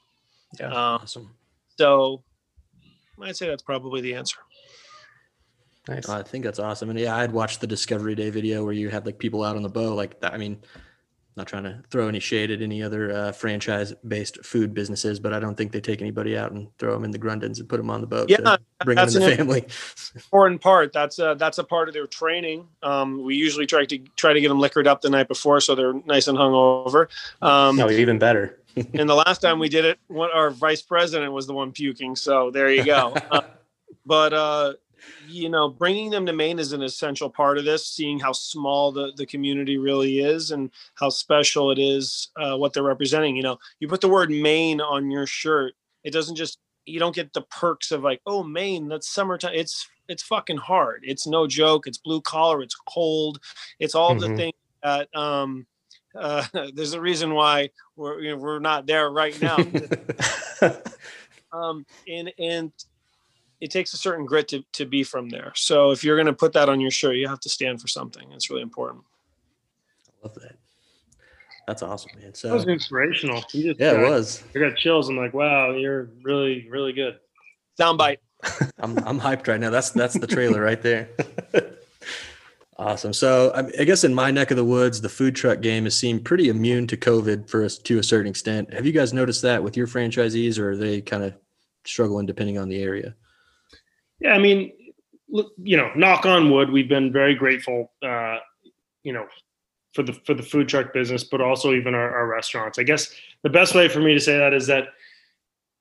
Yeah. 0.60 0.68
um, 0.68 0.74
Awesome. 1.02 1.32
so 1.78 2.24
i'd 3.22 3.36
say 3.38 3.48
that's 3.48 3.64
probably 3.64 4.02
the 4.02 4.14
answer 4.16 4.38
Nice. 5.88 6.08
I 6.08 6.24
think 6.24 6.46
that's 6.46 6.60
awesome. 6.60 6.90
And 6.90 6.98
yeah, 6.98 7.18
I'd 7.18 7.34
watched 7.34 7.60
the 7.60 7.68
Discovery 7.68 8.16
Day 8.16 8.30
video 8.30 8.64
where 8.64 8.72
you 8.72 8.88
had 8.88 9.06
like 9.06 9.20
people 9.20 9.44
out 9.44 9.58
on 9.58 9.64
the 9.64 9.68
boat. 9.70 9.98
Like 9.98 10.18
that. 10.22 10.34
I 10.34 10.38
mean, 10.38 10.62
not 11.36 11.48
trying 11.48 11.64
to 11.64 11.82
throw 11.90 12.08
any 12.08 12.20
shade 12.20 12.52
at 12.52 12.62
any 12.62 12.84
other 12.84 13.12
uh, 13.12 13.32
franchise-based 13.32 14.46
food 14.46 14.74
businesses, 14.74 15.20
but 15.20 15.34
I 15.34 15.40
don't 15.40 15.56
think 15.56 15.72
they 15.72 15.82
take 15.82 16.02
anybody 16.02 16.38
out 16.38 16.52
and 16.52 16.68
throw 16.78 16.94
them 16.94 17.04
in 17.04 17.12
the 17.12 17.20
Grundens 17.20 17.60
and 17.60 17.68
put 17.68 17.78
them 17.78 17.90
on 17.90 18.02
the 18.02 18.08
boat. 18.08 18.30
Yeah, 18.30 18.38
to 18.38 18.60
bring 18.86 18.96
them 18.96 19.08
in 19.08 19.14
the 19.14 19.36
family. 19.36 19.68
important 20.16 20.62
part. 20.62 20.94
That's 20.94 21.20
a, 21.20 21.36
that's 21.38 21.58
a 21.58 21.64
part 21.64 21.88
of 21.88 21.94
their 21.94 22.08
training. 22.08 22.68
Um, 22.82 23.24
we 23.24 23.36
usually 23.36 23.66
try 23.66 23.86
to 23.86 23.98
try 24.16 24.34
to 24.34 24.42
get 24.42 24.50
them 24.50 24.60
liquored 24.60 24.88
up 24.88 25.02
the 25.02 25.10
night 25.10 25.28
before, 25.28 25.60
so 25.60 25.76
they're 25.76 25.94
nice 26.06 26.28
and 26.28 26.38
hungover. 26.38 27.08
Um, 27.42 27.76
no, 27.76 27.90
even 27.90 28.20
better. 28.20 28.60
and 28.76 29.10
the 29.10 29.16
last 29.16 29.40
time 29.40 29.60
we 29.60 29.70
did 29.70 29.86
it, 29.86 30.00
what 30.08 30.34
our 30.34 30.50
vice 30.50 30.82
president 30.82 31.32
was 31.32 31.48
the 31.48 31.54
one 31.54 31.72
puking. 31.72 32.16
So 32.16 32.52
there 32.52 32.72
you 32.72 32.86
go. 32.86 33.16
Uh, 33.32 33.42
but 34.06 34.34
uh, 34.34 34.74
you 35.28 35.50
know, 35.50 35.70
bringing 35.70 36.10
them 36.10 36.26
to 36.26 36.34
Maine 36.34 36.60
is 36.60 36.74
an 36.74 36.82
essential 36.84 37.30
part 37.30 37.58
of 37.58 37.66
this. 37.66 37.88
Seeing 37.88 38.20
how 38.20 38.32
small 38.34 38.92
the 38.92 39.12
the 39.16 39.26
community 39.26 39.78
really 39.78 40.20
is 40.20 40.52
and 40.52 40.70
how 40.96 41.10
special 41.10 41.72
it 41.72 41.80
is, 41.80 42.30
uh, 42.38 42.58
what 42.58 42.74
they're 42.74 42.84
representing. 42.84 43.36
You 43.36 43.44
know, 43.44 43.58
you 43.80 43.88
put 43.88 44.02
the 44.02 44.10
word 44.10 44.30
Maine 44.30 44.82
on 44.82 45.10
your 45.12 45.26
shirt, 45.26 45.74
it 46.04 46.12
doesn't 46.12 46.36
just 46.36 46.60
you 46.86 47.00
don't 47.00 47.16
get 47.16 47.32
the 47.34 47.44
perks 47.44 47.92
of 47.92 48.04
like, 48.04 48.22
oh, 48.26 48.44
Maine, 48.44 48.88
that's 48.90 49.08
summertime. 49.10 49.54
It's 49.56 49.88
it's 50.10 50.24
fucking 50.24 50.58
hard. 50.58 51.02
It's 51.04 51.26
no 51.26 51.48
joke. 51.48 51.88
It's 51.88 51.98
blue 51.98 52.22
collar. 52.22 52.62
It's 52.62 52.76
cold. 52.90 53.40
It's 53.80 53.96
all 53.96 54.16
the 54.16 54.28
Mhm. 54.28 54.36
things 54.38 54.54
that 54.84 55.16
um, 55.16 55.66
uh, 56.20 56.46
there's 56.74 56.94
a 56.94 57.00
reason 57.02 57.34
why 57.34 57.70
we're 57.96 58.20
you 58.20 58.32
know, 58.32 58.38
we're 58.38 58.60
not 58.60 58.86
there 58.86 59.10
right 59.10 59.40
now. 59.40 59.60
um, 61.54 61.86
and 62.08 62.34
and 62.38 62.72
it 63.64 63.72
takes 63.72 63.94
a 63.94 63.98
certain 63.98 64.26
grit 64.26 64.50
to, 64.50 64.62
to 64.74 64.86
be 64.86 65.04
from 65.04 65.30
there. 65.30 65.54
So 65.56 65.92
if 65.92 66.04
you're 66.04 66.18
going 66.18 66.28
to 66.28 66.34
put 66.34 66.52
that 66.52 66.68
on 66.68 66.82
your 66.82 66.92
shirt, 66.92 67.16
you 67.16 67.30
have 67.30 67.40
to 67.40 67.50
stand 67.50 67.80
for 67.80 67.88
something. 67.88 68.30
It's 68.34 68.50
really 68.50 68.62
important. 68.62 69.06
I 70.10 70.28
love 70.28 70.36
that. 70.36 70.58
That's 71.66 71.82
awesome, 71.82 72.12
man. 72.20 72.34
So 72.34 72.50
that 72.50 72.56
was 72.56 72.68
inspirational. 72.68 73.42
You 73.54 73.70
just, 73.70 73.80
yeah, 73.80 73.94
it 73.94 74.10
was. 74.10 74.44
I 74.54 74.60
got 74.60 74.76
chills. 74.76 75.08
I'm 75.08 75.16
like, 75.16 75.34
wow, 75.34 75.72
you're 75.72 76.10
really, 76.24 76.68
really 76.70 76.92
good. 76.92 77.20
Soundbite. 77.80 78.18
I'm 78.80 78.98
I'm 79.08 79.18
hyped 79.18 79.48
right 79.48 79.62
now. 79.62 79.70
That's 79.70 79.92
that's 79.92 80.16
the 80.16 80.28
trailer 80.28 80.62
right 80.62 80.82
there. 80.82 81.08
awesome. 82.78 83.14
So 83.14 83.54
I, 83.56 83.82
I 83.82 83.86
guess 83.86 84.04
in 84.04 84.14
my 84.14 84.30
neck 84.30 84.52
of 84.52 84.58
the 84.58 84.66
woods, 84.66 85.00
the 85.00 85.08
food 85.08 85.38
truck 85.38 85.62
game 85.62 85.86
has 85.86 85.98
seemed 85.98 86.26
pretty 86.26 86.50
immune 86.50 86.86
to 86.88 86.98
COVID 86.98 87.50
for 87.50 87.64
us 87.64 87.78
to 87.78 87.98
a 87.98 88.04
certain 88.04 88.30
extent. 88.30 88.74
Have 88.74 88.86
you 88.86 88.92
guys 88.92 89.14
noticed 89.14 89.42
that 89.44 89.64
with 89.64 89.78
your 89.78 89.88
franchisees, 89.88 90.60
or 90.60 90.72
are 90.72 90.78
they 90.78 91.00
kind 91.00 91.24
of 91.24 91.34
struggling 91.86 92.26
depending 92.26 92.58
on 92.58 92.68
the 92.68 92.84
area? 92.84 93.16
Yeah, 94.24 94.32
I 94.32 94.40
mean, 94.40 94.72
you 95.28 95.78
know, 95.78 95.92
knock 95.96 96.26
on 96.26 96.50
wood, 96.50 96.72
we've 96.72 96.88
been 96.88 97.12
very 97.12 97.36
grateful, 97.36 97.92
uh, 98.02 98.38
you 99.04 99.12
know, 99.12 99.28
for 99.94 100.02
the 100.02 100.14
for 100.26 100.34
the 100.34 100.42
food 100.42 100.68
truck 100.70 100.94
business, 100.94 101.24
but 101.24 101.42
also 101.42 101.74
even 101.74 101.94
our, 101.94 102.16
our 102.16 102.28
restaurants. 102.28 102.80
I 102.80 102.84
guess 102.84 103.14
the 103.44 103.50
best 103.50 103.76
way 103.76 103.88
for 103.90 104.00
me 104.00 104.14
to 104.14 104.20
say 104.20 104.38
that 104.38 104.54
is 104.54 104.66
that 104.68 104.88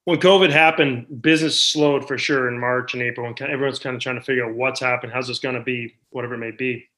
when 0.04 0.18
COVID 0.18 0.50
happened, 0.50 1.22
business 1.22 1.58
slowed 1.58 2.06
for 2.08 2.18
sure 2.18 2.48
in 2.48 2.58
March 2.58 2.94
and 2.94 3.02
April, 3.02 3.26
and 3.26 3.40
everyone's 3.40 3.78
kind 3.78 3.94
of 3.94 4.02
trying 4.02 4.16
to 4.16 4.22
figure 4.22 4.44
out 4.44 4.54
what's 4.54 4.80
happened, 4.80 5.12
how's 5.12 5.28
this 5.28 5.38
going 5.38 5.54
to 5.54 5.62
be, 5.62 5.94
whatever 6.10 6.34
it 6.34 6.38
may 6.38 6.50
be. 6.50 6.88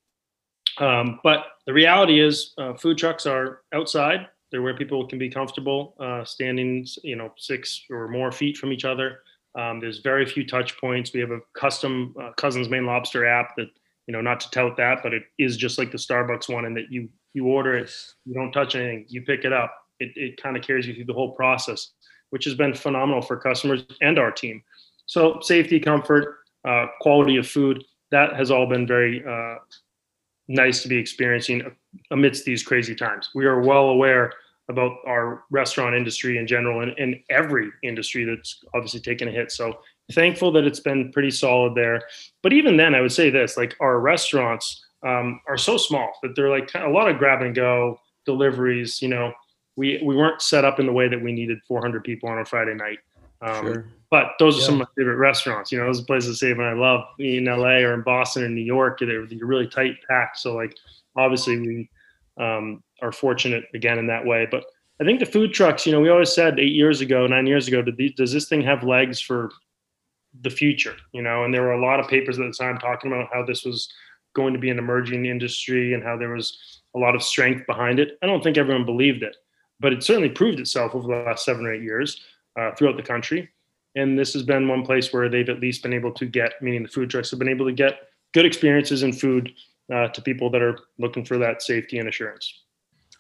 Um, 0.79 1.21
but 1.23 1.45
the 1.67 1.75
reality 1.75 2.21
is, 2.21 2.55
uh, 2.57 2.73
food 2.75 2.97
trucks 2.97 3.27
are 3.27 3.61
outside. 3.75 4.27
They're 4.51 4.63
where 4.63 4.75
people 4.77 5.07
can 5.07 5.19
be 5.19 5.29
comfortable, 5.29 5.95
uh, 6.01 6.25
standing, 6.25 6.87
you 7.03 7.17
know, 7.17 7.33
six 7.37 7.85
or 7.91 8.09
more 8.09 8.33
feet 8.33 8.57
from 8.57 8.73
each 8.73 8.87
other. 8.87 9.21
Um, 9.57 9.81
there's 9.81 9.99
very 9.99 10.27
few 10.27 10.47
touch 10.47 10.79
points. 10.81 11.13
We 11.13 11.21
have 11.21 11.31
a 11.31 11.41
custom 11.55 12.15
uh, 12.21 12.33
Cousins 12.37 12.69
Maine 12.69 12.87
Lobster 12.87 13.27
app 13.27 13.55
that, 13.57 13.69
you 14.07 14.13
know, 14.13 14.21
not 14.21 14.41
to 14.41 14.51
tout 14.51 14.77
that, 14.77 15.03
but 15.03 15.15
it 15.15 15.25
is 15.39 15.57
just 15.57 15.79
like 15.79 15.93
the 15.93 15.99
Starbucks 15.99 16.53
one, 16.53 16.65
and 16.67 16.77
that 16.77 16.91
you 16.91 17.09
you 17.35 17.47
order 17.47 17.77
it, 17.77 17.91
you 18.25 18.35
don't 18.35 18.53
touch 18.53 18.75
anything, 18.75 19.07
you 19.09 19.23
pick 19.23 19.45
it 19.45 19.53
up. 19.53 19.75
It 20.01 20.13
it 20.17 20.43
kind 20.43 20.57
of 20.57 20.63
carries 20.63 20.87
you 20.87 20.95
through 20.95 21.07
the 21.07 21.13
whole 21.13 21.33
process, 21.33 21.93
which 22.31 22.45
has 22.45 22.55
been 22.55 22.75
phenomenal 22.75 23.23
for 23.23 23.37
customers 23.37 23.85
and 24.01 24.19
our 24.19 24.33
team. 24.33 24.63
So 25.07 25.39
safety, 25.41 25.79
comfort, 25.81 26.39
uh, 26.67 26.87
quality 27.01 27.37
of 27.37 27.47
food, 27.47 27.85
that 28.11 28.35
has 28.35 28.51
all 28.51 28.67
been 28.67 28.87
very 28.87 29.25
uh, 29.25 29.57
nice 30.49 30.83
to 30.83 30.89
be 30.89 30.97
experiencing 30.97 31.63
amidst 32.11 32.45
these 32.45 32.63
crazy 32.63 32.95
times. 32.95 33.31
We 33.35 33.47
are 33.47 33.61
well 33.61 33.89
aware 33.89 34.33
about 34.69 34.93
our 35.07 35.45
restaurant 35.51 35.95
industry 35.95 36.39
in 36.39 36.47
general 36.47 36.81
and, 36.81 36.95
and 36.99 37.17
every 37.31 37.71
industry 37.83 38.25
that's 38.25 38.65
obviously 38.75 39.01
taken 39.01 39.29
a 39.29 39.31
hit. 39.31 39.53
So 39.53 39.79
thankful 40.13 40.53
that 40.53 40.65
it's 40.65 40.81
been 40.81 41.13
pretty 41.13 41.31
solid 41.31 41.75
there. 41.75 42.03
But 42.43 42.53
even 42.53 42.77
then, 42.77 42.95
I 42.95 43.01
would 43.01 43.13
say 43.13 43.31
this: 43.31 43.57
like 43.57 43.77
our 43.81 44.01
restaurants 44.01 44.85
um, 45.07 45.41
are 45.49 45.59
so 45.59 45.77
small 45.77 46.13
that 46.23 46.35
they're 46.35 46.51
like 46.51 46.71
a 46.75 46.89
lot 46.89 47.11
of 47.11 47.19
grab 47.19 47.43
and 47.43 47.55
go 47.55 47.99
deliveries. 48.25 49.03
You 49.03 49.09
know, 49.09 49.33
we 49.77 50.01
we 50.05 50.17
weren't 50.17 50.43
set 50.43 50.65
up 50.65 50.81
in 50.81 50.87
the 50.87 50.93
way 50.93 51.09
that 51.09 51.23
we 51.23 51.33
needed 51.33 51.59
400 51.69 52.03
people 52.05 52.29
on 52.29 52.39
a 52.39 52.45
Friday 52.45 52.75
night. 52.75 52.99
Um, 53.43 53.67
Sure. 53.67 53.87
But 54.11 54.35
those 54.39 54.57
are 54.57 54.61
some 54.61 54.75
of 54.75 54.79
my 54.81 54.87
favorite 54.97 55.17
restaurants. 55.17 55.73
You 55.73 55.79
know, 55.79 55.87
those 55.87 56.01
are 56.01 56.05
places 56.05 56.39
Sabe 56.39 56.61
and 56.61 56.69
I 56.69 56.73
love 56.75 57.01
in 57.19 57.47
LA 57.47 57.83
or 57.83 57.95
in 57.95 58.03
Boston 58.03 58.45
or 58.45 58.49
New 58.49 58.61
York. 58.61 59.01
They're, 59.01 59.27
they're 59.27 59.45
really 59.45 59.67
tight 59.67 59.97
packed. 60.09 60.39
So 60.39 60.55
like, 60.55 60.73
obviously 61.17 61.59
we 61.59 61.91
um, 62.41 62.83
are 63.03 63.13
fortunate 63.13 63.65
again 63.75 63.99
in 63.99 64.07
that 64.09 64.25
way. 64.25 64.47
But 64.51 64.65
I 65.01 65.05
think 65.05 65.21
the 65.21 65.27
food 65.27 65.53
trucks, 65.53 65.87
you 65.87 65.93
know, 65.93 66.01
we 66.01 66.11
always 66.11 66.33
said 66.33 66.59
eight 66.59 66.75
years 66.75 67.01
ago, 67.01 67.27
nine 67.27 67.47
years 67.47 67.69
ago, 67.69 67.83
these, 67.97 68.15
does 68.15 68.33
this 68.33 68.49
thing 68.49 68.63
have 68.63 68.85
legs 68.85 69.21
for 69.21 69.51
the 70.41 70.51
future? 70.51 70.97
You 71.13 71.23
know, 71.23 71.45
and 71.45 71.53
there 71.53 71.63
were 71.63 71.73
a 71.73 71.85
lot 71.85 72.01
of 72.01 72.09
papers 72.09 72.39
at 72.39 72.47
the 72.47 72.53
time 72.53 72.79
talking 72.79 73.13
about 73.13 73.29
how 73.33 73.45
this 73.45 73.65
was 73.65 73.93
going 74.35 74.53
to 74.53 74.59
be 74.59 74.71
an 74.71 74.79
emerging 74.79 75.27
industry 75.27 75.95
and 75.95 76.03
how 76.03 76.17
there 76.17 76.35
was 76.35 76.83
a 76.95 76.99
lot 76.99 77.15
of 77.15 77.23
strength 77.23 77.67
behind 77.67 77.99
it. 77.99 78.19
I 78.23 78.27
don't 78.27 78.43
think 78.43 78.57
everyone 78.57 78.85
believed 78.85 79.23
it, 79.23 79.37
but 79.81 79.93
it 79.93 80.03
certainly 80.03 80.29
proved 80.29 80.61
itself 80.61 80.95
over 80.95 81.09
the 81.09 81.25
last 81.25 81.45
seven 81.45 81.67
or 81.67 81.75
eight 81.75 81.83
years 81.83 82.21
uh, 82.59 82.73
throughout 82.75 82.97
the 82.97 83.03
country. 83.03 83.49
And 83.97 84.19
this 84.19 84.33
has 84.33 84.43
been 84.43 84.67
one 84.67 84.85
place 84.85 85.13
where 85.13 85.29
they've 85.29 85.49
at 85.49 85.61
least 85.61 85.83
been 85.83 85.93
able 85.93 86.13
to 86.13 86.27
get, 86.27 86.55
meaning 86.61 86.83
the 86.83 86.89
food 86.89 87.11
trucks 87.11 87.31
have 87.31 87.39
been 87.39 87.49
able 87.49 87.67
to 87.67 87.73
get 87.73 88.01
good 88.33 88.45
experiences 88.45 89.05
in 89.05 89.13
food 89.13 89.53
uh, 89.93 90.09
to 90.09 90.23
people 90.23 90.51
that 90.51 90.63
are 90.63 90.79
looking 90.99 91.25
for 91.25 91.39
that 91.39 91.63
safety 91.63 91.99
and 91.99 92.09
assurance. 92.09 92.63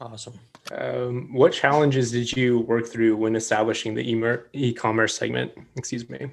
Awesome. 0.01 0.39
Um, 0.73 1.33
what 1.33 1.53
challenges 1.53 2.11
did 2.11 2.33
you 2.37 2.61
work 2.61 2.87
through 2.87 3.17
when 3.17 3.37
establishing 3.37 3.95
the 3.95 4.11
e-mer- 4.11 4.49
e-commerce 4.53 5.17
segment? 5.17 5.53
Excuse 5.77 6.09
me. 6.09 6.33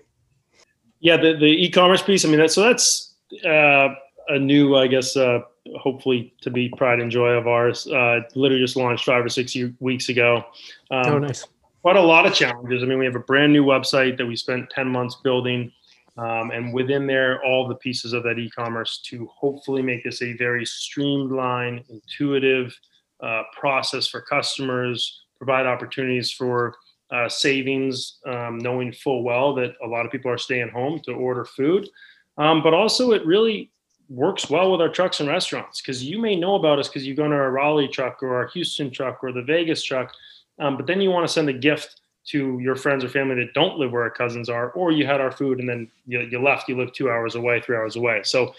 Yeah, 1.00 1.18
the, 1.18 1.34
the 1.34 1.46
e-commerce 1.46 2.02
piece. 2.02 2.26
I 2.26 2.30
mean, 2.30 2.40
that, 2.40 2.52
so 2.52 2.62
that's 2.62 3.16
uh, 3.46 3.90
a 4.30 4.40
new, 4.40 4.76
I 4.76 4.88
guess, 4.88 5.16
uh, 5.16 5.42
hopefully 5.80 6.34
to 6.42 6.50
be 6.50 6.70
pride 6.70 7.00
and 7.00 7.12
joy 7.12 7.30
of 7.30 7.48
ours. 7.48 7.88
Uh, 7.88 8.22
literally 8.36 8.64
just 8.64 8.76
launched 8.76 9.06
five 9.06 9.24
or 9.24 9.30
six 9.30 9.56
ye- 9.56 9.74
weeks 9.80 10.10
ago. 10.10 10.44
Um, 10.90 11.14
oh, 11.14 11.20
nice. 11.20 11.46
quite 11.82 11.98
a 11.98 12.02
lot 12.02 12.26
of 12.26 12.34
challenges. 12.34 12.82
I 12.82 12.86
mean, 12.86 13.00
we 13.00 13.06
have 13.06 13.16
a 13.16 13.20
brand 13.20 13.54
new 13.54 13.64
website 13.64 14.18
that 14.18 14.26
we 14.26 14.36
spent 14.36 14.70
10 14.72 14.88
months 14.88 15.18
building. 15.24 15.72
Um, 16.18 16.52
and 16.52 16.74
within 16.74 17.08
there, 17.08 17.44
all 17.44 17.68
the 17.68 17.76
pieces 17.76 18.14
of 18.14 18.24
that 18.24 18.38
e 18.38 18.50
commerce 18.50 19.02
to 19.06 19.28
hopefully 19.28 19.82
make 19.82 20.04
this 20.04 20.22
a 20.22 20.34
very 20.34 20.66
streamlined, 20.66 21.84
intuitive 21.90 22.78
uh, 23.24 23.44
process 23.58 24.08
for 24.08 24.22
customers, 24.22 25.24
provide 25.38 25.66
opportunities 25.66 26.32
for 26.32 26.76
uh, 27.12 27.30
savings, 27.30 28.20
um, 28.26 28.58
knowing 28.58 28.92
full 28.92 29.24
well 29.24 29.54
that 29.56 29.74
a 29.84 29.88
lot 29.88 30.06
of 30.06 30.12
people 30.12 30.32
are 30.32 30.38
staying 30.38 30.70
home 30.70 31.00
to 31.04 31.14
order 31.14 31.46
food. 31.46 31.88
Um, 32.38 32.62
but 32.64 32.74
also, 32.74 33.12
it 33.12 33.26
really 33.26 33.72
works 34.10 34.50
well 34.50 34.72
with 34.72 34.82
our 34.82 34.90
trucks 34.90 35.22
and 35.22 35.30
restaurants 35.30 35.82
because 35.82 36.04
you 36.04 36.20
may 36.20 36.36
know 36.36 36.56
about 36.56 36.80
us 36.80 36.90
because 36.90 37.08
you 37.08 37.16
go 37.16 37.28
to 37.28 37.34
our 37.34 37.52
Raleigh 37.52 37.88
truck 37.88 38.22
or 38.22 38.36
our 38.36 38.48
Houston 38.50 38.92
truck 38.92 39.20
or 39.24 39.32
the 39.32 39.44
Vegas 39.44 39.84
truck. 39.84 40.12
Um, 40.60 40.76
but 40.76 40.86
then 40.86 41.00
you 41.00 41.10
want 41.10 41.26
to 41.26 41.32
send 41.32 41.48
a 41.50 41.54
gift 41.54 42.01
to 42.28 42.60
your 42.60 42.76
friends 42.76 43.04
or 43.04 43.10
family 43.10 43.36
that 43.36 43.54
don't 43.54 43.78
live 43.78 43.92
where 43.92 44.04
our 44.04 44.10
cousins 44.10 44.50
are, 44.50 44.72
or 44.72 44.92
you 44.92 45.06
had 45.06 45.22
our 45.22 45.32
food 45.32 45.60
and 45.60 45.68
then 45.68 45.90
you, 46.06 46.22
you 46.22 46.42
left, 46.42 46.70
you 46.70 46.78
live 46.78 46.94
two 46.94 47.10
hours 47.10 47.36
away, 47.36 47.60
three 47.62 47.76
hours 47.76 47.96
away. 47.96 48.22
So 48.24 48.54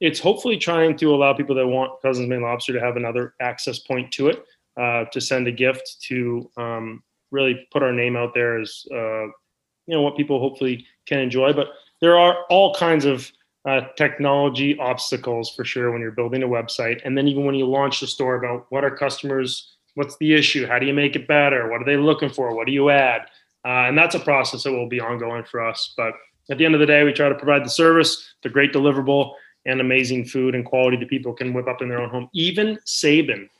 it's 0.00 0.20
hopefully 0.20 0.56
trying 0.56 0.96
to 0.98 1.14
allow 1.14 1.32
people 1.32 1.56
that 1.56 1.66
want 1.66 2.00
Cousins 2.02 2.28
Maine 2.28 2.42
Lobster 2.42 2.72
to 2.72 2.80
have 2.80 2.96
another 2.96 3.34
access 3.40 3.78
point 3.78 4.12
to 4.12 4.28
it, 4.28 4.44
uh, 4.76 5.04
to 5.06 5.20
send 5.20 5.48
a 5.48 5.52
gift, 5.52 6.00
to 6.02 6.48
um, 6.56 7.02
really 7.30 7.66
put 7.72 7.82
our 7.82 7.92
name 7.92 8.16
out 8.16 8.34
there 8.34 8.60
as, 8.60 8.86
uh, 8.92 9.24
you 9.24 9.94
know, 9.94 10.02
what 10.02 10.16
people 10.16 10.38
hopefully 10.38 10.86
can 11.06 11.18
enjoy. 11.18 11.52
But 11.52 11.68
there 12.00 12.16
are 12.16 12.44
all 12.48 12.74
kinds 12.74 13.04
of 13.04 13.30
uh, 13.64 13.80
technology 13.96 14.78
obstacles 14.78 15.50
for 15.54 15.64
sure 15.64 15.90
when 15.90 16.00
you're 16.00 16.12
building 16.12 16.44
a 16.44 16.48
website. 16.48 17.00
And 17.04 17.18
then 17.18 17.26
even 17.26 17.44
when 17.44 17.56
you 17.56 17.66
launch 17.66 18.00
the 18.00 18.06
store 18.06 18.36
about 18.36 18.66
what 18.70 18.84
are 18.84 18.96
customers 18.96 19.74
what's 19.98 20.16
the 20.18 20.32
issue 20.32 20.64
how 20.64 20.78
do 20.78 20.86
you 20.86 20.94
make 20.94 21.16
it 21.16 21.26
better 21.26 21.68
what 21.68 21.82
are 21.82 21.84
they 21.84 21.96
looking 21.96 22.30
for 22.30 22.54
what 22.54 22.66
do 22.66 22.72
you 22.72 22.88
add 22.88 23.22
uh, 23.64 23.88
and 23.88 23.98
that's 23.98 24.14
a 24.14 24.20
process 24.20 24.62
that 24.62 24.72
will 24.72 24.88
be 24.88 25.00
ongoing 25.00 25.42
for 25.42 25.60
us 25.60 25.92
but 25.96 26.14
at 26.50 26.56
the 26.56 26.64
end 26.64 26.74
of 26.74 26.80
the 26.80 26.86
day 26.86 27.02
we 27.02 27.12
try 27.12 27.28
to 27.28 27.34
provide 27.34 27.64
the 27.64 27.70
service 27.70 28.34
the 28.42 28.48
great 28.48 28.72
deliverable 28.72 29.32
and 29.66 29.80
amazing 29.80 30.24
food 30.24 30.54
and 30.54 30.64
quality 30.64 30.96
that 30.96 31.08
people 31.10 31.32
can 31.32 31.52
whip 31.52 31.66
up 31.66 31.82
in 31.82 31.88
their 31.88 32.00
own 32.00 32.08
home 32.08 32.28
even 32.32 32.78
sabin 32.84 33.50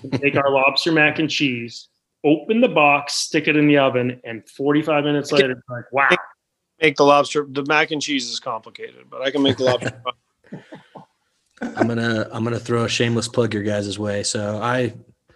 can 0.00 0.10
take 0.20 0.36
our 0.36 0.50
lobster 0.50 0.92
mac 0.92 1.18
and 1.18 1.28
cheese 1.28 1.88
open 2.24 2.60
the 2.60 2.68
box 2.68 3.14
stick 3.14 3.48
it 3.48 3.56
in 3.56 3.66
the 3.66 3.76
oven 3.76 4.20
and 4.24 4.48
45 4.48 5.04
minutes 5.04 5.32
later 5.32 5.50
it's 5.50 5.68
like 5.68 5.92
wow 5.92 6.08
Make 6.80 6.96
the 6.96 7.04
lobster. 7.04 7.46
The 7.48 7.64
mac 7.66 7.90
and 7.90 8.00
cheese 8.00 8.30
is 8.30 8.40
complicated, 8.40 9.10
but 9.10 9.20
I 9.20 9.30
can 9.30 9.42
make 9.42 9.58
the 9.58 9.64
lobster. 9.64 10.02
I'm 11.76 11.86
gonna 11.86 12.26
I'm 12.32 12.42
gonna 12.42 12.58
throw 12.58 12.84
a 12.84 12.88
shameless 12.88 13.28
plug 13.28 13.52
your 13.52 13.62
guys' 13.62 13.98
way. 13.98 14.22
So 14.22 14.60
I 14.62 14.94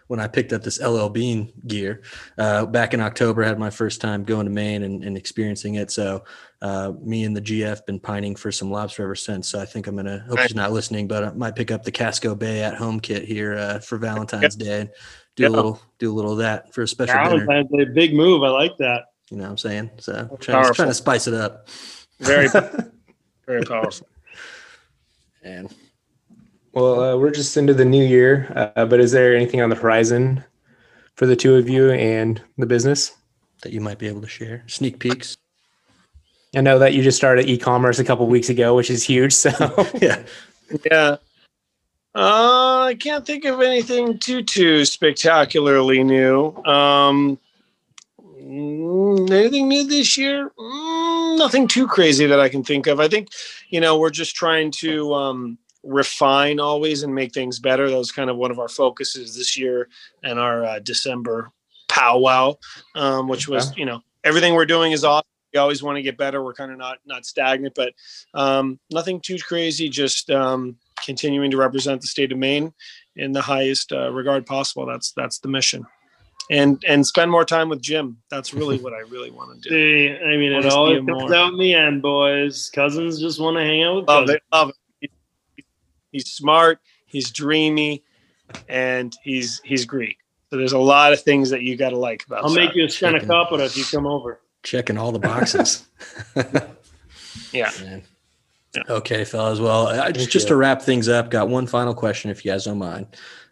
when 0.09 0.21
I 0.21 0.27
picked 0.29 0.53
up 0.53 0.63
this 0.63 0.81
LL 0.81 1.09
Bean 1.09 1.53
gear 1.67 2.03
uh, 2.37 2.67
back 2.67 2.93
in 2.93 3.01
October, 3.01 3.43
I 3.43 3.49
had 3.49 3.59
my 3.59 3.71
first 3.71 4.01
time 4.01 4.23
going 4.23 4.45
to 4.45 4.53
Maine 4.53 4.83
and, 4.83 5.03
and 5.03 5.17
experiencing 5.17 5.77
it. 5.77 5.91
So 5.91 6.25
uh, 6.61 6.93
me 7.03 7.25
and 7.25 7.35
the 7.35 7.41
GF 7.41 7.85
been 7.87 7.99
pining 7.99 8.37
for 8.37 8.53
some 8.53 8.71
lobster 8.71 9.03
ever 9.03 9.15
since. 9.15 9.49
So 9.49 9.59
I 9.61 9.65
think 9.65 9.87
I'm 9.87 9.97
gonna 9.97 10.25
hope 10.29 10.37
Nice. 10.37 10.49
she's 10.49 10.57
not 10.57 10.73
listening, 10.73 11.09
but 11.09 11.25
I 11.25 11.31
might 11.33 11.57
pick 11.57 11.71
up 11.71 11.85
the 11.85 11.91
Casco 11.93 12.35
Bay 12.35 12.63
at 12.63 12.75
home 12.75 13.01
kit 13.01 13.25
here 13.25 13.55
uh, 13.57 13.79
for 13.79 13.97
Valentine's 13.99 14.57
Day 14.57 14.83
and 14.83 14.91
do 15.37 15.45
Yeah. 15.45 15.49
a 15.49 15.51
little 15.51 15.81
do 15.99 16.13
a 16.13 16.15
little 16.15 16.33
of 16.33 16.39
that 16.39 16.73
for 16.75 16.83
a 16.83 16.89
special 16.89 17.15
dinner. 17.15 17.45
Valentine's 17.47 17.71
Day, 17.71 17.93
big 17.93 18.15
move 18.15 18.43
i 18.43 18.49
like 18.49 18.77
that 18.79 19.07
You 19.31 19.39
know 19.39 19.45
what 19.45 19.51
I'm 19.51 19.59
saying? 19.59 19.91
So 19.99 20.13
trying 20.13 20.39
to, 20.39 20.53
Powerful. 20.53 20.75
trying 20.75 20.89
to 20.89 20.95
spice 20.95 21.27
it 21.27 21.35
up. 21.35 21.69
Very, 22.21 22.49
very 23.47 23.63
powerful. 23.65 24.07
And 25.43 25.75
Well, 26.75 27.01
uh, 27.01 27.17
we're 27.17 27.31
just 27.31 27.57
into 27.57 27.75
the 27.75 27.85
new 27.85 28.05
year, 28.05 28.73
uh, 28.77 28.85
but 28.85 29.01
is 29.01 29.13
there 29.13 29.35
anything 29.35 29.61
on 29.61 29.71
the 29.71 29.77
horizon 29.77 30.45
for 31.15 31.27
the 31.27 31.37
two 31.37 31.55
of 31.55 31.69
you 31.69 31.91
and 31.93 32.43
the 32.59 32.67
business? 32.67 33.13
that 33.65 33.73
you 33.73 33.81
might 33.81 33.99
be 33.99 34.07
able 34.07 34.21
to 34.21 34.29
share 34.29 34.63
sneak 34.69 35.01
peeks. 35.01 35.37
I 36.55 36.61
know 36.61 36.79
that 36.79 36.95
you 36.95 37.03
just 37.03 37.17
started 37.17 37.49
e-commerce 37.49 37.99
a 37.99 38.05
couple 38.05 38.27
weeks 38.29 38.49
ago, 38.49 38.77
which 38.77 38.91
is 38.91 39.03
huge. 39.03 39.33
So 39.33 39.51
yeah. 40.01 40.23
Yeah. 40.89 41.17
Uh, 42.15 42.85
I 42.85 42.97
can't 43.01 43.27
think 43.27 43.45
of 43.45 43.61
anything 43.61 44.21
too 44.21 44.45
too 44.45 44.85
spectacularly 44.85 46.05
new. 46.05 46.55
Um, 46.65 47.41
mm, 48.23 49.29
anything 49.33 49.67
new 49.67 49.85
this 49.85 50.17
year? 50.17 50.53
Mm, 50.57 51.39
nothing 51.39 51.67
too 51.67 51.89
crazy 51.89 52.27
that 52.27 52.39
I 52.39 52.49
can 52.49 52.63
think 52.63 52.87
of. 52.87 53.01
I 53.01 53.09
think, 53.09 53.31
you 53.71 53.81
know, 53.81 53.99
we're 53.99 54.11
just 54.11 54.37
trying 54.37 54.71
to 54.73 55.13
um, 55.13 55.59
refine 55.85 56.61
always 56.61 57.03
and 57.03 57.15
make 57.15 57.33
things 57.33 57.59
better. 57.59 57.89
That 57.91 57.97
was 57.99 58.13
kind 58.13 58.31
of 58.31 58.37
one 58.37 58.51
of 58.51 58.59
our 58.59 58.69
focuses 58.69 59.37
this 59.37 59.57
year 59.57 59.89
and 60.23 60.39
our 60.39 60.65
uh, 60.65 60.79
December 60.81 61.51
powwow, 61.89 62.55
um, 62.95 63.29
which 63.29 63.47
was, 63.49 63.77
you 63.77 63.85
know, 63.85 64.01
everything 64.25 64.55
we're 64.55 64.67
doing 64.67 64.93
is 64.93 65.05
awesome. 65.05 65.27
We 65.53 65.61
always 65.61 65.83
want 65.83 65.97
to 65.97 66.03
get 66.03 66.17
better. 66.19 66.43
We're 66.43 66.55
kind 66.55 66.73
of 66.73 66.79
not 66.79 66.99
not 67.07 67.25
stagnant, 67.25 67.75
but 67.77 67.93
um, 68.35 68.81
nothing 68.91 69.21
too 69.21 69.39
crazy. 69.39 69.89
Just 69.89 70.29
um, 70.31 70.77
continuing 71.05 71.51
to 71.53 71.57
represent 71.57 72.01
the 72.01 72.09
state 72.09 72.33
of 72.33 72.39
Maine 72.39 72.73
in 73.15 73.31
the 73.31 73.41
highest 73.41 73.93
uh, 73.93 74.11
regard 74.11 74.47
possible. 74.47 74.85
That's 74.85 75.13
that's 75.13 75.39
the 75.39 75.47
mission, 75.49 75.87
and 76.51 76.83
and 76.89 77.07
spend 77.07 77.31
more 77.31 77.45
time 77.45 77.69
with 77.69 77.81
Jim. 77.81 78.17
That's 78.33 78.53
really 78.53 78.79
what 78.79 78.95
I 78.95 79.01
really 79.09 79.31
want 79.31 79.63
to 79.63 79.69
do. 79.69 79.75
See, 80.19 80.25
I 80.25 80.37
mean, 80.37 80.51
it 80.51 80.65
Wanna 80.65 80.75
always 80.75 80.97
comes 80.99 81.09
more. 81.09 81.35
out 81.37 81.53
in 81.53 81.59
the 81.61 81.73
end, 81.73 82.03
boys. 82.03 82.69
Cousins 82.75 83.21
just 83.21 83.39
want 83.39 83.57
to 83.57 83.63
hang 83.63 83.85
out 83.85 83.95
with 83.95 84.09
Love 84.09 84.23
cousins. 84.25 84.37
it. 84.37 84.43
Love 84.53 84.69
it. 84.71 84.75
He's 86.15 86.31
smart. 86.31 86.79
He's 87.07 87.33
dreamy, 87.33 88.05
and 88.69 89.13
he's 89.25 89.61
he's 89.65 89.85
Greek. 89.85 90.19
So 90.51 90.57
there's 90.57 90.73
a 90.73 90.79
lot 90.79 91.13
of 91.13 91.21
things 91.21 91.51
that 91.51 91.63
you 91.63 91.77
got 91.77 91.91
to 91.91 91.99
like 91.99 92.25
about. 92.25 92.45
I'll 92.45 92.55
make 92.55 92.77
you 92.77 92.85
a 92.85 92.87
spanakopita 92.87 93.67
if 93.67 93.77
you 93.77 93.85
come 93.85 94.07
over. 94.07 94.41
checking 94.63 94.97
all 94.97 95.11
the 95.11 95.19
boxes. 95.19 95.89
Yeah. 97.53 97.71
Man. 97.81 98.03
Yeah. 98.75 98.83
Okay, 98.91 99.25
fellas. 99.25 99.61
Well, 99.61 99.87
I, 99.89 100.11
just, 100.11 100.31
just 100.31 100.49
to 100.49 100.57
wrap 100.57 100.83
things 100.83 101.09
up, 101.09 101.31
got 101.31 101.49
one 101.49 101.67
final 101.67 101.95
question, 101.95 102.31
if 102.31 102.45
you 102.45 102.51
guys 102.51 102.65
don't 102.65 102.79
mind. 102.79 103.07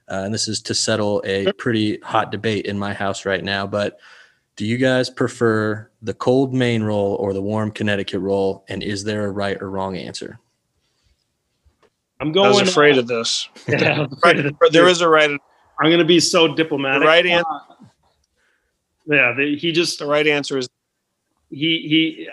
Uh, 0.09 0.23
and 0.25 0.35
this 0.35 0.49
is 0.49 0.61
to 0.63 0.75
settle 0.75 1.23
a 1.25 1.53
pretty 1.53 1.99
hot 2.01 2.33
debate 2.33 2.67
in 2.67 2.77
my 2.79 2.93
house 2.93 3.25
right 3.25 3.45
now. 3.45 3.67
But 3.67 3.99
do 4.57 4.67
you 4.67 4.77
guys 4.77 5.09
prefer 5.09 5.89
the 6.03 6.15
cold 6.15 6.53
Maine 6.53 6.83
roll 6.83 7.15
or 7.15 7.33
the 7.33 7.43
warm 7.43 7.71
Connecticut 7.71 8.21
roll? 8.21 8.65
And 8.69 8.83
is 8.83 9.05
there 9.05 9.27
a 9.27 9.31
right 9.31 9.61
or 9.63 9.71
wrong 9.71 9.97
answer? 9.97 10.39
I'm 12.23 12.33
going. 12.33 12.47
I 12.47 12.53
going. 12.53 12.61
was 12.62 12.70
afraid 12.70 12.99
of 12.99 13.07
this. 13.09 13.49
Yeah, 13.68 13.97
I 13.97 14.01
was 14.01 14.12
afraid 14.12 14.39
of 14.39 14.45
Right, 14.45 14.68
it. 14.68 14.73
there 14.73 14.89
is 14.89 15.01
a 15.01 15.09
right. 15.09 15.29
I'm 15.31 15.87
going 15.91 15.99
to 15.99 16.05
be 16.05 16.20
so 16.20 16.49
The 16.49 16.55
diplomatic. 16.55 17.07
right 17.07 17.27
answer. 17.27 17.45
Yeah, 19.07 19.33
the, 19.37 19.57
he 19.59 19.73
just 19.73 19.99
The 19.99 20.07
right 20.07 20.27
answer 20.27 20.57
is 20.59 20.68
he 21.51 21.57
he. 21.89 22.29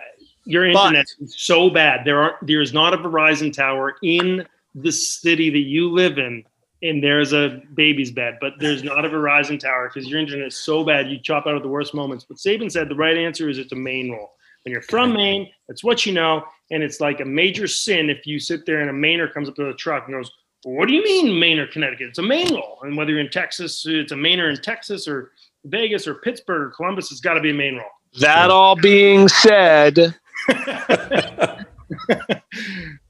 Your 0.45 0.71
But- 0.71 0.85
internet 0.87 1.07
is 1.19 1.35
so 1.37 1.69
bad. 1.69 2.05
There 2.05 2.21
are 2.21 2.37
there 2.41 2.61
is 2.61 2.73
not 2.73 2.93
a 2.93 2.97
Verizon 2.97 3.51
tower 3.51 3.95
in 4.03 4.45
the 4.75 4.91
city 4.91 5.49
that 5.49 5.59
you 5.59 5.89
live 5.91 6.17
in, 6.19 6.43
and 6.83 7.03
there's 7.03 7.33
a 7.33 7.61
baby's 7.73 8.11
bed, 8.11 8.37
but 8.39 8.53
there's 8.59 8.83
not 8.83 9.03
a 9.05 9.09
Verizon 9.09 9.59
tower 9.59 9.89
because 9.91 10.07
your 10.09 10.19
internet 10.19 10.47
is 10.47 10.55
so 10.55 10.83
bad. 10.83 11.09
You 11.09 11.19
chop 11.19 11.47
out 11.47 11.55
at 11.55 11.61
the 11.63 11.67
worst 11.67 11.93
moments. 11.95 12.23
But 12.23 12.39
Sabin 12.39 12.69
said 12.69 12.89
the 12.89 12.95
right 12.95 13.17
answer 13.17 13.49
is 13.49 13.57
it's 13.57 13.71
a 13.71 13.75
Maine 13.75 14.11
roll. 14.11 14.31
When 14.63 14.73
you're 14.73 14.81
from 14.81 15.13
Maine, 15.13 15.49
that's 15.67 15.83
what 15.83 16.05
you 16.05 16.13
know, 16.13 16.43
and 16.71 16.83
it's 16.83 16.99
like 16.99 17.21
a 17.21 17.25
major 17.25 17.67
sin 17.67 18.09
if 18.09 18.25
you 18.25 18.39
sit 18.39 18.65
there 18.65 18.81
and 18.81 18.89
a 18.89 18.93
Mainer 18.93 19.31
comes 19.33 19.47
up 19.47 19.55
to 19.55 19.63
the 19.65 19.73
truck 19.73 20.05
and 20.07 20.15
goes, 20.15 20.31
"What 20.63 20.87
do 20.87 20.93
you 20.93 21.03
mean 21.03 21.39
Maine 21.39 21.59
or 21.59 21.67
Connecticut? 21.67 22.09
It's 22.09 22.19
a 22.19 22.23
Maine 22.23 22.53
roll." 22.53 22.79
And 22.83 22.97
whether 22.97 23.11
you're 23.11 23.19
in 23.21 23.29
Texas, 23.29 23.85
it's 23.87 24.11
a 24.11 24.15
Mainer 24.15 24.49
in 24.49 24.61
Texas 24.61 25.07
or 25.07 25.31
Vegas 25.65 26.07
or 26.07 26.15
Pittsburgh 26.15 26.67
or 26.67 26.71
Columbus, 26.71 27.11
it's 27.11 27.21
got 27.21 27.35
to 27.35 27.41
be 27.41 27.51
a 27.51 27.53
Maine 27.53 27.75
roll. 27.75 27.89
That 28.19 28.49
all 28.49 28.75
being 28.75 29.27
said, 29.27 29.95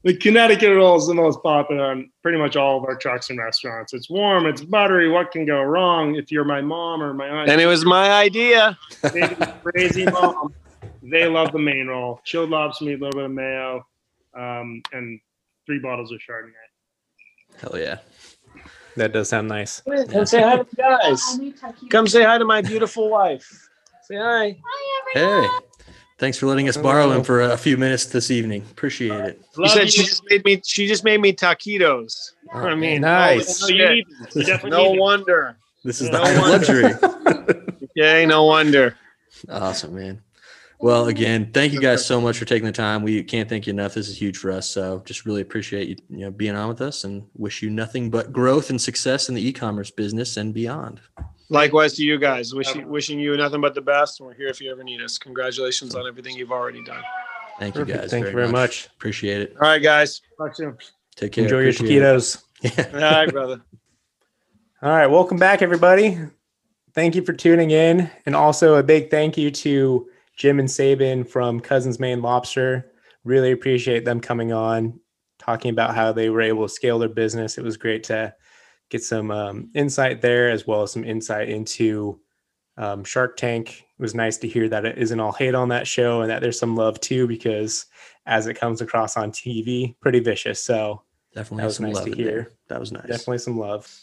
the 0.02 0.16
Connecticut 0.20 0.76
roll 0.76 0.96
is 0.96 1.06
the 1.06 1.14
most 1.14 1.42
popular 1.42 1.90
on 1.90 2.10
pretty 2.22 2.38
much 2.38 2.56
all 2.56 2.78
of 2.78 2.84
our 2.84 2.96
trucks 2.96 3.30
and 3.30 3.38
restaurants. 3.38 3.92
It's 3.92 4.10
warm, 4.10 4.46
it's 4.46 4.62
buttery. 4.62 5.08
What 5.08 5.32
can 5.32 5.46
go 5.46 5.62
wrong? 5.62 6.16
If 6.16 6.30
you're 6.30 6.44
my 6.44 6.60
mom 6.60 7.02
or 7.02 7.14
my 7.14 7.28
aunt, 7.28 7.50
and 7.50 7.60
it 7.60 7.66
was 7.66 7.84
my 7.84 8.10
idea. 8.10 8.78
crazy 9.62 10.04
mom, 10.06 10.54
they 11.02 11.26
love 11.26 11.52
the 11.52 11.58
Maine 11.58 11.86
roll. 11.88 12.20
Chilled 12.24 12.50
lobster 12.50 12.84
meat, 12.84 12.94
a 13.00 13.04
little 13.04 13.18
bit 13.20 13.24
of 13.26 13.30
mayo, 13.32 13.84
um, 14.36 14.82
and 14.92 15.20
three 15.66 15.78
bottles 15.78 16.12
of 16.12 16.18
Chardonnay. 16.18 17.60
Hell 17.60 17.78
yeah. 17.78 17.98
That 18.96 19.12
does 19.12 19.28
sound 19.28 19.48
nice. 19.48 19.80
Come 20.10 20.26
say 20.26 20.42
hi 20.42 20.56
to 20.56 20.64
the 20.68 20.76
guys. 20.76 21.40
Come 21.90 22.06
say 22.06 22.24
hi 22.24 22.38
to 22.38 22.44
my 22.44 22.60
beautiful 22.60 23.08
wife. 23.08 23.68
Say 24.02 24.16
hi. 24.16 24.56
Hey, 25.14 25.46
thanks 26.18 26.36
for 26.36 26.46
letting 26.46 26.68
us 26.68 26.76
borrow 26.76 27.10
him 27.12 27.22
for 27.22 27.40
a 27.40 27.56
few 27.56 27.76
minutes 27.76 28.06
this 28.06 28.30
evening. 28.30 28.62
Appreciate 28.70 29.12
it. 29.20 29.42
She 29.54 29.60
Love 29.62 29.70
said 29.70 29.84
you. 29.84 29.90
she 29.90 30.02
just 30.04 30.22
made 30.28 30.44
me. 30.44 30.60
She 30.64 30.86
just 30.86 31.04
made 31.04 31.20
me 31.20 31.32
taquitos. 31.32 32.32
I 32.52 32.74
mean, 32.74 33.02
Nice. 33.02 33.60
No, 33.60 33.66
holy 33.68 33.78
you 33.78 33.88
need. 33.94 34.06
You 34.64 34.70
no 34.70 34.90
wonder. 34.90 35.56
This 35.84 36.00
is 36.00 36.10
No 36.10 36.24
the 36.24 36.40
wonder. 36.40 36.82
luxury. 36.82 37.66
Okay, 37.98 38.24
no 38.24 38.44
wonder. 38.44 38.96
Awesome, 39.48 39.94
man. 39.96 40.22
Well, 40.82 41.08
again, 41.08 41.50
thank 41.52 41.74
you 41.74 41.80
guys 41.80 42.06
so 42.06 42.22
much 42.22 42.38
for 42.38 42.46
taking 42.46 42.64
the 42.64 42.72
time. 42.72 43.02
We 43.02 43.22
can't 43.22 43.48
thank 43.48 43.66
you 43.66 43.72
enough. 43.72 43.92
This 43.92 44.08
is 44.08 44.18
huge 44.18 44.38
for 44.38 44.50
us. 44.50 44.68
So 44.68 45.02
just 45.04 45.26
really 45.26 45.42
appreciate 45.42 45.88
you, 45.88 45.96
you 46.08 46.24
know, 46.24 46.30
being 46.30 46.56
on 46.56 46.68
with 46.68 46.80
us 46.80 47.04
and 47.04 47.26
wish 47.36 47.60
you 47.60 47.68
nothing 47.68 48.08
but 48.08 48.32
growth 48.32 48.70
and 48.70 48.80
success 48.80 49.28
in 49.28 49.34
the 49.34 49.46
e-commerce 49.46 49.90
business 49.90 50.38
and 50.38 50.54
beyond. 50.54 51.00
Likewise 51.50 51.94
to 51.96 52.02
you 52.02 52.16
guys. 52.18 52.54
Wishing 52.54 52.88
wishing 52.88 53.20
you 53.20 53.36
nothing 53.36 53.60
but 53.60 53.74
the 53.74 53.82
best. 53.82 54.20
And 54.20 54.26
we're 54.28 54.34
here 54.34 54.46
if 54.46 54.60
you 54.60 54.70
ever 54.70 54.82
need 54.82 55.02
us. 55.02 55.18
Congratulations 55.18 55.94
on 55.94 56.06
everything 56.06 56.34
you've 56.34 56.52
already 56.52 56.82
done. 56.82 57.02
Thank 57.58 57.76
you 57.76 57.84
guys. 57.84 58.08
Thank 58.10 58.26
you 58.26 58.32
very 58.32 58.48
much. 58.48 58.86
Appreciate 58.86 59.42
it. 59.42 59.56
All 59.60 59.68
right, 59.68 59.82
guys. 59.82 60.22
Talk 60.38 60.54
soon. 60.54 60.78
Take 61.14 61.32
care. 61.32 61.44
Enjoy 61.44 61.58
your 61.58 61.70
Appreciate 61.70 62.02
it. 62.02 62.04
taquitos. 62.04 62.94
All 62.94 63.00
right, 63.00 63.30
brother. 63.30 63.60
All 64.82 64.90
right, 64.90 65.08
welcome 65.08 65.36
back, 65.36 65.60
everybody. 65.60 66.18
Thank 66.94 67.14
you 67.14 67.22
for 67.22 67.34
tuning 67.34 67.70
in, 67.70 68.10
and 68.24 68.34
also 68.34 68.76
a 68.76 68.82
big 68.82 69.10
thank 69.10 69.36
you 69.36 69.50
to 69.50 70.09
Jim 70.40 70.58
and 70.58 70.70
Sabin 70.70 71.22
from 71.22 71.60
Cousins 71.60 72.00
Maine 72.00 72.22
Lobster. 72.22 72.92
Really 73.24 73.52
appreciate 73.52 74.06
them 74.06 74.20
coming 74.20 74.54
on, 74.54 74.98
talking 75.38 75.70
about 75.70 75.94
how 75.94 76.12
they 76.12 76.30
were 76.30 76.40
able 76.40 76.66
to 76.66 76.72
scale 76.72 76.98
their 76.98 77.10
business. 77.10 77.58
It 77.58 77.62
was 77.62 77.76
great 77.76 78.04
to 78.04 78.34
get 78.88 79.04
some 79.04 79.30
um, 79.30 79.68
insight 79.74 80.22
there, 80.22 80.48
as 80.48 80.66
well 80.66 80.82
as 80.82 80.92
some 80.92 81.04
insight 81.04 81.50
into 81.50 82.18
um, 82.78 83.04
Shark 83.04 83.36
Tank. 83.36 83.84
It 83.98 84.02
was 84.02 84.14
nice 84.14 84.38
to 84.38 84.48
hear 84.48 84.66
that 84.70 84.86
it 84.86 84.96
isn't 84.96 85.20
all 85.20 85.32
hate 85.32 85.54
on 85.54 85.68
that 85.68 85.86
show, 85.86 86.22
and 86.22 86.30
that 86.30 86.40
there's 86.40 86.58
some 86.58 86.74
love 86.74 86.98
too, 87.00 87.26
because 87.26 87.84
as 88.24 88.46
it 88.46 88.54
comes 88.54 88.80
across 88.80 89.18
on 89.18 89.32
TV, 89.32 89.94
pretty 90.00 90.20
vicious. 90.20 90.62
So 90.62 91.02
Definitely 91.34 91.58
That 91.58 91.66
was 91.66 91.76
some 91.76 91.86
nice 91.86 91.94
love 91.96 92.04
to 92.06 92.16
hear. 92.16 92.50
That 92.68 92.80
was 92.80 92.92
nice. 92.92 93.02
definitely 93.02 93.38
some 93.38 93.58
love. 93.58 93.94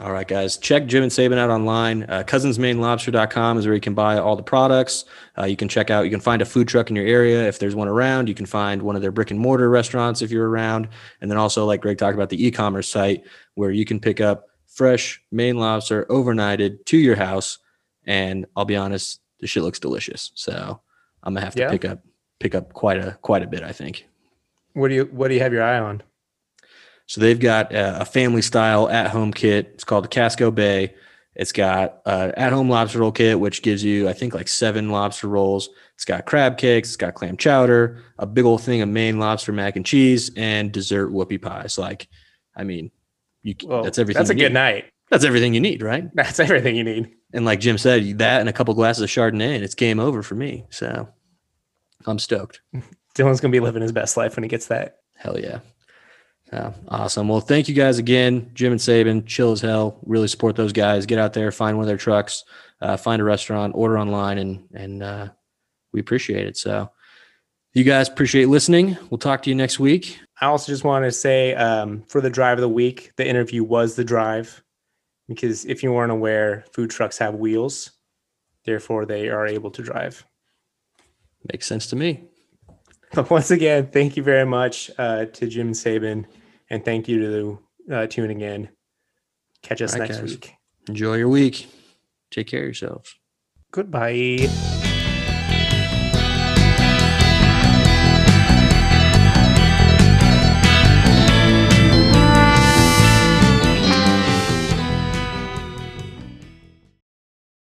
All 0.00 0.10
right, 0.10 0.26
guys. 0.26 0.56
Check 0.56 0.86
Jim 0.86 1.02
and 1.02 1.12
Sabin 1.12 1.36
out 1.38 1.50
online. 1.50 2.04
Uh, 2.04 2.22
cousinsmainlobster.com 2.26 3.58
is 3.58 3.66
where 3.66 3.74
you 3.74 3.80
can 3.80 3.92
buy 3.92 4.16
all 4.18 4.36
the 4.36 4.42
products. 4.42 5.04
Uh, 5.36 5.44
you 5.44 5.56
can 5.56 5.68
check 5.68 5.90
out, 5.90 6.06
you 6.06 6.10
can 6.10 6.20
find 6.20 6.40
a 6.40 6.46
food 6.46 6.66
truck 6.66 6.88
in 6.88 6.96
your 6.96 7.06
area 7.06 7.46
if 7.46 7.58
there's 7.58 7.74
one 7.74 7.88
around. 7.88 8.26
You 8.26 8.34
can 8.34 8.46
find 8.46 8.80
one 8.80 8.96
of 8.96 9.02
their 9.02 9.12
brick 9.12 9.30
and 9.30 9.38
mortar 9.38 9.68
restaurants 9.68 10.22
if 10.22 10.30
you're 10.30 10.48
around. 10.48 10.88
And 11.20 11.30
then 11.30 11.36
also, 11.36 11.66
like 11.66 11.82
Greg 11.82 11.98
talked 11.98 12.14
about, 12.14 12.30
the 12.30 12.42
e 12.42 12.50
commerce 12.50 12.88
site 12.88 13.24
where 13.54 13.70
you 13.70 13.84
can 13.84 14.00
pick 14.00 14.18
up 14.20 14.46
fresh 14.66 15.20
Maine 15.30 15.58
lobster 15.58 16.06
overnighted 16.08 16.86
to 16.86 16.96
your 16.96 17.16
house. 17.16 17.58
And 18.06 18.46
I'll 18.56 18.64
be 18.64 18.76
honest, 18.76 19.20
the 19.40 19.46
shit 19.46 19.62
looks 19.62 19.78
delicious. 19.78 20.32
So 20.34 20.80
I'm 21.22 21.34
gonna 21.34 21.44
have 21.44 21.54
to 21.56 21.62
Yeah? 21.62 21.70
pick 21.70 21.84
up 21.84 21.98
pick 22.40 22.54
up 22.54 22.72
quite 22.72 22.96
a 22.96 23.18
quite 23.20 23.42
a 23.42 23.46
bit, 23.46 23.62
I 23.62 23.72
think. 23.72 24.06
What 24.72 24.88
do 24.88 24.94
you 24.94 25.04
What 25.12 25.28
do 25.28 25.34
you 25.34 25.40
have 25.40 25.52
your 25.52 25.62
eye 25.62 25.78
on? 25.78 26.02
So 27.12 27.20
they've 27.20 27.38
got 27.38 27.74
a, 27.74 28.06
family 28.06 28.40
style 28.40 28.88
at 28.88 29.10
home 29.10 29.34
kit. 29.34 29.72
It's 29.74 29.84
called 29.84 30.04
the 30.04 30.08
Casco 30.08 30.50
Bay. 30.50 30.94
It's 31.34 31.52
got 31.52 32.00
uh, 32.06 32.32
at 32.38 32.54
home 32.54 32.70
lobster 32.70 33.00
roll 33.00 33.12
kit, 33.12 33.38
which 33.38 33.60
gives 33.60 33.84
you, 33.84 34.08
I 34.08 34.14
think, 34.14 34.32
like 34.32 34.48
seven 34.48 34.88
lobster 34.88 35.28
rolls. 35.28 35.68
It's 35.94 36.06
got 36.06 36.24
crab 36.24 36.56
cakes. 36.56 36.88
It's 36.88 36.96
got 36.96 37.12
clam 37.12 37.36
chowder, 37.36 38.02
a 38.18 38.24
big 38.24 38.46
old 38.46 38.62
thing 38.62 38.80
of 38.80 38.88
Maine 38.88 39.18
lobster 39.18 39.52
mac 39.52 39.76
and 39.76 39.84
cheese, 39.84 40.30
and 40.38 40.72
dessert 40.72 41.12
whoopie 41.12 41.42
pies. 41.42 41.76
Like, 41.76 42.08
I 42.56 42.64
mean, 42.64 42.90
you 43.42 43.56
Well, 43.62 43.82
that's 43.82 43.98
everything. 43.98 44.18
That's 44.18 44.30
a 44.30 44.34
good 44.34 44.44
need. 44.44 44.54
night. 44.54 44.84
That's 45.10 45.24
everything 45.24 45.52
you 45.52 45.60
need, 45.60 45.82
right? 45.82 46.08
That's 46.14 46.40
everything 46.40 46.76
you 46.76 46.84
need. 46.84 47.12
And 47.34 47.44
like 47.44 47.60
Jim 47.60 47.76
said, 47.76 48.20
that 48.20 48.40
and 48.40 48.48
a 48.48 48.54
couple 48.54 48.72
glasses 48.72 49.02
of 49.02 49.10
Chardonnay, 49.10 49.54
and 49.54 49.62
it's 49.62 49.74
game 49.74 50.00
over 50.00 50.22
for 50.22 50.34
me. 50.34 50.64
So 50.70 51.06
I'm 52.06 52.18
stoked. 52.18 52.62
Dylan's 53.14 53.42
gonna 53.42 53.52
be 53.52 53.60
living 53.60 53.82
his 53.82 53.92
best 53.92 54.16
life 54.16 54.34
when 54.34 54.44
he 54.44 54.48
gets 54.48 54.68
that. 54.68 55.00
Hell 55.14 55.38
yeah. 55.38 55.58
Yeah, 56.52 56.72
awesome. 56.88 57.28
Well, 57.28 57.40
thank 57.40 57.66
you 57.68 57.74
guys 57.74 57.98
again, 57.98 58.50
Jim 58.52 58.72
and 58.72 58.80
Sabin. 58.80 59.24
Chill 59.24 59.52
as 59.52 59.62
hell. 59.62 59.98
Really 60.04 60.28
support 60.28 60.54
those 60.54 60.72
guys. 60.72 61.06
Get 61.06 61.18
out 61.18 61.32
there, 61.32 61.50
find 61.50 61.78
one 61.78 61.84
of 61.84 61.88
their 61.88 61.96
trucks, 61.96 62.44
uh, 62.82 62.98
find 62.98 63.22
a 63.22 63.24
restaurant, 63.24 63.72
order 63.74 63.98
online, 63.98 64.36
and 64.36 64.68
and 64.74 65.02
uh, 65.02 65.28
we 65.92 66.00
appreciate 66.00 66.46
it. 66.46 66.58
So, 66.58 66.90
you 67.72 67.84
guys 67.84 68.08
appreciate 68.08 68.48
listening. 68.48 68.98
We'll 69.08 69.18
talk 69.18 69.42
to 69.44 69.50
you 69.50 69.56
next 69.56 69.80
week. 69.80 70.18
I 70.42 70.46
also 70.46 70.70
just 70.70 70.84
want 70.84 71.06
to 71.06 71.12
say 71.12 71.54
um, 71.54 72.02
for 72.08 72.20
the 72.20 72.28
drive 72.28 72.58
of 72.58 72.62
the 72.62 72.68
week, 72.68 73.12
the 73.16 73.26
interview 73.26 73.64
was 73.64 73.94
the 73.94 74.04
drive 74.04 74.62
because 75.28 75.64
if 75.64 75.82
you 75.82 75.92
weren't 75.92 76.12
aware, 76.12 76.64
food 76.74 76.90
trucks 76.90 77.16
have 77.16 77.36
wheels, 77.36 77.92
therefore 78.66 79.06
they 79.06 79.30
are 79.30 79.46
able 79.46 79.70
to 79.70 79.82
drive. 79.82 80.26
Makes 81.50 81.66
sense 81.66 81.86
to 81.88 81.96
me. 81.96 82.24
But 83.14 83.30
once 83.30 83.50
again, 83.50 83.88
thank 83.90 84.16
you 84.16 84.22
very 84.22 84.44
much 84.44 84.90
uh, 84.98 85.26
to 85.26 85.46
Jim 85.46 85.68
and 85.68 85.76
Sabin, 85.76 86.26
and 86.72 86.84
thank 86.84 87.06
you 87.06 87.20
to 87.86 87.94
uh, 87.94 88.06
tuning 88.08 88.40
in. 88.40 88.70
Catch 89.62 89.82
us 89.82 89.92
right, 89.92 90.08
next 90.08 90.18
guys. 90.18 90.30
week. 90.30 90.54
Enjoy 90.88 91.14
your 91.14 91.28
week. 91.28 91.68
Take 92.32 92.48
care 92.48 92.60
of 92.60 92.66
yourselves. 92.66 93.14
Goodbye. 93.70 94.81